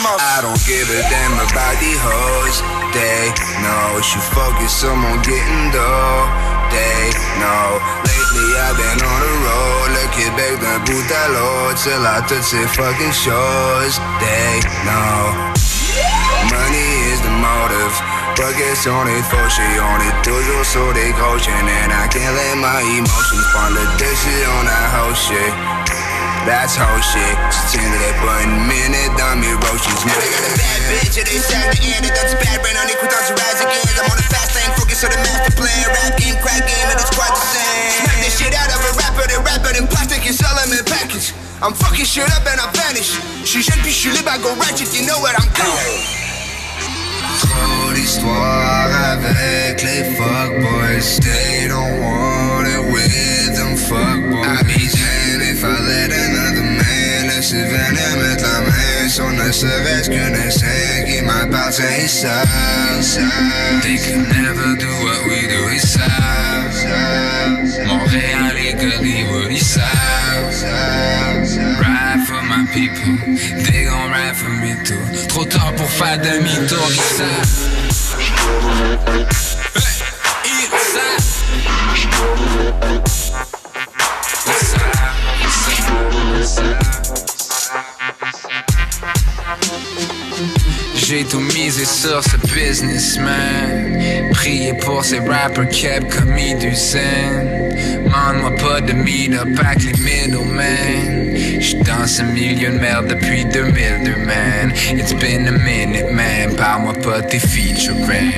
I 0.00 0.40
don't 0.40 0.56
give 0.64 0.88
a 0.88 1.00
damn 1.12 1.36
about 1.36 1.76
these 1.76 2.00
hoes. 2.00 2.56
They 2.96 3.36
know 3.60 4.00
she 4.00 4.16
focus 4.32 4.80
on 4.80 4.96
getting 5.20 5.68
dough. 5.76 6.24
They 6.72 7.12
know 7.36 7.76
lately 8.08 8.48
I've 8.64 8.76
been 8.80 9.00
on 9.04 9.20
the 9.20 9.34
road. 9.44 9.86
Le 9.92 10.04
Québec 10.16 10.56
d'un 10.64 10.80
bout 10.88 11.04
à 11.04 11.28
l'autre. 11.28 11.82
Till 11.84 12.06
à 12.06 12.22
toutes 12.22 12.42
ces 12.42 12.66
fucking 12.72 13.12
shows. 13.12 14.00
They 14.24 14.64
know 14.88 15.36
money 16.48 16.90
is 17.12 17.20
the 17.20 17.34
motive. 17.36 17.94
Buckets 18.36 18.86
on 18.86 19.06
it, 19.06 19.24
fauché, 19.28 19.68
on 19.84 20.00
est 20.00 20.22
toujours 20.24 20.94
des 20.94 21.12
gros 21.12 21.38
chaînes. 21.38 21.68
And 21.68 21.92
I 21.92 22.08
can't 22.08 22.34
let 22.34 22.56
my 22.56 22.80
emotions 22.96 23.44
prendre 23.52 23.76
le 23.76 23.84
dessus 23.98 24.46
on 24.58 24.64
that 24.64 24.88
whole 24.96 25.14
shit. 25.14 25.79
That's 26.46 26.74
whole 26.76 27.00
shit. 27.00 27.36
Tiendrais 27.70 28.14
pas 28.24 28.42
une 28.44 28.66
minute 28.66 29.10
mes 29.36 29.52
roaches. 29.52 29.88
Bad 30.04 30.82
bitch, 30.88 31.16
it 31.16 31.28
ain't 31.28 31.44
sad 31.44 31.72
to 31.72 31.78
end 31.84 32.04
it. 32.04 32.14
That's 32.14 32.34
bad 32.34 32.60
brain 32.62 32.76
en 32.80 32.88
écoutant 32.88 33.20
du 33.28 33.34
rise 33.36 33.60
again. 33.60 33.84
I'm 34.00 34.10
on 34.10 34.18
a 34.18 34.26
fast 34.32 34.54
lane, 34.56 34.72
focus 34.76 35.04
on 35.04 35.10
the 35.10 35.20
master 35.20 35.52
plan. 35.56 35.84
Rap 35.92 36.16
game, 36.16 36.36
crack 36.40 36.64
game, 36.64 36.88
and 36.90 36.98
it's 37.00 37.12
quite 37.12 37.32
the 37.32 37.44
same. 37.44 38.04
Smack 38.04 38.18
this 38.24 38.34
shit 38.38 38.54
out 38.54 38.72
of 38.72 38.80
a 38.80 38.92
rapper, 38.96 39.26
then 39.28 39.44
wrap 39.44 39.64
it 39.68 39.76
in 39.76 39.86
plastic 39.86 40.24
and 40.26 40.34
sell 40.34 40.54
them 40.56 40.72
in 40.72 40.84
package. 40.84 41.32
I'm 41.62 41.74
fucking 41.74 42.06
shit 42.06 42.28
up 42.32 42.46
and 42.48 42.60
I 42.60 42.66
vanish. 42.72 43.20
J'suis 43.44 43.62
jeune 43.62 43.80
puis 43.82 43.92
j'suis 43.92 44.12
libre, 44.12 44.32
I 44.32 44.38
go 44.40 44.54
ratchet, 44.56 44.92
you 44.96 45.04
know 45.06 45.18
what 45.20 45.36
I'm 45.36 45.48
doing. 45.52 46.20
Trop 47.40 47.92
d'histoires 47.92 48.90
avec 49.12 49.82
les 49.82 50.04
fuckboys. 50.16 51.20
They 51.20 51.68
don't 51.68 52.00
want 52.00 52.66
it 52.66 52.82
with 52.92 53.56
them 53.56 53.76
fuckboys. 53.76 54.44
I 54.44 54.62
be 54.64 54.88
damned 54.88 55.42
if 55.42 55.64
I 55.64 55.78
let 55.80 56.12
another 56.12 56.19
laisser 57.52 57.64
venir 57.64 58.16
mettre 58.18 58.44
la 58.44 58.60
main 58.60 59.08
sur 59.08 59.28
ne 59.30 59.50
serait-ce 59.50 60.10
qui 60.10 61.22
m'appartient. 61.22 61.82
Ils 62.02 62.08
savent, 62.08 62.48
They 63.82 63.96
could 63.96 64.28
never 64.28 64.76
do 64.76 64.88
what 65.04 65.26
we 65.26 65.48
do, 65.48 65.70
ils 65.72 65.80
savent. 65.80 66.10
Montréal 67.86 68.56
et 68.56 68.74
Hollywood, 68.74 69.50
ils. 69.50 69.60
Ride 71.80 72.26
for 72.26 72.42
my 72.42 72.66
people, 72.72 73.16
they 73.64 73.84
gon' 73.84 74.10
ride 74.10 74.36
for 74.36 74.50
me 74.50 74.74
too. 74.84 75.00
Trop 75.28 75.44
tard 75.44 75.72
pour 75.74 75.90
faire 75.90 76.18
demi-tour. 76.18 76.88
J'ai 91.10 91.24
tout 91.24 91.40
misé 91.40 91.84
sur 91.84 92.22
ce 92.22 92.36
businessman. 92.54 93.98
Prier 94.32 94.74
pour 94.74 95.04
ces 95.04 95.18
rappers 95.18 95.68
keb 95.68 96.04
commis 96.08 96.54
du 96.54 96.72
zen. 96.72 97.74
Mande-moi 98.08 98.54
pas 98.54 98.80
de 98.80 98.92
meet 98.92 99.34
up 99.34 99.48
avec 99.58 99.82
les 99.82 99.92
middlemen. 99.94 101.36
J'suis 101.58 101.74
dans 101.78 102.06
ce 102.06 102.22
milieu 102.22 102.70
de 102.70 102.78
merde 102.78 103.08
depuis 103.08 103.44
2002, 103.44 104.24
man. 104.24 104.72
It's 104.92 105.12
been 105.12 105.48
a 105.48 105.50
minute, 105.50 106.12
man. 106.12 106.54
Parle-moi 106.54 106.94
pas 107.02 107.22
tes 107.22 107.40
featuring. 107.40 108.30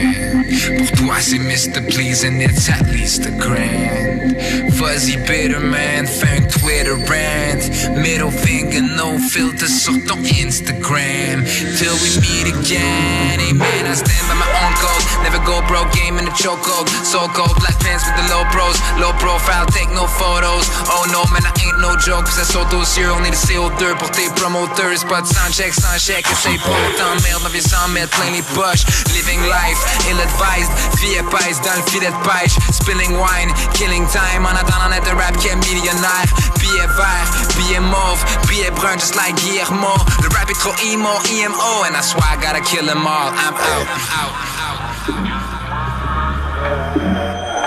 Pour 0.78 0.92
toi, 0.92 1.16
c'est 1.20 1.40
Mr. 1.40 1.82
Please 1.90 2.24
and 2.24 2.40
it's 2.40 2.70
at 2.70 2.90
least 2.90 3.26
a 3.26 3.32
grand. 3.32 4.34
Fuzzy 4.82 5.16
bitter 5.16 5.60
man, 5.60 6.06
fais 6.06 6.38
un 6.38 6.48
Twitter 6.48 6.90
rant. 6.90 7.62
Middle 8.02 8.32
finger, 8.32 8.82
no 8.82 9.16
filter 9.30 9.68
sur 9.68 9.94
Instagram. 9.94 11.46
Till 11.78 11.94
we 12.02 12.18
meet 12.18 12.50
again. 12.50 13.38
Man, 13.56 13.86
I 13.86 13.94
stand 13.94 14.26
by 14.26 14.34
my 14.34 14.48
own 14.64 14.72
code. 14.80 15.04
Never 15.22 15.38
go 15.44 15.62
broke, 15.68 15.92
game 15.92 16.18
in 16.18 16.24
the 16.24 16.32
chokehold. 16.32 16.88
So 17.04 17.28
cold, 17.28 17.54
black 17.60 17.78
pants 17.78 18.02
with 18.08 18.16
the 18.16 18.26
low 18.34 18.42
pros. 18.50 18.74
Low 18.98 19.12
profile, 19.22 19.66
take 19.66 19.90
no 19.92 20.06
photos. 20.06 20.66
Oh 20.90 21.06
no, 21.12 21.22
man, 21.30 21.44
I 21.46 21.52
ain't 21.62 21.78
no 21.78 21.94
joke. 21.96 22.26
Ça 22.26 22.44
saute 22.44 22.72
aux 22.74 22.82
yeux, 22.98 23.12
on 23.12 23.22
est 23.24 23.30
le 23.30 23.36
CO2 23.36 23.96
pour 23.98 24.10
tes 24.10 24.28
promoteurs. 24.34 24.98
Pas 25.08 25.22
de 25.22 25.26
sans 25.26 25.52
check, 25.52 25.74
sans 25.74 25.98
chèque, 25.98 26.26
essaye 26.32 26.58
pas 26.58 26.70
autant 26.70 27.14
de 27.14 27.22
merde. 27.22 27.46
Vient 27.52 27.60
s'en 27.60 27.88
mettre 27.88 28.18
plein 28.18 28.32
les 28.32 28.42
poches. 28.54 28.84
Living 29.14 29.42
life, 29.42 29.78
ill 30.10 30.18
advised. 30.18 30.72
Vie 30.98 31.14
épaisse 31.14 31.60
dans 31.60 31.76
le 31.76 31.90
filet 31.90 32.08
de. 32.10 32.72
Spilling 32.72 33.12
wine, 33.12 33.52
killing 33.74 34.06
time. 34.08 34.46
En 34.46 34.56
attendant 34.56 34.71
d'être 34.90 35.12
un 35.12 35.16
rap 35.16 35.36
qui 35.38 35.48
est 35.48 35.56
millionnaire. 35.56 36.28
Billet 36.60 36.86
vert, 36.96 37.28
billet 37.56 37.80
mauve, 37.80 38.24
billet 38.48 38.70
brun, 38.70 38.98
just 38.98 39.16
like 39.16 39.34
Guillermo. 39.36 39.94
Le 40.22 40.28
rap 40.34 40.48
est 40.50 40.58
trop 40.58 40.74
emo, 40.84 41.10
EMO. 41.30 41.84
And 41.86 41.94
that's 41.94 42.14
why 42.14 42.34
I 42.34 42.36
gotta 42.40 42.60
kill 42.60 42.86
them 42.86 43.06
all. 43.06 43.32
I'm 43.32 43.54
out, 43.54 43.86
I'm 43.88 45.26
out. 45.26 45.42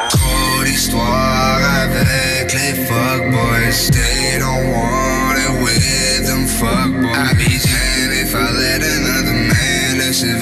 Trop 0.10 0.64
d'histoires 0.64 1.62
avec 1.84 2.54
les 2.54 2.74
fuckboys. 2.88 3.90
They 3.92 4.40
don't 4.40 4.72
want 4.72 5.38
it 5.38 5.52
with 5.64 6.26
them 6.28 6.46
fuckboys. 6.48 7.16
I'd 7.16 7.38
be 7.38 7.60
damned 7.60 8.14
if 8.14 8.34
I 8.36 8.52
let 8.52 8.82
another 8.82 9.34
man 9.34 9.98
laisser 10.00 10.38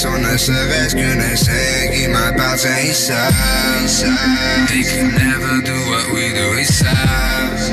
sur 0.00 0.18
ne 0.18 0.34
serait-ce 0.34 0.94
qu'une 0.94 1.20
instinct 1.20 1.90
qui 1.92 2.08
m'appartient. 2.08 2.68
Ils 2.86 2.94
savent, 2.94 3.34
ils 3.82 3.88
savent. 3.88 4.66
They 4.68 4.82
could 4.82 5.12
never 5.12 5.60
do 5.62 5.76
what 5.90 6.06
we 6.14 6.32
do. 6.32 6.58
Ils 6.58 6.64
savent. 6.64 7.70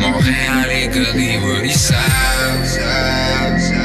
Montréal 0.00 0.70
et 0.72 0.88
Hollywood. 0.88 1.64
Ils 1.64 1.74
savent. 1.74 2.78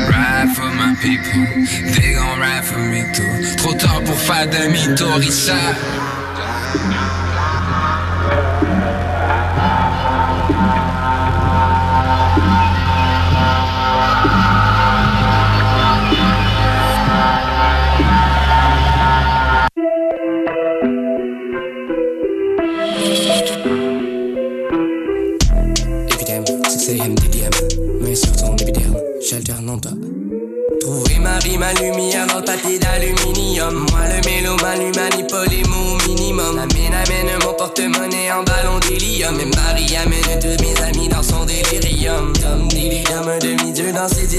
Ride 0.08 0.56
for 0.56 0.72
my 0.72 0.96
people. 1.02 1.44
They 1.92 2.14
gon' 2.14 2.40
ride 2.40 2.64
for 2.64 2.80
me 2.80 3.04
too. 3.12 3.56
Trop 3.58 3.74
tard 3.74 4.02
pour 4.06 4.18
faire 4.18 4.48
demi-tour. 4.48 5.20
Ils 5.22 5.32
savent. 5.34 7.23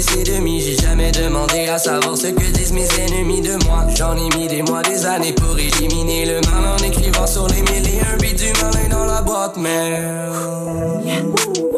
Ses 0.04 0.22
demi. 0.22 0.60
J'ai 0.60 0.76
jamais 0.76 1.10
demandé 1.10 1.68
à 1.68 1.78
savoir 1.78 2.16
ce 2.16 2.28
que 2.28 2.50
disent 2.52 2.72
mes 2.72 2.88
ennemis 3.00 3.40
de 3.40 3.54
moi. 3.64 3.84
J'en 3.96 4.16
ai 4.16 4.28
mis 4.36 4.48
des 4.48 4.62
mois, 4.62 4.82
des 4.82 5.06
années 5.06 5.32
pour 5.32 5.58
éliminer 5.58 6.26
le 6.26 6.40
mal 6.50 6.64
en 6.72 6.84
écrivant 6.84 7.26
sur 7.26 7.46
les 7.48 7.62
mille 7.62 7.88
et 7.88 8.00
un 8.00 8.16
bits 8.18 8.34
du 8.34 8.52
malin 8.62 8.88
dans 8.90 9.04
la 9.06 9.22
boîte 9.22 9.56
mail. 9.56 10.30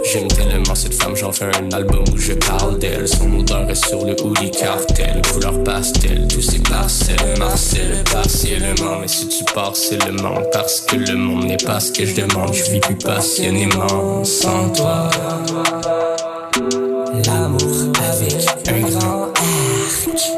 J'aime 0.05 0.29
tellement 0.29 0.75
cette 0.75 0.95
femme, 0.95 1.17
j'en 1.17 1.33
fais 1.33 1.47
un 1.47 1.71
album 1.73 2.05
où 2.13 2.17
je 2.17 2.33
parle 2.35 2.79
d'elle. 2.79 3.09
Son 3.09 3.33
odeur 3.39 3.69
est 3.69 3.87
sur 3.87 4.05
le 4.05 4.15
hoodie 4.23 4.51
cartel, 4.51 5.21
couleur 5.33 5.63
pastel, 5.65 6.27
tous 6.29 6.43
ces 6.43 6.61
parcelles, 6.61 7.17
Marcel, 7.39 8.05
partiellement. 8.13 9.01
Mais 9.01 9.09
si 9.09 9.27
tu 9.29 9.45
pars, 9.53 9.75
c'est 9.75 10.05
le 10.05 10.13
monde, 10.13 10.45
parce 10.53 10.81
que 10.81 10.97
le 10.97 11.17
monde 11.17 11.45
n'est 11.45 11.57
pas 11.57 11.81
ce 11.81 11.93
que 11.93 12.07
je 12.07 12.15
demande. 12.15 12.55
Je 12.55 12.71
vis 12.71 12.81
plus 12.81 12.97
passionnément 12.97 14.25
sans 14.25 14.71
toi. 14.71 15.11
L'amour 17.25 17.86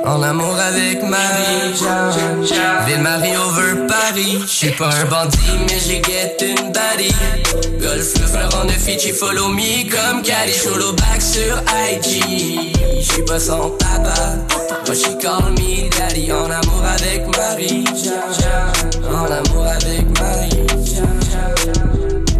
En 0.04 0.22
amour 0.22 0.56
avec 0.56 1.02
Marie-Jeanne 1.02 2.44
Ville-Marie 2.86 3.36
over 3.36 3.86
Paris. 3.86 4.38
J'suis 4.46 4.70
pas 4.70 4.88
un 4.88 5.04
bandit 5.06 5.38
mais 5.68 5.78
j'ai 5.78 6.02
get 6.02 6.36
une 6.40 6.72
Golf 7.80 8.14
le 8.20 8.26
fleuron 8.26 8.64
de 8.66 8.72
Fiji 8.72 9.12
follow 9.12 9.48
me 9.48 9.88
Comme 9.90 10.22
Cali. 10.22 10.52
Solo 10.52 10.92
back 10.92 11.20
sur 11.20 11.56
IG 11.92 12.72
J'suis 13.00 13.22
pas 13.24 13.40
son 13.40 13.70
papa. 13.70 14.36
But 14.86 14.96
she 14.96 15.16
call 15.20 15.50
me 15.52 15.88
daddy. 15.90 16.32
En 16.32 16.50
amour 16.50 16.82
avec 16.94 17.26
Marie-Jeanne 17.36 19.04
En 19.10 19.24
amour 19.24 19.66
avec 19.66 20.06
Marie-Jeanne 20.20 21.20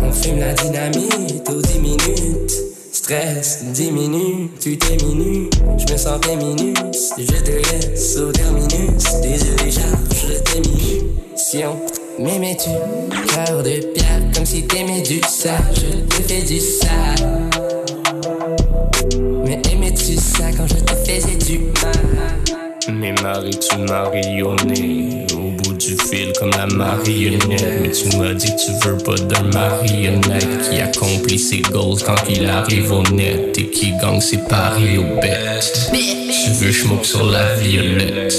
On 0.02 0.12
fume 0.12 0.40
la 0.40 0.52
dynamite 0.54 1.48
aux 1.50 1.61
10 1.61 1.78
minutes 1.80 2.78
Stress 3.09 3.64
diminue, 3.72 4.50
tu 4.61 4.76
t'éminues, 4.76 5.48
je 5.78 5.90
me 5.90 5.96
sens 5.96 6.20
féminus, 6.22 6.76
je 7.16 7.24
te 7.24 7.52
laisse 7.52 8.18
au 8.18 8.30
terminus, 8.30 9.02
yeux 9.24 9.56
déjà, 9.64 9.80
je 10.12 10.38
t'éminue. 10.40 11.04
Si 11.34 11.62
on 11.64 12.22
m'aimais-tu, 12.22 12.68
cœur 13.32 13.62
de 13.62 13.80
pierre, 13.94 14.20
comme 14.34 14.44
si 14.44 14.66
t'aimais 14.66 15.00
du 15.00 15.22
ça, 15.26 15.56
je 15.74 16.00
te 16.04 16.22
fais 16.28 16.42
du 16.42 16.61
sale. 16.61 17.48
Mais 19.42 19.62
aimais-tu 19.72 20.16
ça 20.16 20.52
quand 20.54 20.66
je 20.66 20.74
te 20.74 20.94
faisais 20.96 21.36
du 21.36 21.61
mal? 21.61 22.92
Mais 22.92 23.14
Marie, 23.22 23.59
tu 23.59 23.78
marionné 23.78 25.26
au 25.32 25.38
comme 26.38 26.50
la 26.50 26.66
marionnette. 26.66 27.80
Mais 27.82 27.90
tu 27.90 28.16
m'as 28.16 28.32
dit 28.32 28.46
que 28.46 28.64
tu 28.64 28.88
veux 28.88 28.96
pas 28.98 29.14
d'un 29.14 29.42
marionnette 29.52 30.68
qui 30.68 30.80
accomplit 30.80 31.38
ses 31.38 31.61
goals 31.61 32.02
quand 32.04 32.16
il 32.28 32.46
arrive 32.46 32.92
au 32.92 33.02
net 33.12 33.56
et 33.59 33.68
qui 33.68 33.92
gagne 34.00 34.20
ses 34.20 34.38
paris 34.38 34.98
au 34.98 35.20
bêtes. 35.20 35.90
Tu 35.92 36.50
veux 36.52 36.72
smoke 36.72 37.04
sur 37.04 37.26
la 37.26 37.54
violette 37.56 38.34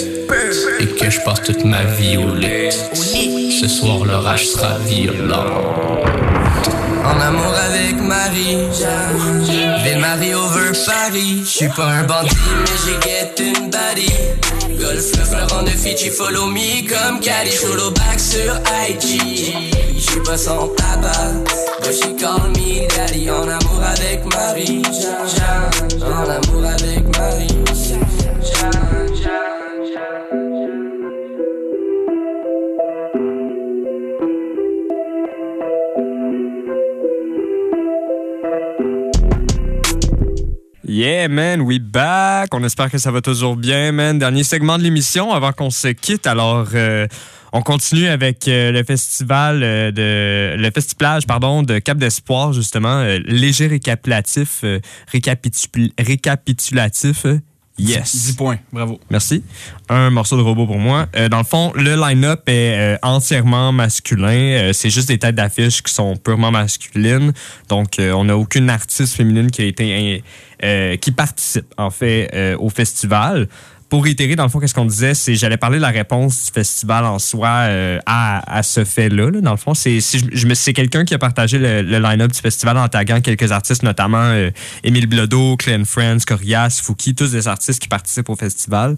et 0.79 0.85
que 0.85 1.09
je 1.09 1.19
passe 1.21 1.41
toute 1.43 1.63
ma 1.65 1.83
vie 1.83 2.17
au 2.17 2.33
lit. 2.33 2.71
Ce 3.59 3.67
soir, 3.67 4.05
l'orage 4.05 4.47
sera 4.47 4.77
violent. 4.79 5.99
En 7.05 7.19
amour 7.19 7.53
avec 7.53 8.01
Marie 8.01 8.57
Ville-Marie 9.83 10.35
over 10.35 10.71
Paris 10.85 11.43
J'suis 11.45 11.69
pas 11.69 11.85
un 11.85 12.03
bandit 12.03 12.29
mais 12.59 12.65
j'ai 12.85 13.09
get 13.09 13.43
une 13.43 13.69
baddie 13.71 14.11
Golf 14.79 15.11
le 15.17 15.25
fleuron 15.25 15.63
de 15.63 15.69
Fiji 15.69 16.09
follow 16.09 16.47
me 16.47 16.87
Comme 16.87 17.19
Cali. 17.19 17.51
Solo 17.51 17.91
back 17.91 18.19
sur 18.19 18.55
IG 18.87 19.75
J'suis 19.97 20.21
pas 20.25 20.37
son 20.37 20.69
papa 20.69 21.11
But 21.81 21.93
she 21.93 22.15
call 22.15 22.49
me 22.51 22.87
daddy 22.87 23.29
En 23.29 23.43
amour 23.43 23.83
avec 23.83 24.23
Marie. 24.33 24.81
En 26.01 26.29
amour 26.29 26.65
avec 26.65 27.08
Yeah, 40.99 41.29
man, 41.29 41.61
we 41.61 41.79
back. 41.79 42.53
On 42.53 42.61
espère 42.61 42.91
que 42.91 42.97
ça 42.97 43.09
va 43.09 43.21
toujours 43.21 43.55
bien, 43.55 43.93
man. 43.93 44.19
Dernier 44.19 44.43
segment 44.43 44.77
de 44.77 44.83
l'émission 44.83 45.31
avant 45.31 45.53
qu'on 45.53 45.69
se 45.69 45.87
quitte. 45.87 46.27
Alors, 46.27 46.67
euh, 46.75 47.07
on 47.53 47.61
continue 47.61 48.07
avec 48.09 48.49
euh, 48.49 48.73
le 48.73 48.83
festival 48.83 49.63
euh, 49.63 49.91
de 49.91 50.61
le 50.61 50.71
festiplage 50.71 51.25
pardon 51.25 51.63
de 51.63 51.79
Cap 51.79 51.97
d'Espoir 51.99 52.51
justement 52.51 53.01
léger 53.23 53.67
récapitulatif 53.67 54.65
récapitul- 55.13 55.91
récapitulatif 55.97 57.25
Yes. 57.79 58.15
10 58.15 58.35
points, 58.35 58.59
bravo. 58.71 58.99
Merci. 59.09 59.43
Un 59.87 60.09
morceau 60.09 60.37
de 60.37 60.41
robot 60.41 60.67
pour 60.67 60.77
moi. 60.77 61.07
Euh, 61.15 61.29
dans 61.29 61.37
le 61.37 61.43
fond, 61.43 61.71
le 61.75 61.95
line-up 61.95 62.41
est 62.47 62.77
euh, 62.77 62.97
entièrement 63.01 63.71
masculin. 63.71 64.27
Euh, 64.29 64.73
c'est 64.73 64.89
juste 64.89 65.07
des 65.07 65.17
têtes 65.17 65.35
d'affiche 65.35 65.81
qui 65.81 65.93
sont 65.93 66.15
purement 66.17 66.51
masculines. 66.51 67.33
Donc, 67.69 67.99
euh, 67.99 68.11
on 68.11 68.25
n'a 68.25 68.37
aucune 68.37 68.69
artiste 68.69 69.15
féminine 69.15 69.49
qui 69.49 69.61
a 69.61 69.65
été 69.65 70.23
euh, 70.63 70.97
qui 70.97 71.11
participe 71.11 71.73
en 71.77 71.89
fait 71.89 72.29
euh, 72.33 72.57
au 72.59 72.69
festival. 72.69 73.47
Pour 73.89 74.03
réitérer, 74.03 74.35
dans 74.35 74.43
le 74.43 74.49
fond, 74.49 74.59
qu'est-ce 74.59 74.75
qu'on 74.75 74.85
disait, 74.85 75.15
c'est 75.15 75.33
j'allais 75.33 75.57
parler 75.57 75.77
de 75.77 75.81
la 75.81 75.89
réponse 75.89 76.45
du 76.45 76.51
festival 76.51 77.05
en 77.05 77.17
soi 77.17 77.49
euh, 77.49 77.97
à, 78.05 78.57
à 78.57 78.61
ce 78.61 78.85
fait-là. 78.85 79.31
là. 79.31 79.41
Dans 79.41 79.49
le 79.51 79.57
fond, 79.57 79.73
c'est 79.73 79.99
si 79.99 80.23
je, 80.31 80.53
c'est 80.53 80.73
quelqu'un 80.73 81.05
qui 81.05 81.15
a 81.15 81.17
partagé 81.17 81.57
le, 81.57 81.81
le 81.81 81.97
line-up 81.97 82.31
du 82.31 82.39
festival 82.39 82.77
en 82.77 82.87
taguant 82.87 83.19
quelques 83.19 83.51
artistes, 83.51 83.81
notamment 83.81 84.21
euh, 84.21 84.51
Émile 84.83 85.07
Blodeau, 85.07 85.57
Clan 85.57 85.81
Friends, 85.85 86.19
Corias, 86.27 86.81
Fouki, 86.83 87.15
tous 87.15 87.31
des 87.31 87.47
artistes 87.47 87.81
qui 87.81 87.87
participent 87.87 88.29
au 88.29 88.35
festival, 88.35 88.95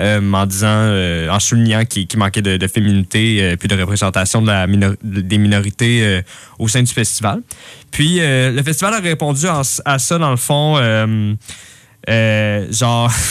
euh, 0.00 0.32
en 0.32 0.46
disant, 0.46 0.68
euh, 0.70 1.28
en 1.28 1.38
soulignant 1.38 1.84
qu'il 1.84 2.06
manquait 2.16 2.40
de, 2.40 2.56
de 2.56 2.66
féminité 2.66 3.42
euh, 3.42 3.56
puis 3.56 3.68
de 3.68 3.78
représentation 3.78 4.40
de 4.40 4.46
la 4.46 4.66
des 5.02 5.36
minorités 5.38 6.00
euh, 6.02 6.22
au 6.58 6.66
sein 6.66 6.82
du 6.82 6.90
festival. 6.92 7.42
Puis 7.90 8.20
le 8.22 8.62
festival 8.62 8.94
a 8.94 9.00
répondu 9.00 9.46
en- 9.48 9.60
à 9.84 9.98
ça 9.98 10.16
dans 10.16 10.30
le 10.30 10.36
fond, 10.38 10.76
genre. 12.70 13.12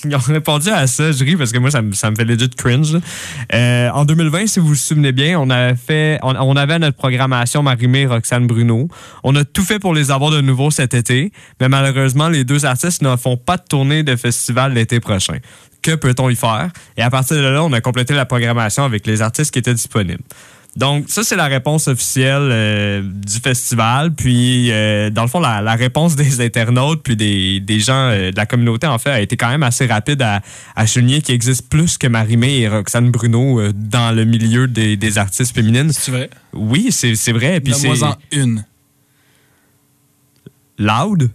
Ils 0.04 0.14
ont 0.14 0.18
répondu 0.18 0.70
à 0.70 0.86
ça, 0.86 1.12
je 1.12 1.24
ris 1.24 1.36
parce 1.36 1.52
que 1.52 1.58
moi, 1.58 1.70
ça 1.70 1.82
me, 1.82 1.92
ça 1.92 2.10
me 2.10 2.16
fait 2.16 2.56
cringe. 2.56 2.96
Euh, 3.52 3.90
en 3.90 4.04
2020, 4.04 4.46
si 4.46 4.60
vous 4.60 4.68
vous 4.68 4.74
souvenez 4.74 5.12
bien, 5.12 5.38
on 5.38 5.50
avait 5.50 5.76
fait, 5.76 6.18
on, 6.22 6.56
avait 6.56 6.78
notre 6.78 6.96
programmation 6.96 7.62
Marimé 7.62 8.00
et 8.00 8.06
Roxane 8.06 8.46
Bruno. 8.46 8.88
On 9.24 9.34
a 9.36 9.44
tout 9.44 9.62
fait 9.62 9.78
pour 9.78 9.94
les 9.94 10.10
avoir 10.10 10.30
de 10.30 10.40
nouveau 10.40 10.70
cet 10.70 10.94
été, 10.94 11.32
mais 11.60 11.68
malheureusement, 11.68 12.28
les 12.28 12.44
deux 12.44 12.64
artistes 12.64 13.02
ne 13.02 13.16
font 13.16 13.36
pas 13.36 13.56
de 13.56 13.64
tournée 13.68 14.02
de 14.02 14.16
festival 14.16 14.72
l'été 14.72 15.00
prochain. 15.00 15.38
Que 15.82 15.94
peut-on 15.94 16.28
y 16.28 16.36
faire? 16.36 16.70
Et 16.96 17.02
à 17.02 17.10
partir 17.10 17.36
de 17.36 17.42
là, 17.42 17.62
on 17.62 17.72
a 17.72 17.80
complété 17.80 18.14
la 18.14 18.26
programmation 18.26 18.84
avec 18.84 19.06
les 19.06 19.22
artistes 19.22 19.52
qui 19.52 19.58
étaient 19.58 19.74
disponibles. 19.74 20.22
Donc, 20.76 21.06
ça, 21.08 21.24
c'est 21.24 21.34
la 21.36 21.46
réponse 21.46 21.88
officielle 21.88 22.48
euh, 22.52 23.02
du 23.02 23.40
festival. 23.40 24.12
Puis, 24.12 24.70
euh, 24.70 25.10
dans 25.10 25.22
le 25.22 25.28
fond, 25.28 25.40
la, 25.40 25.60
la 25.60 25.74
réponse 25.74 26.14
des 26.14 26.40
internautes 26.40 27.02
puis 27.02 27.16
des, 27.16 27.58
des 27.60 27.80
gens 27.80 28.08
euh, 28.10 28.30
de 28.30 28.36
la 28.36 28.46
communauté, 28.46 28.86
en 28.86 28.98
fait, 28.98 29.10
a 29.10 29.20
été 29.20 29.36
quand 29.36 29.48
même 29.48 29.64
assez 29.64 29.86
rapide 29.86 30.22
à, 30.22 30.40
à 30.76 30.86
souligner 30.86 31.22
qu'il 31.22 31.34
existe 31.34 31.68
plus 31.68 31.98
que 31.98 32.06
Marimé 32.06 32.60
et 32.60 32.68
Roxane 32.68 33.10
Bruno 33.10 33.60
dans 33.72 34.14
le 34.14 34.24
milieu 34.24 34.68
des, 34.68 34.96
des 34.96 35.18
artistes 35.18 35.54
féminines. 35.54 35.92
C'est 35.92 36.12
vrai? 36.12 36.30
Oui, 36.52 36.88
c'est 36.92 37.16
c'est 37.16 37.32
vrai. 37.32 37.60
Puis 37.60 37.74
c'est 37.74 37.88
Donne-moi-en 37.88 38.16
une. 38.30 38.64
loud? 40.78 41.30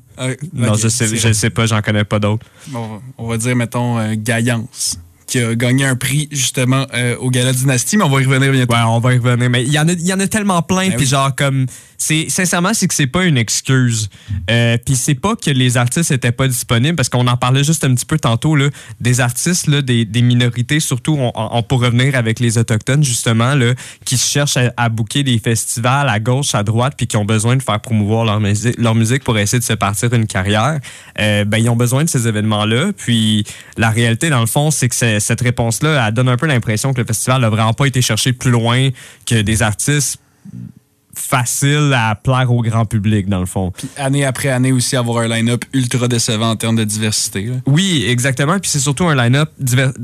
Non, 0.53 0.75
je 0.75 0.87
sais, 0.87 1.07
je 1.07 1.15
vrai. 1.21 1.33
sais 1.33 1.49
pas, 1.49 1.65
j'en 1.65 1.81
connais 1.81 2.05
pas 2.05 2.19
d'autres. 2.19 2.45
Bon, 2.67 3.01
on 3.17 3.27
va 3.27 3.37
dire, 3.37 3.53
mettons, 3.55 4.13
Gaillance, 4.15 4.97
qui 5.27 5.39
a 5.39 5.55
gagné 5.55 5.85
un 5.85 5.95
prix, 5.95 6.27
justement, 6.31 6.85
euh, 6.93 7.15
au 7.17 7.29
Gala 7.31 7.51
Dynastie, 7.53 7.97
mais 7.97 8.03
on 8.03 8.09
va 8.09 8.21
y 8.21 8.25
revenir 8.25 8.51
bientôt. 8.51 8.73
Ouais, 8.73 8.81
on 8.85 8.99
va 8.99 9.13
y 9.13 9.17
revenir. 9.17 9.49
Mais 9.49 9.63
il 9.63 9.71
y 9.71 9.79
en 9.79 9.87
a, 9.87 9.93
y 9.93 10.13
en 10.13 10.19
a 10.19 10.27
tellement 10.27 10.61
plein. 10.61 10.89
Ben 10.89 10.95
puis 10.95 11.05
oui. 11.05 11.07
genre, 11.07 11.33
comme. 11.35 11.65
c'est 11.97 12.27
Sincèrement, 12.29 12.73
c'est 12.73 12.87
que 12.87 12.93
c'est 12.93 13.07
pas 13.07 13.25
une 13.25 13.37
excuse. 13.37 14.09
Euh, 14.51 14.77
puis 14.85 14.95
c'est 14.95 15.15
pas 15.15 15.35
que 15.35 15.49
les 15.49 15.77
artistes 15.77 16.11
étaient 16.11 16.31
pas 16.31 16.47
disponibles, 16.47 16.95
parce 16.95 17.09
qu'on 17.09 17.27
en 17.27 17.37
parlait 17.37 17.63
juste 17.63 17.83
un 17.83 17.93
petit 17.95 18.05
peu 18.05 18.19
tantôt, 18.19 18.55
là, 18.55 18.69
des 19.01 19.19
artistes, 19.21 19.67
là, 19.67 19.81
des, 19.81 20.05
des 20.05 20.21
minorités, 20.21 20.79
surtout, 20.79 21.15
on, 21.19 21.31
on 21.35 21.63
peut 21.63 21.75
revenir 21.75 22.15
avec 22.15 22.39
les 22.39 22.57
Autochtones, 22.57 23.03
justement, 23.03 23.55
là, 23.55 23.73
qui 24.05 24.17
cherchent 24.17 24.57
à, 24.57 24.71
à 24.77 24.89
booker 24.89 25.23
des 25.23 25.39
festivals 25.39 26.09
à 26.09 26.19
gauche, 26.19 26.53
à 26.53 26.63
droite, 26.63 26.93
puis 26.97 27.07
qui 27.07 27.17
ont 27.17 27.25
besoin 27.25 27.55
de 27.55 27.63
faire 27.63 27.79
promouvoir 27.79 28.25
leur, 28.25 28.39
musique 28.39 28.77
leur 28.77 28.93
musique 28.95 29.23
pour 29.23 29.37
essayer 29.37 29.59
de 29.59 29.63
se 29.63 29.73
partir 29.73 30.13
une 30.13 30.27
carrière. 30.27 30.79
Euh, 31.19 31.45
ben, 31.45 31.57
ils 31.57 31.69
ont 31.69 31.75
besoin 31.75 32.03
de 32.03 32.09
ces 32.09 32.27
événements-là. 32.27 32.91
Puis 32.95 33.43
la 33.77 33.89
réalité, 33.89 34.29
dans 34.29 34.41
le 34.41 34.45
fond, 34.45 34.69
c'est 34.71 34.89
que 34.89 34.95
c'est- 34.95 35.14
cette 35.19 35.41
réponse-là, 35.41 36.07
elle 36.07 36.13
donne 36.13 36.29
un 36.29 36.37
peu 36.37 36.45
l'impression 36.45 36.93
que 36.93 37.01
le 37.01 37.07
festival 37.07 37.41
n'a 37.41 37.49
vraiment 37.49 37.73
pas 37.73 37.85
été 37.85 38.01
cherché 38.01 38.33
plus 38.33 38.51
loin 38.51 38.89
que 39.25 39.41
des 39.41 39.61
artistes 39.61 40.19
faciles 41.15 41.93
à 41.95 42.15
plaire 42.15 42.51
au 42.51 42.61
grand 42.61 42.85
public, 42.85 43.27
dans 43.27 43.39
le 43.39 43.45
fond. 43.45 43.71
Puis 43.71 43.87
année 43.97 44.25
après 44.25 44.49
année 44.49 44.71
aussi, 44.71 44.95
avoir 44.95 45.23
un 45.23 45.27
line-up 45.27 45.63
ultra 45.73 46.07
décevant 46.07 46.51
en 46.51 46.55
termes 46.55 46.75
de 46.75 46.83
diversité. 46.83 47.43
là. 47.43 47.55
Oui, 47.65 48.05
exactement. 48.07 48.59
Puis 48.59 48.69
c'est 48.71 48.79
surtout 48.79 49.05
un 49.05 49.15
line-up 49.15 49.49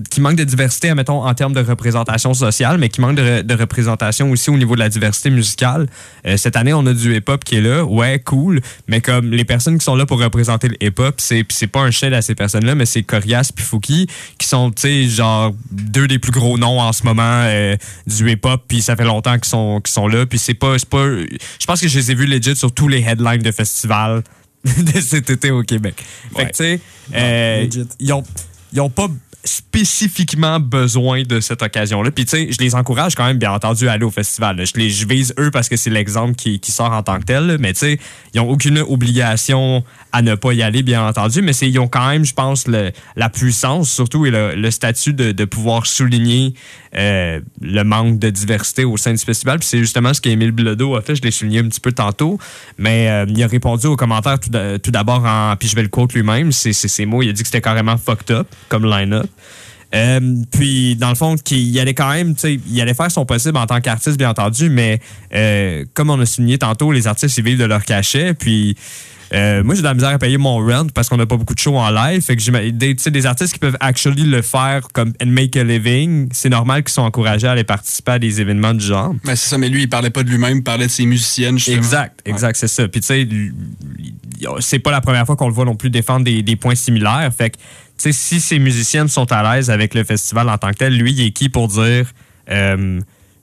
qui 0.09 0.21
manque 0.21 0.35
de 0.35 0.43
diversité, 0.43 0.89
admettons, 0.89 1.23
en 1.25 1.33
termes 1.33 1.53
de 1.53 1.61
représentation 1.61 2.33
sociale, 2.33 2.77
mais 2.77 2.89
qui 2.89 3.01
manque 3.01 3.15
de, 3.15 3.21
re- 3.21 3.43
de 3.43 3.53
représentation 3.55 4.31
aussi 4.31 4.49
au 4.49 4.57
niveau 4.57 4.75
de 4.75 4.79
la 4.79 4.89
diversité 4.89 5.29
musicale. 5.29 5.87
Euh, 6.25 6.37
cette 6.37 6.55
année, 6.55 6.73
on 6.73 6.85
a 6.85 6.93
du 6.93 7.15
hip-hop 7.15 7.43
qui 7.43 7.55
est 7.57 7.61
là. 7.61 7.83
Ouais, 7.83 8.19
cool. 8.19 8.61
Mais 8.87 9.01
comme 9.01 9.31
les 9.31 9.45
personnes 9.45 9.77
qui 9.77 9.85
sont 9.85 9.95
là 9.95 10.05
pour 10.05 10.19
représenter 10.21 10.67
le 10.69 10.75
hip-hop, 10.83 11.15
c'est 11.19 11.67
pas 11.67 11.81
un 11.81 11.91
shade 11.91 12.13
à 12.13 12.21
ces 12.21 12.35
personnes-là, 12.35 12.75
mais 12.75 12.85
c'est 12.85 13.03
Corias 13.03 13.51
puis 13.55 13.63
Fouki 13.65 14.07
qui 14.37 14.47
sont, 14.47 14.71
tu 14.71 14.81
sais, 14.81 15.03
genre 15.05 15.53
deux 15.71 16.07
des 16.07 16.19
plus 16.19 16.31
gros 16.31 16.57
noms 16.57 16.79
en 16.79 16.93
ce 16.93 17.03
moment 17.03 17.21
euh, 17.45 17.75
du 18.07 18.29
hip-hop. 18.31 18.63
Puis 18.67 18.81
ça 18.81 18.95
fait 18.95 19.03
longtemps 19.03 19.35
qu'ils 19.35 19.45
sont, 19.45 19.81
qu'ils 19.83 19.93
sont 19.93 20.07
là. 20.07 20.25
Puis 20.25 20.39
c'est 20.39 20.53
pas, 20.53 20.77
c'est 20.77 20.89
pas. 21.01 21.37
Je 21.59 21.65
pense 21.65 21.81
que 21.81 21.87
je 21.87 21.97
les 21.97 22.11
ai 22.11 22.15
vus 22.15 22.25
legit 22.25 22.55
sur 22.55 22.71
tous 22.71 22.87
les 22.87 23.01
headlines 23.01 23.41
de 23.41 23.51
festivals 23.51 24.23
de 24.63 24.99
cet 25.01 25.29
été 25.29 25.51
au 25.51 25.63
Québec. 25.63 26.03
Fait 26.35 26.45
que, 26.45 26.49
tu 26.49 26.55
sais, 26.55 26.79
euh, 27.13 27.67
ils 27.99 28.13
ont, 28.13 28.23
ils 28.73 28.81
ont 28.81 28.89
pas 28.89 29.07
spécifiquement 29.43 30.59
besoin 30.59 31.23
de 31.23 31.39
cette 31.39 31.61
occasion-là. 31.61 32.11
Puis, 32.11 32.25
tu 32.25 32.31
sais, 32.31 32.51
je 32.51 32.57
les 32.59 32.75
encourage 32.75 33.15
quand 33.15 33.25
même, 33.25 33.37
bien 33.37 33.51
entendu, 33.51 33.87
à 33.87 33.93
aller 33.93 34.03
au 34.03 34.11
festival. 34.11 34.63
Je, 34.65 34.73
les, 34.79 34.89
vise 34.89 35.33
eux 35.39 35.49
parce 35.51 35.69
que 35.69 35.77
c'est 35.77 35.89
l'exemple 35.89 36.35
qui, 36.35 36.59
qui 36.59 36.71
sort 36.71 36.91
en 36.91 37.01
tant 37.03 37.19
que 37.19 37.25
tel. 37.25 37.57
Mais, 37.59 37.73
tu 37.73 37.79
sais, 37.79 37.99
ils 38.33 38.37
n'ont 38.41 38.49
aucune 38.49 38.79
obligation 38.79 39.83
à 40.11 40.21
ne 40.21 40.35
pas 40.35 40.53
y 40.53 40.61
aller, 40.61 40.83
bien 40.83 41.07
entendu. 41.07 41.41
Mais 41.41 41.53
ils 41.53 41.79
ont 41.79 41.87
quand 41.87 42.07
même, 42.09 42.25
je 42.25 42.33
pense, 42.33 42.67
le- 42.67 42.91
la 43.15 43.29
puissance, 43.29 43.89
surtout, 43.89 44.25
et 44.25 44.31
le, 44.31 44.55
le 44.55 44.71
statut 44.71 45.13
de, 45.13 45.31
de 45.31 45.45
pouvoir 45.45 45.85
souligner 45.87 46.53
euh, 46.95 47.39
le 47.61 47.83
manque 47.83 48.19
de 48.19 48.29
diversité 48.29 48.83
au 48.83 48.97
sein 48.97 49.13
du 49.13 49.23
festival. 49.23 49.59
Puis 49.59 49.67
c'est 49.67 49.79
justement 49.79 50.13
ce 50.13 50.21
qu'Émile 50.21 50.51
Bilodeau 50.51 50.95
a 50.95 51.01
fait. 51.01 51.15
Je 51.15 51.21
l'ai 51.21 51.31
souligné 51.31 51.59
un 51.59 51.67
petit 51.67 51.79
peu 51.79 51.93
tantôt. 51.93 52.37
Mais 52.77 53.09
euh, 53.09 53.25
il 53.29 53.41
a 53.41 53.47
répondu 53.47 53.87
aux 53.87 53.95
commentaires 53.95 54.39
tout 54.39 54.49
d'a- 54.49 54.77
tout 54.77 54.91
d'abord 54.91 55.25
en. 55.25 55.55
Puis 55.57 55.69
je 55.69 55.75
vais 55.75 55.83
le 55.83 55.87
quote 55.87 56.13
lui-même. 56.13 56.51
C'est 56.51 56.73
ses 56.73 57.05
mots. 57.05 57.23
Il 57.23 57.29
a 57.29 57.33
dit 57.33 57.41
que 57.41 57.47
c'était 57.47 57.61
carrément 57.61 57.97
fucked 57.97 58.29
up 58.31 58.47
comme 58.69 58.85
line-up. 58.85 59.27
Euh, 59.93 60.35
puis, 60.51 60.95
dans 60.95 61.09
le 61.09 61.15
fond, 61.15 61.35
qu'il 61.35 61.77
allait 61.79 61.93
quand 61.93 62.11
même, 62.11 62.33
il 62.43 62.81
allait 62.81 62.93
faire 62.93 63.11
son 63.11 63.25
possible 63.25 63.57
en 63.57 63.65
tant 63.65 63.81
qu'artiste, 63.81 64.17
bien 64.17 64.29
entendu, 64.29 64.69
mais 64.69 64.99
euh, 65.33 65.83
comme 65.93 66.09
on 66.09 66.19
a 66.19 66.25
souligné 66.25 66.57
tantôt, 66.57 66.91
les 66.91 67.07
artistes, 67.07 67.37
ils 67.37 67.43
vivent 67.43 67.59
de 67.59 67.65
leur 67.65 67.83
cachet. 67.83 68.33
Puis, 68.33 68.77
euh, 69.33 69.63
moi, 69.63 69.75
j'ai 69.75 69.81
de 69.81 69.87
la 69.87 69.93
misère 69.93 70.09
à 70.09 70.19
payer 70.19 70.37
mon 70.37 70.57
rent 70.57 70.87
parce 70.93 71.07
qu'on 71.07 71.17
n'a 71.17 71.25
pas 71.25 71.37
beaucoup 71.37 71.53
de 71.53 71.59
shows 71.59 71.77
en 71.77 71.89
live. 71.89 72.21
Fait 72.21 72.35
que 72.35 72.41
j'ai 72.41 72.71
des, 72.71 72.95
tu 72.95 73.03
sais, 73.03 73.11
des 73.11 73.25
artistes 73.25 73.53
qui 73.53 73.59
peuvent 73.59 73.77
actually 73.79 74.23
le 74.23 74.41
faire 74.41 74.87
comme 74.93 75.13
and 75.23 75.27
make 75.27 75.55
a 75.55 75.63
living, 75.63 76.27
c'est 76.33 76.49
normal 76.49 76.83
qu'ils 76.83 76.93
soient 76.93 77.05
encouragés 77.05 77.47
à 77.47 77.51
aller 77.51 77.63
participer 77.63 78.13
à 78.13 78.19
des 78.19 78.41
événements 78.41 78.73
du 78.73 78.85
genre. 78.85 79.13
Ben, 79.23 79.35
c'est 79.35 79.49
ça, 79.49 79.57
mais 79.57 79.69
lui, 79.69 79.83
il 79.83 79.89
parlait 79.89 80.09
pas 80.09 80.23
de 80.23 80.29
lui-même, 80.29 80.57
il 80.57 80.63
parlait 80.63 80.87
de 80.87 80.91
ses 80.91 81.05
musiciennes, 81.05 81.57
justement. 81.57 81.77
Exact, 81.77 82.21
exact, 82.25 82.57
c'est 82.57 82.67
ça. 82.67 82.87
Puis 82.87 82.99
tu 82.99 83.07
sais, 83.07 83.27
c'est 84.59 84.79
pas 84.79 84.91
la 84.91 85.01
première 85.01 85.25
fois 85.25 85.35
qu'on 85.37 85.47
le 85.47 85.53
voit 85.53 85.65
non 85.65 85.75
plus 85.75 85.89
défendre 85.89 86.25
des, 86.25 86.43
des 86.43 86.55
points 86.57 86.75
similaires. 86.75 87.29
Fait 87.35 87.51
que, 87.51 87.57
tu 87.57 87.63
sais, 87.97 88.11
si 88.11 88.41
ces 88.41 88.59
musiciennes 88.59 89.07
sont 89.07 89.31
à 89.31 89.55
l'aise 89.55 89.69
avec 89.69 89.93
le 89.93 90.03
festival 90.03 90.49
en 90.49 90.57
tant 90.57 90.71
que 90.71 90.77
tel, 90.77 90.97
lui, 90.97 91.13
il 91.13 91.21
est 91.27 91.31
qui 91.31 91.47
pour 91.47 91.69
dire, 91.69 92.11
euh, 92.49 92.99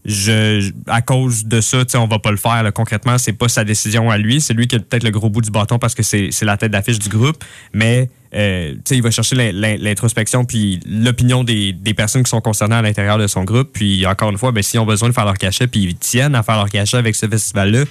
je, 0.09 0.71
à 0.87 1.03
cause 1.03 1.45
de 1.45 1.61
ça, 1.61 1.85
on 1.97 2.07
va 2.07 2.19
pas 2.19 2.31
le 2.31 2.39
faire. 2.39 2.63
là. 2.63 2.73
Concrètement, 2.73 3.19
c'est 3.19 3.35
pas 3.35 3.49
sa 3.49 3.63
décision 3.63 4.11
à 4.11 4.17
lui. 4.17 4.41
C'est 4.41 4.55
lui 4.55 4.67
qui 4.67 4.77
a 4.77 4.79
peut-être 4.81 5.05
le 5.05 5.11
gros 5.11 5.29
bout 5.29 5.43
du 5.43 5.51
bâton 5.51 5.79
parce 5.79 5.95
que 5.95 6.03
c'est 6.03 6.31
la 6.43 6.57
tête 6.57 6.73
d'affiche 6.73 6.99
du 6.99 7.11
groupe. 7.11 7.45
Mais, 7.75 8.09
euh, 8.35 8.75
il 8.91 9.03
va 9.03 9.11
chercher 9.11 9.37
l'in- 9.37 9.53
l'in- 9.53 9.77
l'introspection 9.79 10.45
puis 10.47 10.81
l'opinion 10.89 11.45
des, 11.45 11.73
des 11.75 11.93
personnes 11.95 12.23
qui 12.23 12.31
sont 12.31 12.41
concernées 12.41 12.77
à 12.77 12.83
l'intérieur 12.83 13.19
de 13.19 13.27
son 13.27 13.45
groupe. 13.45 13.71
Puis, 13.75 14.07
encore 14.07 14.31
une 14.31 14.39
fois, 14.39 14.51
ben, 14.51 14.63
s'ils 14.63 14.81
ont 14.81 14.87
besoin 14.87 15.11
de 15.11 15.15
faire 15.15 15.27
leur 15.27 15.37
cachet 15.39 15.67
puis 15.67 15.81
ils 15.85 15.95
tiennent 15.97 16.35
à 16.35 16.43
faire 16.43 16.57
leur 16.57 16.71
cachet 16.71 16.97
avec 16.97 17.15
ce 17.15 17.29
festival-là, 17.29 17.85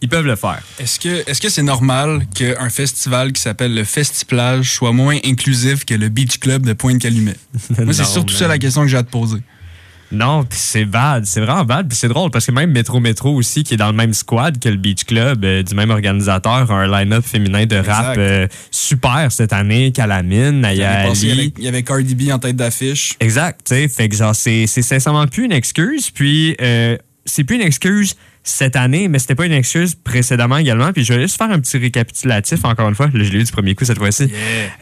ils 0.00 0.08
peuvent 0.08 0.26
le 0.26 0.36
faire. 0.36 0.62
Est-ce 0.78 1.40
que 1.40 1.48
c'est 1.48 1.62
normal 1.62 2.26
qu'un 2.34 2.68
festival 2.70 3.32
qui 3.32 3.40
s'appelle 3.42 3.74
le 3.74 3.84
Festiplage 3.84 4.70
soit 4.74 4.92
moins 4.92 5.16
inclusif 5.24 5.84
que 5.84 5.94
le 5.94 6.08
Beach 6.08 6.38
Club 6.38 6.64
de 6.66 6.72
Pointe-Calumet? 6.72 7.34
Moi, 7.78 7.94
c'est 7.94 8.04
surtout 8.04 8.34
ça 8.34 8.46
la 8.46 8.58
question 8.58 8.82
que 8.82 8.88
j'ai 8.88 8.96
à 8.98 9.02
te 9.02 9.10
poser. 9.10 9.38
Non, 10.14 10.44
puis 10.44 10.58
c'est 10.58 10.84
bad, 10.84 11.26
c'est 11.26 11.40
vraiment 11.40 11.64
bad, 11.64 11.88
puis 11.88 11.96
c'est 11.96 12.08
drôle 12.08 12.30
parce 12.30 12.46
que 12.46 12.52
même 12.52 12.70
Metro 12.70 13.00
Metro 13.00 13.34
aussi, 13.34 13.64
qui 13.64 13.74
est 13.74 13.76
dans 13.76 13.88
le 13.90 13.96
même 13.96 14.14
squad 14.14 14.58
que 14.58 14.68
le 14.68 14.76
Beach 14.76 15.04
Club, 15.04 15.44
euh, 15.44 15.62
du 15.62 15.74
même 15.74 15.90
organisateur, 15.90 16.70
a 16.70 16.74
un 16.74 16.86
line-up 16.86 17.24
féminin 17.24 17.66
de 17.66 17.76
rap 17.76 18.16
euh, 18.18 18.46
super 18.70 19.30
cette 19.30 19.52
année, 19.52 19.92
Calamine, 19.92 20.60
Naya 20.60 21.08
Il 21.08 21.26
y 21.26 21.30
Ali. 21.30 21.32
avait- 21.40 21.52
il 21.58 21.64
y 21.64 21.68
avait 21.68 21.82
Cardi 21.82 22.14
B 22.14 22.30
en 22.32 22.38
tête 22.38 22.56
d'affiche. 22.56 23.14
Exact, 23.20 23.60
tu 23.66 23.74
sais, 23.74 23.88
fait 23.88 24.08
que 24.08 24.16
genre 24.16 24.34
c'est 24.34 24.66
c'est 24.66 24.82
sincèrement 24.82 25.26
plus 25.26 25.44
une 25.44 25.52
excuse, 25.52 26.10
puis 26.10 26.56
euh, 26.60 26.96
c'est 27.24 27.44
plus 27.44 27.56
une 27.56 27.62
excuse 27.62 28.16
cette 28.46 28.76
année, 28.76 29.08
mais 29.08 29.18
c'était 29.18 29.34
pas 29.34 29.46
une 29.46 29.52
excuse 29.52 29.94
précédemment 29.94 30.58
également. 30.58 30.92
Puis 30.92 31.02
je 31.02 31.14
vais 31.14 31.22
juste 31.22 31.38
faire 31.38 31.50
un 31.50 31.58
petit 31.58 31.78
récapitulatif 31.78 32.64
encore 32.64 32.88
une 32.88 32.94
fois. 32.94 33.08
Je 33.12 33.18
l'ai 33.18 33.40
eu 33.40 33.42
du 33.42 33.50
premier 33.50 33.74
coup 33.74 33.86
cette 33.86 33.98
fois-ci. 33.98 34.30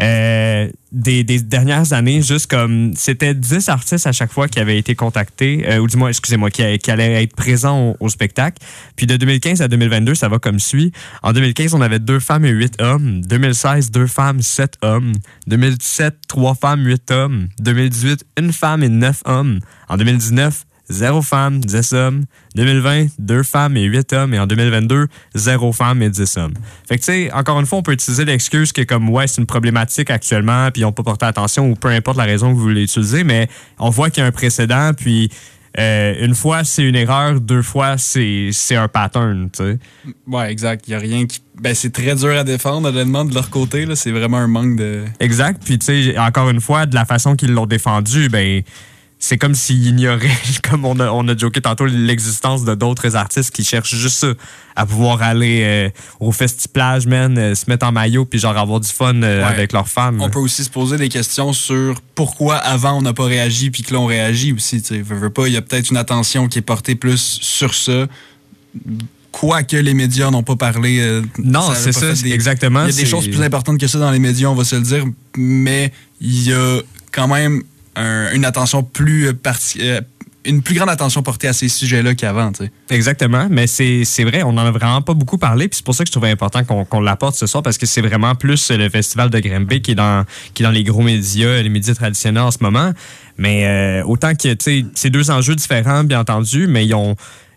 Euh, 0.00 0.68
des, 0.90 1.22
des 1.22 1.40
dernières 1.40 1.92
années, 1.92 2.22
juste 2.22 2.50
comme 2.50 2.92
c'était 2.96 3.34
10 3.34 3.68
artistes 3.68 4.06
à 4.06 4.12
chaque 4.12 4.32
fois 4.32 4.48
qui 4.48 4.58
avaient 4.58 4.76
été 4.76 4.96
contactés, 4.96 5.64
euh, 5.68 5.78
ou 5.78 5.86
du 5.86 5.96
moins, 5.96 6.08
excusez-moi, 6.08 6.50
qui, 6.50 6.78
qui 6.78 6.90
allaient 6.90 7.22
être 7.22 7.36
présents 7.36 7.90
au, 7.90 7.96
au 8.00 8.08
spectacle. 8.08 8.58
Puis 8.96 9.06
de 9.06 9.16
2015 9.16 9.62
à 9.62 9.68
2022, 9.68 10.16
ça 10.16 10.28
va 10.28 10.40
comme 10.40 10.58
suit. 10.58 10.92
En 11.22 11.32
2015, 11.32 11.74
on 11.74 11.80
avait 11.80 12.00
deux 12.00 12.18
femmes 12.18 12.44
et 12.44 12.50
huit 12.50 12.74
hommes. 12.82 13.22
2016, 13.22 13.92
deux 13.92 14.08
femmes, 14.08 14.42
sept 14.42 14.74
hommes. 14.82 15.12
2017, 15.46 16.16
trois 16.26 16.56
femmes, 16.56 16.84
huit 16.84 17.08
hommes. 17.12 17.46
2018, 17.60 18.26
une 18.38 18.52
femme 18.52 18.82
et 18.82 18.88
neuf 18.88 19.22
hommes. 19.24 19.60
En 19.88 19.96
2019, 19.96 20.64
zéro 20.92 21.22
femme, 21.22 21.60
10 21.60 21.92
hommes. 21.94 22.24
2020, 22.54 23.06
deux 23.18 23.42
femmes 23.42 23.76
et 23.76 23.84
huit 23.84 24.12
hommes. 24.12 24.34
Et 24.34 24.38
en 24.38 24.46
2022, 24.46 25.08
zéro 25.34 25.72
femme 25.72 26.02
et 26.02 26.10
10 26.10 26.36
hommes. 26.36 26.54
Fait 26.86 26.96
que, 26.96 27.00
tu 27.00 27.06
sais, 27.06 27.32
encore 27.32 27.58
une 27.58 27.66
fois, 27.66 27.78
on 27.78 27.82
peut 27.82 27.92
utiliser 27.92 28.24
l'excuse 28.24 28.72
que, 28.72 28.82
comme, 28.82 29.08
ouais, 29.08 29.26
c'est 29.26 29.40
une 29.40 29.46
problématique 29.46 30.10
actuellement, 30.10 30.70
puis 30.70 30.82
ils 30.82 30.84
n'ont 30.84 30.92
pas 30.92 31.02
porté 31.02 31.26
attention, 31.26 31.70
ou 31.70 31.74
peu 31.74 31.88
importe 31.88 32.18
la 32.18 32.24
raison 32.24 32.50
que 32.50 32.56
vous 32.56 32.62
voulez 32.62 32.84
utiliser, 32.84 33.24
mais 33.24 33.48
on 33.78 33.90
voit 33.90 34.10
qu'il 34.10 34.22
y 34.22 34.24
a 34.24 34.28
un 34.28 34.32
précédent, 34.32 34.92
puis 34.96 35.30
euh, 35.78 36.14
une 36.20 36.34
fois, 36.34 36.64
c'est 36.64 36.82
une 36.82 36.96
erreur, 36.96 37.40
deux 37.40 37.62
fois, 37.62 37.96
c'est 37.96 38.50
un 38.72 38.88
pattern, 38.88 39.48
tu 39.50 39.62
sais. 39.62 39.78
Ouais, 40.26 40.52
exact. 40.52 40.84
Il 40.86 40.94
a 40.94 40.98
rien 40.98 41.26
qui. 41.26 41.40
Ben, 41.60 41.74
c'est 41.74 41.92
très 41.92 42.14
dur 42.14 42.36
à 42.36 42.44
défendre, 42.44 42.88
honnêtement, 42.88 43.24
de 43.24 43.34
leur 43.34 43.48
côté. 43.48 43.86
là. 43.86 43.96
C'est 43.96 44.10
vraiment 44.10 44.38
un 44.38 44.48
manque 44.48 44.76
de. 44.76 45.04
Exact. 45.20 45.62
Puis, 45.64 45.78
tu 45.78 45.86
sais, 45.86 46.18
encore 46.18 46.50
une 46.50 46.60
fois, 46.60 46.86
de 46.86 46.94
la 46.94 47.04
façon 47.04 47.36
qu'ils 47.36 47.52
l'ont 47.52 47.66
défendu, 47.66 48.28
ben, 48.28 48.62
c'est 49.24 49.38
comme 49.38 49.54
s'ils 49.54 49.86
ignoraient, 49.86 50.28
comme 50.68 50.84
on 50.84 50.98
a, 50.98 51.08
on 51.12 51.28
a 51.28 51.36
joké 51.38 51.60
tantôt, 51.60 51.86
l'existence 51.86 52.64
de 52.64 52.74
d'autres 52.74 53.14
artistes 53.14 53.52
qui 53.52 53.62
cherchent 53.64 53.94
juste 53.94 54.16
ça, 54.16 54.32
à 54.74 54.84
pouvoir 54.84 55.22
aller 55.22 55.62
euh, 55.64 55.90
au 56.18 56.32
festiplage, 56.32 57.06
man, 57.06 57.38
euh, 57.38 57.54
se 57.54 57.66
mettre 57.70 57.86
en 57.86 57.92
maillot, 57.92 58.24
puis 58.24 58.40
genre 58.40 58.56
avoir 58.58 58.80
du 58.80 58.88
fun 58.88 59.22
euh, 59.22 59.38
Ouais. 59.38 59.44
avec 59.44 59.72
leurs 59.72 59.88
femmes. 59.88 60.20
On 60.20 60.28
peut 60.28 60.40
aussi 60.40 60.64
se 60.64 60.70
poser 60.70 60.96
des 60.96 61.08
questions 61.08 61.52
sur 61.52 62.00
pourquoi 62.16 62.56
avant 62.56 62.98
on 62.98 63.02
n'a 63.02 63.12
pas 63.12 63.26
réagi 63.26 63.70
puis 63.70 63.84
que 63.84 63.94
là 63.94 64.00
on 64.00 64.06
réagit 64.06 64.52
aussi. 64.52 64.82
Tu 64.82 65.00
veux, 65.02 65.16
veux 65.16 65.30
pas, 65.30 65.46
il 65.46 65.52
y 65.54 65.56
a 65.56 65.62
peut-être 65.62 65.90
une 65.90 65.96
attention 65.98 66.48
qui 66.48 66.58
est 66.58 66.62
portée 66.62 66.96
plus 66.96 67.38
sur 67.40 67.74
ça. 67.74 68.08
Quoique 69.30 69.76
les 69.76 69.94
médias 69.94 70.30
n'ont 70.30 70.42
pas 70.42 70.56
parlé. 70.56 70.98
euh, 71.00 71.22
Non, 71.38 71.70
c'est 71.74 71.92
ça, 71.92 72.12
des- 72.12 72.32
exactement, 72.32 72.84
Il 72.86 72.94
y 72.94 72.98
a 72.98 73.02
des 73.02 73.06
choses 73.08 73.28
plus 73.28 73.40
importantes 73.42 73.78
que 73.78 73.86
ça 73.86 73.98
dans 73.98 74.10
les 74.10 74.18
médias, 74.18 74.48
on 74.48 74.54
va 74.54 74.64
se 74.64 74.76
le 74.76 74.82
dire, 74.82 75.04
mais 75.36 75.92
il 76.20 76.48
y 76.48 76.52
a 76.52 76.80
quand 77.12 77.28
même 77.28 77.62
un- 77.96 78.32
une 78.32 78.44
attention 78.44 78.82
plus 78.82 79.28
euh, 79.28 79.32
parti- 79.32 79.78
euh, 79.82 80.00
une 80.44 80.60
plus 80.60 80.74
grande 80.74 80.90
attention 80.90 81.22
portée 81.22 81.46
à 81.46 81.52
ces 81.52 81.68
sujets-là 81.68 82.16
qu'avant. 82.16 82.50
tu. 82.50 82.64
Exactement, 82.90 83.46
mais 83.48 83.68
c'est 83.68 84.02
vrai, 84.24 84.42
on 84.42 84.48
en 84.48 84.58
a 84.58 84.72
vraiment 84.72 85.00
pas 85.00 85.14
beaucoup 85.14 85.38
parlé, 85.38 85.68
puis 85.68 85.76
c'est 85.76 85.84
pour 85.84 85.94
ça 85.94 86.02
que 86.02 86.08
je 86.08 86.12
trouvais 86.12 86.30
important 86.30 86.64
qu'on 86.64 87.00
l'apporte 87.00 87.36
ce 87.36 87.46
soir, 87.46 87.62
parce 87.62 87.78
que 87.78 87.86
c'est 87.86 88.00
vraiment 88.00 88.34
plus 88.34 88.72
le 88.72 88.88
festival 88.88 89.30
de 89.30 89.38
Grimby 89.38 89.82
qui 89.82 89.92
est 89.92 89.94
dans 89.94 90.24
qui 90.52 90.64
est 90.64 90.66
dans 90.66 90.72
les 90.72 90.82
gros 90.82 91.02
médias, 91.02 91.62
les 91.62 91.68
médias 91.68 91.94
traditionnels 91.94 92.42
en 92.42 92.50
ce 92.50 92.58
moment. 92.60 92.90
Mais 93.38 93.66
euh, 93.66 94.04
autant 94.04 94.34
que, 94.34 94.52
tu 94.54 94.56
sais, 94.58 94.84
c'est 94.96 95.10
deux 95.10 95.30
enjeux 95.30 95.54
différents, 95.54 96.02
bien 96.02 96.18
entendu, 96.20 96.66
mais 96.66 96.84
ils 96.86 96.94
ont 96.94 97.14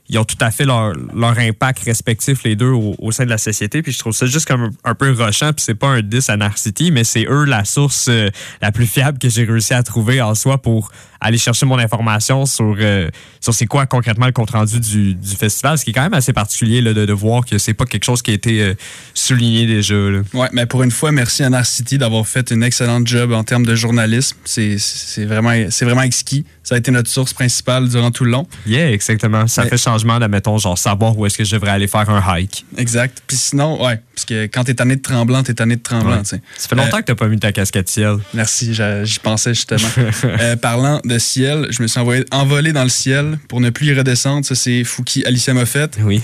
ils 0.08 0.20
ont 0.20 0.24
tout 0.24 0.38
à 0.39 0.51
fait 0.51 0.66
leur, 0.66 0.93
leur 1.16 1.38
impact 1.39 1.84
respectif, 1.84 2.43
les 2.43 2.56
deux, 2.56 2.70
au, 2.70 2.95
au 2.99 3.12
sein 3.12 3.26
de 3.26 3.30
la 3.30 3.39
société. 3.39 3.82
Puis 3.82 3.91
je 3.91 3.99
trouve 3.99 4.14
ça 4.14 4.28
juste 4.28 4.47
comme 4.47 4.72
un, 4.84 4.95
peu 4.95 5.12
rochant. 5.12 5.51
Puis 5.51 5.64
c'est 5.66 5.76
pas 5.76 5.88
un 5.88 6.01
10 6.01 6.30
à 6.30 6.38
Narcity, 6.38 6.91
mais 6.91 7.03
c'est 7.03 7.26
eux 7.28 7.43
la 7.45 7.66
source 7.66 8.08
euh, 8.10 8.30
la 8.62 8.72
plus 8.72 8.86
fiable 8.86 9.18
que 9.18 9.30
j'ai 9.30 9.45
réussi 9.45 9.74
à 9.74 9.82
trouver 9.82 10.22
en 10.22 10.36
soi 10.36 10.60
pour 10.60 10.91
aller 11.20 11.39
chercher 11.39 11.66
mon 11.66 11.80
information 11.80 12.45
sur, 12.45 12.76
euh, 12.80 13.10
sur 13.39 13.53
c'est 13.53 13.66
quoi 13.66 13.88
concrètement 13.88 14.28
le 14.28 14.32
compte-rendu 14.32 14.80
du, 14.80 15.16
du 15.16 15.36
festival. 15.36 15.80
Ce 15.80 15.84
qui 15.84 15.89
est 15.89 15.93
quand 15.93 16.03
même 16.03 16.14
assez 16.14 16.34
particulier 16.34 16.82
là, 16.82 16.93
de, 16.93 17.06
de 17.06 17.14
voir 17.14 17.43
que 17.43 17.58
c'est 17.58 17.74
pas 17.74 17.86
quelque 17.86 18.03
chose 18.03 18.22
qui 18.22 18.30
a 18.30 18.36
été 18.36 18.62
euh, 18.62 18.74
souligné 19.16 19.66
déjà. 19.66 19.95
Là. 19.95 20.22
Ouais, 20.34 20.49
mais 20.51 20.68
pour 20.68 20.84
une 20.84 20.91
fois, 20.91 21.12
merci 21.12 21.43
à 21.43 21.49
Narcity 21.49 21.97
d'avoir 21.97 22.28
fait 22.28 22.51
une 22.51 22.62
excellente 22.62 23.08
job 23.08 23.32
en 23.32 23.43
termes 23.43 23.66
de 23.66 23.74
journalisme. 23.74 24.38
C'est 24.45 24.78
vraiment, 25.26 25.53
c'est 25.72 25.86
vraiment 25.86 26.03
exquis. 26.03 26.45
Ça 26.66 26.76
a 26.76 26.78
été 26.80 26.91
notre 26.91 27.09
source 27.09 27.32
principale 27.34 27.88
durant 27.88 28.11
tout 28.11 28.26
le 28.26 28.32
long. 28.32 28.45
Yeah, 28.68 28.91
exactement. 28.91 29.47
Ça 29.47 29.63
Mais- 29.63 29.70
fait 29.70 29.78
changement 29.78 30.20
de, 30.20 30.26
mettons, 30.26 30.57
genre 30.57 30.78
savoir 30.78 31.18
où 31.18 31.26
est-ce 31.26 31.38
que 31.38 31.43
je 31.45 31.51
devrais 31.55 31.70
aller 31.72 31.88
faire 31.88 32.09
un 32.09 32.22
hike. 32.38 32.66
Exact. 32.76 33.22
Puis 33.28 33.38
sinon, 33.38 33.82
ouais, 33.86 34.01
parce 34.13 34.26
que 34.26 34.47
quand 34.47 34.63
t'es 34.63 34.74
tanné 34.74 34.95
de 34.97 35.01
tremblant, 35.01 35.43
t'es 35.43 35.53
tanné 35.53 35.76
de 35.78 35.82
tremblant. 35.84 36.18
Ouais. 36.18 36.39
Ça 36.57 36.68
fait 36.68 36.76
longtemps 36.76 36.97
Euh, 36.97 37.01
que 37.01 37.05
t'as 37.05 37.16
pas 37.16 37.28
mis 37.28 37.39
ta 37.39 37.51
casquette 37.51 37.88
ciel. 37.88 38.18
Merci, 38.34 38.74
j'y 38.74 39.20
pensais 39.20 39.53
justement. 39.53 39.88
Euh, 40.26 40.55
parlant 40.57 40.99
de 41.05 41.18
ciel, 41.20 41.68
je 41.70 41.82
me 41.82 41.88
suis 41.88 41.99
envoyé, 41.99 42.26
envolé 42.32 42.74
dans 42.74 42.84
le 42.84 42.89
ciel 42.89 43.38
pour 43.47 43.61
ne 43.61 43.70
plus 43.70 43.88
y 43.88 43.93
redescendre. 43.93 44.43
Ça, 44.45 44.55
c'est 44.55 44.84
Fouki 44.84 45.24
Alicia 45.26 45.53
Moffett. 45.53 45.97
Oui. 46.01 46.22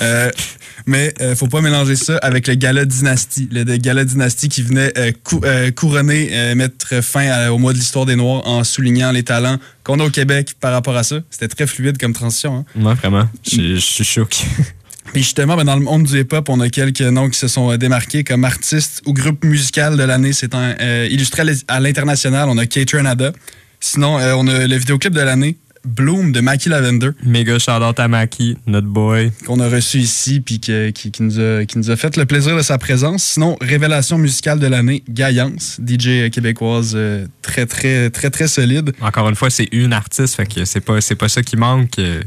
Euh, 0.00 0.30
mais 0.86 1.14
euh, 1.20 1.34
faut 1.34 1.46
pas 1.48 1.60
mélanger 1.60 1.96
ça 1.96 2.16
avec 2.18 2.46
le 2.46 2.54
gala 2.54 2.84
Dynastie. 2.84 3.48
Le 3.52 3.64
gala 3.76 4.04
Dynastie 4.04 4.48
qui 4.48 4.62
venait 4.62 4.92
euh, 4.98 5.12
cou- 5.22 5.40
euh, 5.44 5.70
couronner, 5.70 6.28
euh, 6.32 6.54
mettre 6.54 7.02
fin 7.02 7.26
à- 7.28 7.50
au 7.52 7.58
mois 7.58 7.72
de 7.72 7.78
l'histoire 7.78 8.06
des 8.06 8.16
Noirs 8.16 8.46
en 8.46 8.64
soulignant 8.64 9.10
les 9.12 9.22
talents 9.22 9.58
qu'on 9.82 10.00
a 10.00 10.04
au 10.04 10.10
Québec 10.10 10.54
par 10.60 10.72
rapport 10.72 10.96
à 10.96 11.02
ça. 11.02 11.16
C'était 11.30 11.48
très 11.48 11.66
fluide 11.66 11.98
comme 11.98 12.12
transition. 12.12 12.56
Hein? 12.58 12.64
Moi, 12.76 12.94
vraiment. 12.94 13.28
Je 13.50 13.76
suis 13.76 14.04
choqué. 14.04 14.44
Puis 15.12 15.22
justement, 15.22 15.56
ben, 15.56 15.64
dans 15.64 15.76
le 15.76 15.82
monde 15.82 16.04
du 16.04 16.18
hip-hop, 16.20 16.48
on 16.48 16.60
a 16.60 16.68
quelques 16.70 17.00
noms 17.02 17.28
qui 17.28 17.38
se 17.38 17.46
sont 17.46 17.76
démarqués 17.76 18.24
comme 18.24 18.44
artiste 18.44 19.02
ou 19.06 19.12
groupe 19.12 19.44
musical 19.44 19.96
de 19.96 20.02
l'année. 20.02 20.32
C'est 20.32 20.54
un, 20.54 20.74
euh, 20.80 21.06
illustré 21.10 21.42
à 21.68 21.78
l'international. 21.80 22.48
On 22.48 22.58
a 22.58 22.66
Kate 22.66 22.90
Renada. 22.92 23.32
Sinon, 23.80 24.18
euh, 24.18 24.32
on 24.36 24.46
a 24.48 24.66
le 24.66 24.76
vidéoclip 24.76 25.12
de 25.12 25.20
l'année. 25.20 25.56
Bloom 25.84 26.32
de 26.32 26.40
Mackie 26.40 26.68
Lavender. 26.68 27.10
Méga 27.24 27.58
shout-out 27.58 27.98
à 28.00 28.08
Mackie, 28.08 28.56
notre 28.66 28.86
boy. 28.86 29.32
Qu'on 29.46 29.60
a 29.60 29.68
reçu 29.68 29.98
ici 29.98 30.40
puis 30.40 30.58
qui, 30.60 30.92
qui 30.92 31.22
nous 31.22 31.38
a, 31.38 31.64
qui 31.66 31.78
nous 31.78 31.90
a 31.90 31.96
fait 31.96 32.16
le 32.16 32.24
plaisir 32.26 32.56
de 32.56 32.62
sa 32.62 32.78
présence. 32.78 33.22
Sinon, 33.22 33.56
révélation 33.60 34.16
musicale 34.18 34.58
de 34.58 34.66
l'année, 34.66 35.02
Gaillance, 35.08 35.78
DJ 35.86 36.30
québécoise 36.30 36.92
euh, 36.94 37.26
très, 37.42 37.66
très, 37.66 38.10
très, 38.10 38.30
très 38.30 38.48
solide. 38.48 38.92
Encore 39.00 39.28
une 39.28 39.34
fois, 39.34 39.50
c'est 39.50 39.68
une 39.72 39.92
artiste, 39.92 40.36
fait 40.36 40.46
que 40.46 40.64
c'est 40.64 40.80
pas, 40.80 40.98
pas 41.18 41.28
ça 41.28 41.42
qui 41.42 41.56
manque. 41.56 41.98
euh. 41.98 42.22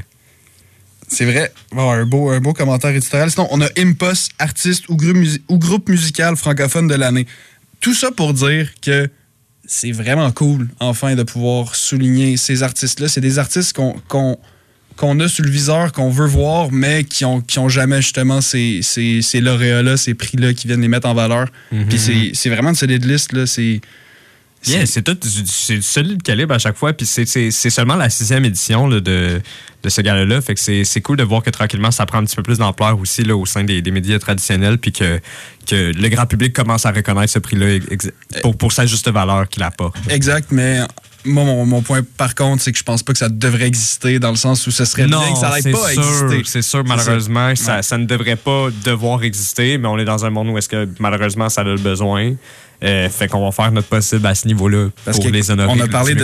C'est 1.07 1.25
vrai. 1.25 1.51
Bon, 1.71 1.89
un, 1.89 2.05
beau, 2.05 2.29
un 2.29 2.39
beau 2.39 2.53
commentaire 2.53 2.91
éditorial. 2.91 3.31
Sinon, 3.31 3.47
on 3.51 3.61
a 3.61 3.67
Impos, 3.77 4.29
artiste 4.39 4.85
ou 4.89 4.97
groupe 5.57 5.89
musical 5.89 6.35
francophone 6.35 6.87
de 6.87 6.95
l'année. 6.95 7.25
Tout 7.79 7.93
ça 7.93 8.11
pour 8.11 8.33
dire 8.33 8.69
que 8.81 9.09
c'est 9.67 9.91
vraiment 9.91 10.31
cool, 10.31 10.67
enfin, 10.79 11.15
de 11.15 11.23
pouvoir 11.23 11.75
souligner 11.75 12.37
ces 12.37 12.63
artistes-là. 12.63 13.07
C'est 13.09 13.21
des 13.21 13.37
artistes 13.37 13.75
qu'on 13.75 13.93
qu'on 14.07 14.37
qu'on 14.95 15.19
a 15.19 15.27
sur 15.27 15.43
le 15.43 15.51
viseur, 15.51 15.91
qu'on 15.91 16.09
veut 16.09 16.25
voir, 16.25 16.71
mais 16.71 17.03
qui 17.03 17.23
ont, 17.23 17.39
qui 17.39 17.59
ont 17.59 17.69
jamais 17.69 18.01
justement 18.01 18.41
ces, 18.41 18.79
ces, 18.81 19.21
ces 19.21 19.41
lauréats-là, 19.41 19.95
ces 19.95 20.15
prix-là 20.15 20.55
qui 20.55 20.65
viennent 20.65 20.81
les 20.81 20.87
mettre 20.87 21.07
en 21.07 21.13
valeur. 21.13 21.47
Mhm. 21.71 21.85
Puis 21.87 21.99
c'est- 22.33 22.49
vraiment 22.49 22.69
une 22.69 22.75
solide 22.75 23.05
liste. 23.05 23.31
Là. 23.33 23.45
C'est 23.45 23.79
Yeah, 24.65 24.85
c'est 24.85 25.01
tout 25.03 25.13
du- 25.13 25.81
solide 25.81 26.21
calibre 26.23 26.53
à 26.53 26.59
chaque 26.59 26.75
fois. 26.77 26.91
Puis 26.93 27.05
c'est- 27.05 27.51
seulement 27.69 27.95
la 27.95 28.09
sixième 28.09 28.43
édition 28.43 28.87
là, 28.87 28.99
de, 28.99 29.39
de 29.83 29.89
ce 29.89 30.01
gala-là. 30.01 30.41
Fait 30.41 30.55
que 30.55 30.83
c'est 30.83 31.01
cool 31.01 31.15
de 31.17 31.23
voir 31.23 31.41
que 31.43 31.49
tranquillement, 31.51 31.91
ça 31.91 32.05
prend 32.05 32.17
un 32.17 32.25
petit 32.25 32.35
peu 32.35 32.43
plus 32.43 32.57
d'ampleur 32.57 32.99
aussi 32.99 33.23
là, 33.23 33.35
au 33.37 33.45
sein 33.45 33.63
des, 33.63 33.81
des 33.81 33.91
médias 33.91 34.19
traditionnels. 34.19 34.77
Puis 34.77 34.91
que, 34.91 35.19
que 35.67 35.91
le 35.93 36.09
grand 36.09 36.25
public 36.25 36.53
commence 36.53 36.85
à 36.85 36.91
reconnaître 36.91 37.31
ce 37.31 37.39
prix-là 37.39 37.79
pour, 38.41 38.57
pour 38.57 38.71
sa 38.73 38.85
juste 38.85 39.09
valeur 39.09 39.47
qu'il 39.47 39.63
apporte. 39.63 39.95
Exact, 40.09 40.47
mais 40.51 40.79
moi, 41.23 41.43
mon, 41.43 41.65
mon 41.65 41.81
point 41.81 42.01
par 42.17 42.35
contre, 42.35 42.61
c'est 42.63 42.71
que 42.71 42.77
je 42.77 42.83
pense 42.83 43.03
pas 43.03 43.13
que 43.13 43.19
ça 43.19 43.29
devrait 43.29 43.67
exister 43.67 44.17
dans 44.19 44.31
le 44.31 44.37
sens 44.37 44.65
où 44.67 44.71
ce 44.71 44.85
serait 44.85 45.07
bien 45.07 45.33
que 45.33 45.39
ça 45.39 45.49
n'aille 45.49 45.71
pas 45.73 45.91
sûr, 45.91 46.01
exister. 46.31 46.41
C'est 46.45 46.61
sûr, 46.61 46.83
malheureusement, 46.83 47.55
ça, 47.55 47.77
Ouais. 47.77 47.83
ça 47.83 47.97
ne 47.97 48.05
devrait 48.05 48.35
pas 48.37 48.67
devoir 48.83 49.23
exister, 49.23 49.77
mais 49.77 49.87
on 49.87 49.97
est 49.97 50.05
dans 50.05 50.25
un 50.25 50.29
monde 50.29 50.49
où 50.49 50.57
est-ce 50.57 50.69
que 50.69 50.87
malheureusement 50.99 51.47
ça 51.49 51.61
a 51.61 51.63
le 51.65 51.75
besoin. 51.75 52.33
Euh, 52.83 53.09
fait 53.09 53.27
qu'on 53.27 53.43
va 53.43 53.51
faire 53.51 53.71
notre 53.71 53.87
possible 53.87 54.27
à 54.27 54.35
ce 54.35 54.47
niveau-là 54.47 54.89
Parce 55.03 55.17
pour 55.17 55.25
que 55.25 55.31
les 55.31 55.49
honorer. 55.49 55.67
on 55.75 55.79
a 55.79 55.87
parlé 55.87 56.13
de 56.13 56.23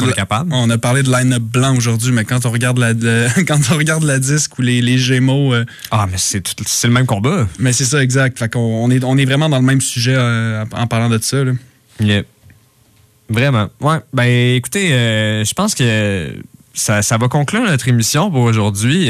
on 0.52 0.70
a 0.70 0.78
parlé 0.78 1.02
de 1.02 1.12
line-up 1.12 1.42
blanc 1.42 1.76
aujourd'hui, 1.76 2.12
mais 2.12 2.26
quand 2.26 2.46
on 2.46 2.52
regarde 2.52 2.78
la 2.78 2.94
quand 3.48 3.58
on 3.72 3.78
regarde 3.78 4.04
la 4.04 4.20
disque 4.20 4.60
ou 4.60 4.62
les, 4.62 4.80
les 4.80 5.00
Gémeaux, 5.00 5.52
euh, 5.54 5.66
Ah, 5.90 6.06
mais 6.10 6.18
c'est 6.20 6.42
tout- 6.42 6.54
c'est 6.68 6.86
le 6.88 6.94
même 6.94 7.08
combat. 7.08 7.48
mais 7.58 7.74
c'est 7.74 7.86
ça 7.86 8.04
exact. 8.04 8.38
Fait 8.38 8.50
qu'on 8.54 8.60
on 8.60 8.92
est 8.92 9.04
on 9.04 9.18
est 9.18 9.26
vraiment 9.26 9.50
dans 9.50 9.58
le 9.60 9.66
même 9.66 9.82
sujet 9.82 10.14
euh, 10.16 10.64
en 10.74 10.86
parlant 10.86 11.10
de 11.10 11.18
ça. 11.24 11.44
Là. 11.44 11.54
Yep. 12.00 12.28
Vraiment. 13.30 13.70
Ouais. 13.82 13.98
Ben, 14.14 14.56
écoutez, 14.56 14.90
je 14.90 15.54
pense 15.56 15.74
que 15.74 16.36
ça, 16.76 17.02
ça 17.02 17.18
va 17.18 17.30
conclure 17.30 17.64
notre 17.64 17.88
émission 17.88 18.30
pour 18.30 18.42
aujourd'hui. 18.42 19.10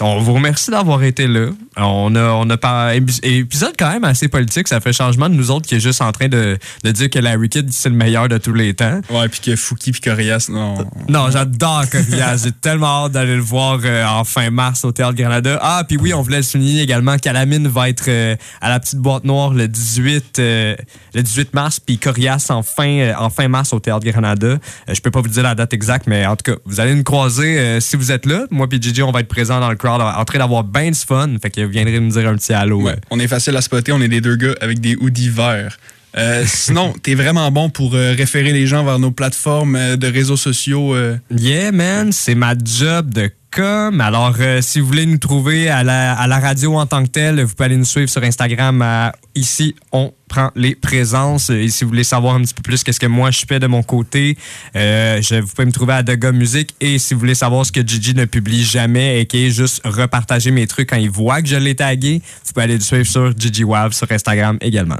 On 0.00 0.18
vous 0.18 0.32
remercie 0.34 0.70
d'avoir 0.70 1.02
été 1.04 1.26
là. 1.28 1.50
On 1.76 2.14
a, 2.16 2.30
on 2.32 2.48
a 2.50 2.56
pas 2.56 2.94
épisode 2.94 3.74
quand 3.78 3.90
même 3.90 4.04
assez 4.04 4.28
politique. 4.28 4.66
Ça 4.68 4.80
fait 4.80 4.92
changement 4.92 5.28
de 5.28 5.34
nous 5.34 5.50
autres 5.50 5.66
qui 5.66 5.76
est 5.76 5.80
juste 5.80 6.02
en 6.02 6.10
train 6.10 6.28
de, 6.28 6.58
de 6.82 6.90
dire 6.90 7.10
que 7.10 7.18
Larry 7.18 7.48
Kidd 7.48 7.72
c'est 7.72 7.88
le 7.88 7.94
meilleur 7.94 8.28
de 8.28 8.38
tous 8.38 8.52
les 8.52 8.74
temps. 8.74 9.00
Ouais, 9.10 9.28
puis 9.28 9.40
que 9.40 9.56
Fouki 9.56 9.92
puis 9.92 10.00
Corias, 10.00 10.46
non. 10.48 10.74
Non, 11.08 11.30
j'adore 11.30 11.84
Corias. 11.90 12.42
J'ai 12.44 12.52
tellement 12.60 13.04
hâte 13.04 13.12
d'aller 13.12 13.36
le 13.36 13.42
voir 13.42 13.78
euh, 13.84 14.04
en 14.06 14.24
fin 14.24 14.50
mars 14.50 14.84
au 14.84 14.92
Théâtre 14.92 15.14
Granada. 15.14 15.58
Ah, 15.62 15.84
puis 15.86 15.96
oui, 15.96 16.12
on 16.12 16.22
voulait 16.22 16.38
le 16.38 16.42
souligner 16.42 16.82
également 16.82 17.16
qu'Alamine 17.16 17.68
va 17.68 17.88
être 17.88 18.08
euh, 18.08 18.36
à 18.60 18.68
la 18.70 18.80
petite 18.80 18.98
boîte 18.98 19.24
noire 19.24 19.52
le 19.52 19.68
18, 19.68 20.38
euh, 20.38 20.76
le 21.14 21.22
18 21.22 21.54
mars, 21.54 21.80
puis 21.80 21.98
Corias 21.98 22.46
en 22.50 22.62
fin, 22.62 23.12
en 23.18 23.30
fin 23.30 23.48
mars 23.48 23.72
au 23.72 23.80
Théâtre 23.80 24.04
Granada. 24.04 24.58
Je 24.88 25.00
peux 25.00 25.10
pas 25.10 25.20
vous 25.20 25.28
dire 25.28 25.42
la 25.42 25.54
date 25.54 25.72
exacte, 25.72 26.06
mais 26.06 26.26
en 26.26 26.36
tout 26.36 26.52
cas, 26.52 26.58
vous 26.64 26.80
allez 26.80 26.94
nous 26.94 27.04
croiser 27.04 27.80
si 27.80 27.96
vous 27.96 28.12
êtes 28.12 28.26
là. 28.26 28.46
Moi 28.50 28.68
puis 28.68 28.80
Gigi, 28.80 29.02
on 29.02 29.12
va 29.12 29.20
être 29.20 29.28
présents 29.28 29.60
dans 29.60 29.70
le 29.70 29.76
crowd 29.84 30.00
en 30.00 30.24
train 30.24 30.38
d'avoir 30.38 30.64
bien 30.64 30.90
du 30.90 30.98
fun. 30.98 31.36
Fait 31.40 31.50
que 31.50 31.60
viendrez 31.60 32.00
nous 32.00 32.10
dire 32.10 32.28
un 32.28 32.36
petit 32.36 32.52
allô. 32.52 32.82
Ouais, 32.82 32.96
on 33.10 33.20
est 33.20 33.28
facile 33.28 33.56
à 33.56 33.60
spotter, 33.60 33.92
on 33.92 34.00
est 34.00 34.08
des 34.08 34.20
deux 34.20 34.36
gars 34.36 34.54
avec 34.60 34.80
des 34.80 34.96
hoodies 34.96 35.28
verts. 35.28 35.76
Euh, 36.16 36.44
sinon, 36.46 36.94
t'es 37.02 37.14
vraiment 37.14 37.50
bon 37.50 37.70
pour 37.70 37.94
euh, 37.94 38.14
référer 38.16 38.52
les 38.52 38.66
gens 38.66 38.84
vers 38.84 38.98
nos 38.98 39.10
plateformes 39.10 39.76
euh, 39.76 39.96
de 39.96 40.06
réseaux 40.06 40.36
sociaux. 40.36 40.94
euh. 40.94 41.16
Yeah, 41.30 41.72
man, 41.72 42.12
c'est 42.12 42.34
ma 42.34 42.54
job 42.56 43.12
de 43.12 43.30
Alors, 43.56 44.34
euh, 44.40 44.60
si 44.62 44.80
vous 44.80 44.86
voulez 44.86 45.06
nous 45.06 45.18
trouver 45.18 45.68
à 45.68 45.84
la, 45.84 46.14
à 46.14 46.26
la 46.26 46.40
radio 46.40 46.76
en 46.76 46.86
tant 46.86 47.04
que 47.04 47.08
telle, 47.10 47.40
vous 47.40 47.54
pouvez 47.54 47.66
aller 47.66 47.76
nous 47.76 47.84
suivre 47.84 48.08
sur 48.08 48.22
Instagram 48.22 48.82
à 48.82 49.12
Ici, 49.36 49.74
on 49.92 50.12
prend 50.28 50.50
les 50.56 50.74
présences. 50.74 51.50
Et 51.50 51.68
si 51.68 51.84
vous 51.84 51.90
voulez 51.90 52.04
savoir 52.04 52.34
un 52.34 52.42
petit 52.42 52.54
peu 52.54 52.62
plus 52.62 52.82
qu'est-ce 52.82 53.00
que 53.00 53.06
moi 53.06 53.30
je 53.30 53.44
fais 53.48 53.58
de 53.58 53.66
mon 53.66 53.82
côté, 53.82 54.36
euh, 54.76 55.20
je, 55.22 55.36
vous 55.36 55.48
pouvez 55.48 55.66
me 55.66 55.72
trouver 55.72 55.94
à 55.94 56.02
Doga 56.02 56.32
Music. 56.32 56.74
Et 56.80 56.98
si 56.98 57.14
vous 57.14 57.20
voulez 57.20 57.34
savoir 57.34 57.64
ce 57.66 57.72
que 57.72 57.86
Gigi 57.86 58.14
ne 58.14 58.24
publie 58.24 58.64
jamais 58.64 59.20
et 59.20 59.26
qui 59.26 59.46
est 59.46 59.50
juste 59.50 59.82
repartager 59.84 60.50
mes 60.50 60.66
trucs 60.66 60.90
quand 60.90 60.96
il 60.96 61.10
voit 61.10 61.42
que 61.42 61.48
je 61.48 61.56
l'ai 61.56 61.74
tagué, 61.74 62.22
vous 62.44 62.52
pouvez 62.52 62.64
aller 62.64 62.74
le 62.74 62.80
suivre 62.80 63.06
sur 63.06 63.36
Gigi 63.36 63.64
Wav 63.64 63.92
sur 63.92 64.10
Instagram 64.10 64.58
également. 64.60 64.98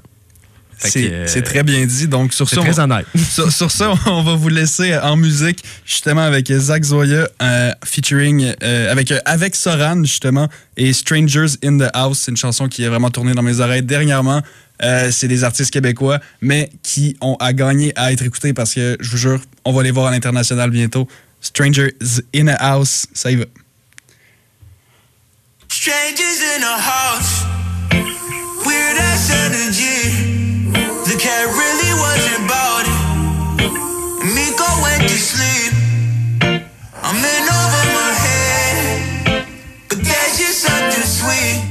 C'est 0.79 1.11
euh, 1.13 1.43
très 1.43 1.63
bien 1.63 1.85
dit. 1.87 2.09
Donc, 2.09 2.33
sur 2.33 2.49
ça, 2.49 2.61
très 2.61 2.79
on, 2.81 3.19
sur, 3.19 3.53
sur 3.53 3.71
ça, 3.71 3.95
on 4.07 4.23
va 4.23 4.35
vous 4.35 4.49
laisser 4.49 4.97
en 4.99 5.17
musique, 5.17 5.63
justement, 5.85 6.23
avec 6.23 6.53
Zach 6.53 6.83
Zoya, 6.85 7.29
euh, 7.43 7.73
featuring, 7.85 8.55
euh, 8.63 8.91
avec, 8.91 9.11
euh, 9.11 9.19
avec 9.25 9.55
Soran, 9.55 10.03
justement, 10.03 10.49
et 10.77 10.93
Strangers 10.93 11.57
in 11.65 11.79
the 11.79 11.91
House. 11.95 12.23
C'est 12.25 12.31
une 12.31 12.37
chanson 12.37 12.69
qui 12.69 12.85
est 12.85 12.89
vraiment 12.89 13.11
tournée 13.11 13.35
dans 13.35 13.43
mes 13.43 13.61
oreilles 13.61 13.83
dernièrement. 13.83 14.43
Euh, 14.83 15.11
c'est 15.13 15.29
des 15.29 15.45
artistes 15.45 15.71
québécois, 15.71 16.19
mais 16.41 16.71
qui 16.83 17.17
ont 17.21 17.37
à 17.39 17.53
gagner 17.53 17.93
à 17.97 18.13
être 18.13 18.25
écoutés 18.25 18.53
parce 18.53 18.75
que, 18.75 18.97
je 19.01 19.11
vous 19.11 19.17
jure, 19.17 19.41
on 19.65 19.73
va 19.73 19.83
les 19.83 19.93
voir 19.93 20.07
à 20.07 20.11
l'international 20.11 20.71
bientôt. 20.71 21.07
Strangers 21.41 21.95
in 22.35 22.49
a 22.49 22.55
House, 22.55 23.07
ça 23.15 23.31
y 23.31 23.37
va. 23.37 23.45
Strangers 25.69 26.41
in 26.57 26.63
a 26.63 26.79
house, 26.79 27.45
weird 28.65 28.97
ass 28.99 29.31
energy. 29.31 29.94
I'm 37.07 37.15
in 37.15 37.45
over 37.59 37.85
my 37.95 38.11
head, 38.27 39.47
but 39.89 39.99
that's 39.99 40.39
just 40.39 40.63
something 40.63 41.07
sweet 41.07 41.63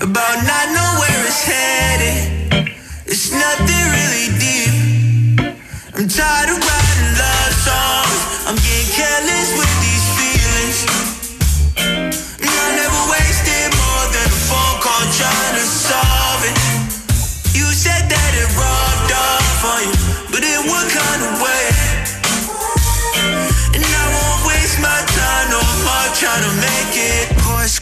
about 0.00 0.36
not 0.46 0.68
nowhere. 0.72 1.12
It's 3.04 3.30
nothing 3.30 3.84
really 3.96 4.28
deep. 4.38 5.54
I'm 5.94 6.08
tired 6.08 6.48
of 6.48 6.71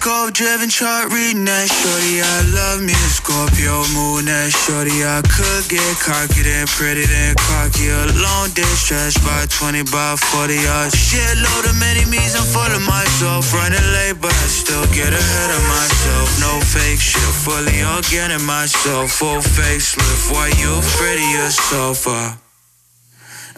Horoscope 0.00 0.32
driven 0.32 0.70
chart 0.72 1.12
reading 1.12 1.44
that 1.44 1.68
shorty. 1.68 2.24
I 2.24 2.40
love 2.56 2.80
me 2.80 2.96
a 2.96 3.10
Scorpio 3.12 3.84
moon 3.92 4.24
that 4.32 4.48
shorty. 4.48 5.04
I 5.04 5.20
could 5.20 5.68
get 5.68 5.92
cocky 6.00 6.40
then 6.40 6.64
pretty 6.72 7.04
then 7.04 7.36
cocky. 7.36 7.92
A 7.92 8.08
long 8.16 8.48
day 8.56 8.64
stretched 8.80 9.20
by 9.20 9.44
20 9.52 9.92
by 9.92 10.16
40 10.16 10.56
yards. 10.56 10.96
Shitload 10.96 11.68
of 11.68 11.76
many 11.76 12.08
I'm 12.32 12.48
full 12.48 12.64
of 12.64 12.80
myself. 12.88 13.52
Running 13.52 13.84
late, 13.92 14.16
but 14.16 14.32
I 14.32 14.48
still 14.48 14.88
get 14.96 15.12
ahead 15.12 15.50
of 15.52 15.62
myself. 15.68 16.26
No 16.40 16.52
fake 16.64 16.96
shit, 16.96 17.20
fully 17.44 17.84
organic 17.84 18.40
myself. 18.40 19.12
Full 19.20 19.44
facelift, 19.44 20.32
why 20.32 20.48
you 20.56 20.80
of 20.96 21.28
yourself? 21.36 22.08
Uh? 22.08 22.40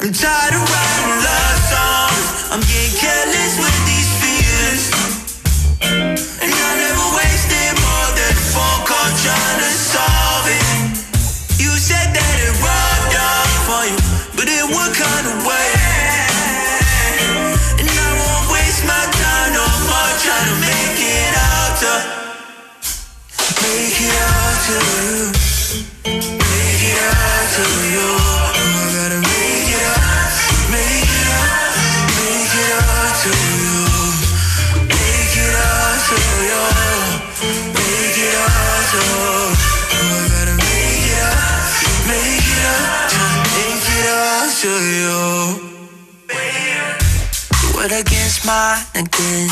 I'm 0.03 0.11
tired 0.11 0.55
of 0.59 0.65
writing 0.67 1.23
love 1.23 1.59
songs. 1.71 2.27
I'm 2.51 2.63
getting 2.67 2.99
careless 2.99 3.55
with 3.63 3.79
these 3.87 3.92
against 47.93 48.47
mine 48.47 48.85
again. 48.95 49.49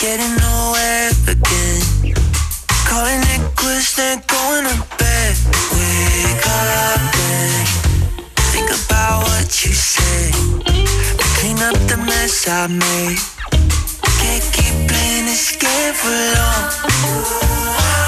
Getting 0.00 0.34
nowhere 0.36 1.10
again. 1.26 2.14
Calling 2.86 3.22
it 3.34 3.49
quits, 3.60 3.94
then 3.96 4.22
going 4.26 4.64
to 4.64 4.76
bed. 4.96 5.32
Wake 5.76 6.46
up 6.48 7.00
and 7.28 7.68
think 8.52 8.68
about 8.72 9.28
what 9.28 9.48
you 9.64 9.72
said. 9.72 10.32
Clean 11.36 11.58
up 11.68 11.76
the 11.88 11.98
mess 12.08 12.48
I 12.48 12.66
made. 12.66 13.20
Can't 14.20 14.46
keep 14.56 14.74
playing 14.88 15.26
this 15.28 15.52
game 15.56 15.94
for 15.94 16.16
long. 16.36 16.64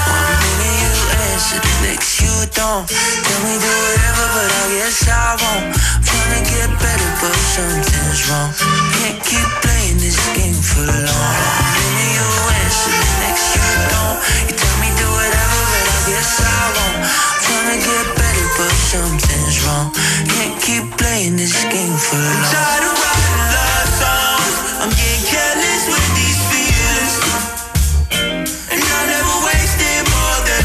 One 0.08 0.36
minute 0.40 0.76
you 0.80 0.92
answer, 1.28 1.60
next 1.84 2.20
you 2.24 2.32
don't. 2.56 2.88
Tell 2.88 3.40
me 3.44 3.54
do 3.60 3.72
whatever, 3.84 4.26
but 4.36 4.48
I 4.48 4.64
guess 4.72 5.08
I 5.08 5.36
won't. 5.42 5.76
To 6.32 6.40
get 6.48 6.70
better, 6.80 7.10
but 7.20 7.36
something's 7.52 8.20
wrong. 8.28 8.50
Can't 8.96 9.20
keep 9.24 9.48
playing 9.60 9.98
this 10.00 10.16
game 10.32 10.56
for 10.56 10.86
long. 10.88 11.36
One 11.44 11.68
minute 11.76 12.12
you 12.16 12.28
answer, 12.62 12.94
next 13.20 13.46
you 13.56 13.64
don't. 13.92 14.16
You 14.48 14.61
won't. 16.76 16.96
Trying 17.44 17.68
to 17.74 17.78
get 17.84 18.06
better, 18.16 18.48
but 18.56 18.72
something's 18.72 19.56
wrong. 19.64 19.92
Can't 20.32 20.56
keep 20.62 20.84
playing 20.96 21.36
this 21.36 21.56
game 21.68 21.96
for 21.96 22.16
long. 22.16 22.52
I'm 22.52 23.36
love 23.52 23.90
songs. 24.00 24.54
I'm 24.80 24.92
getting 24.96 25.24
careless 25.28 25.84
with 25.92 26.08
these 26.16 26.40
feelings. 26.48 27.14
And 28.72 28.80
I 28.80 29.00
never 29.12 29.36
wasted 29.44 30.02
more 30.08 30.38
than 30.48 30.64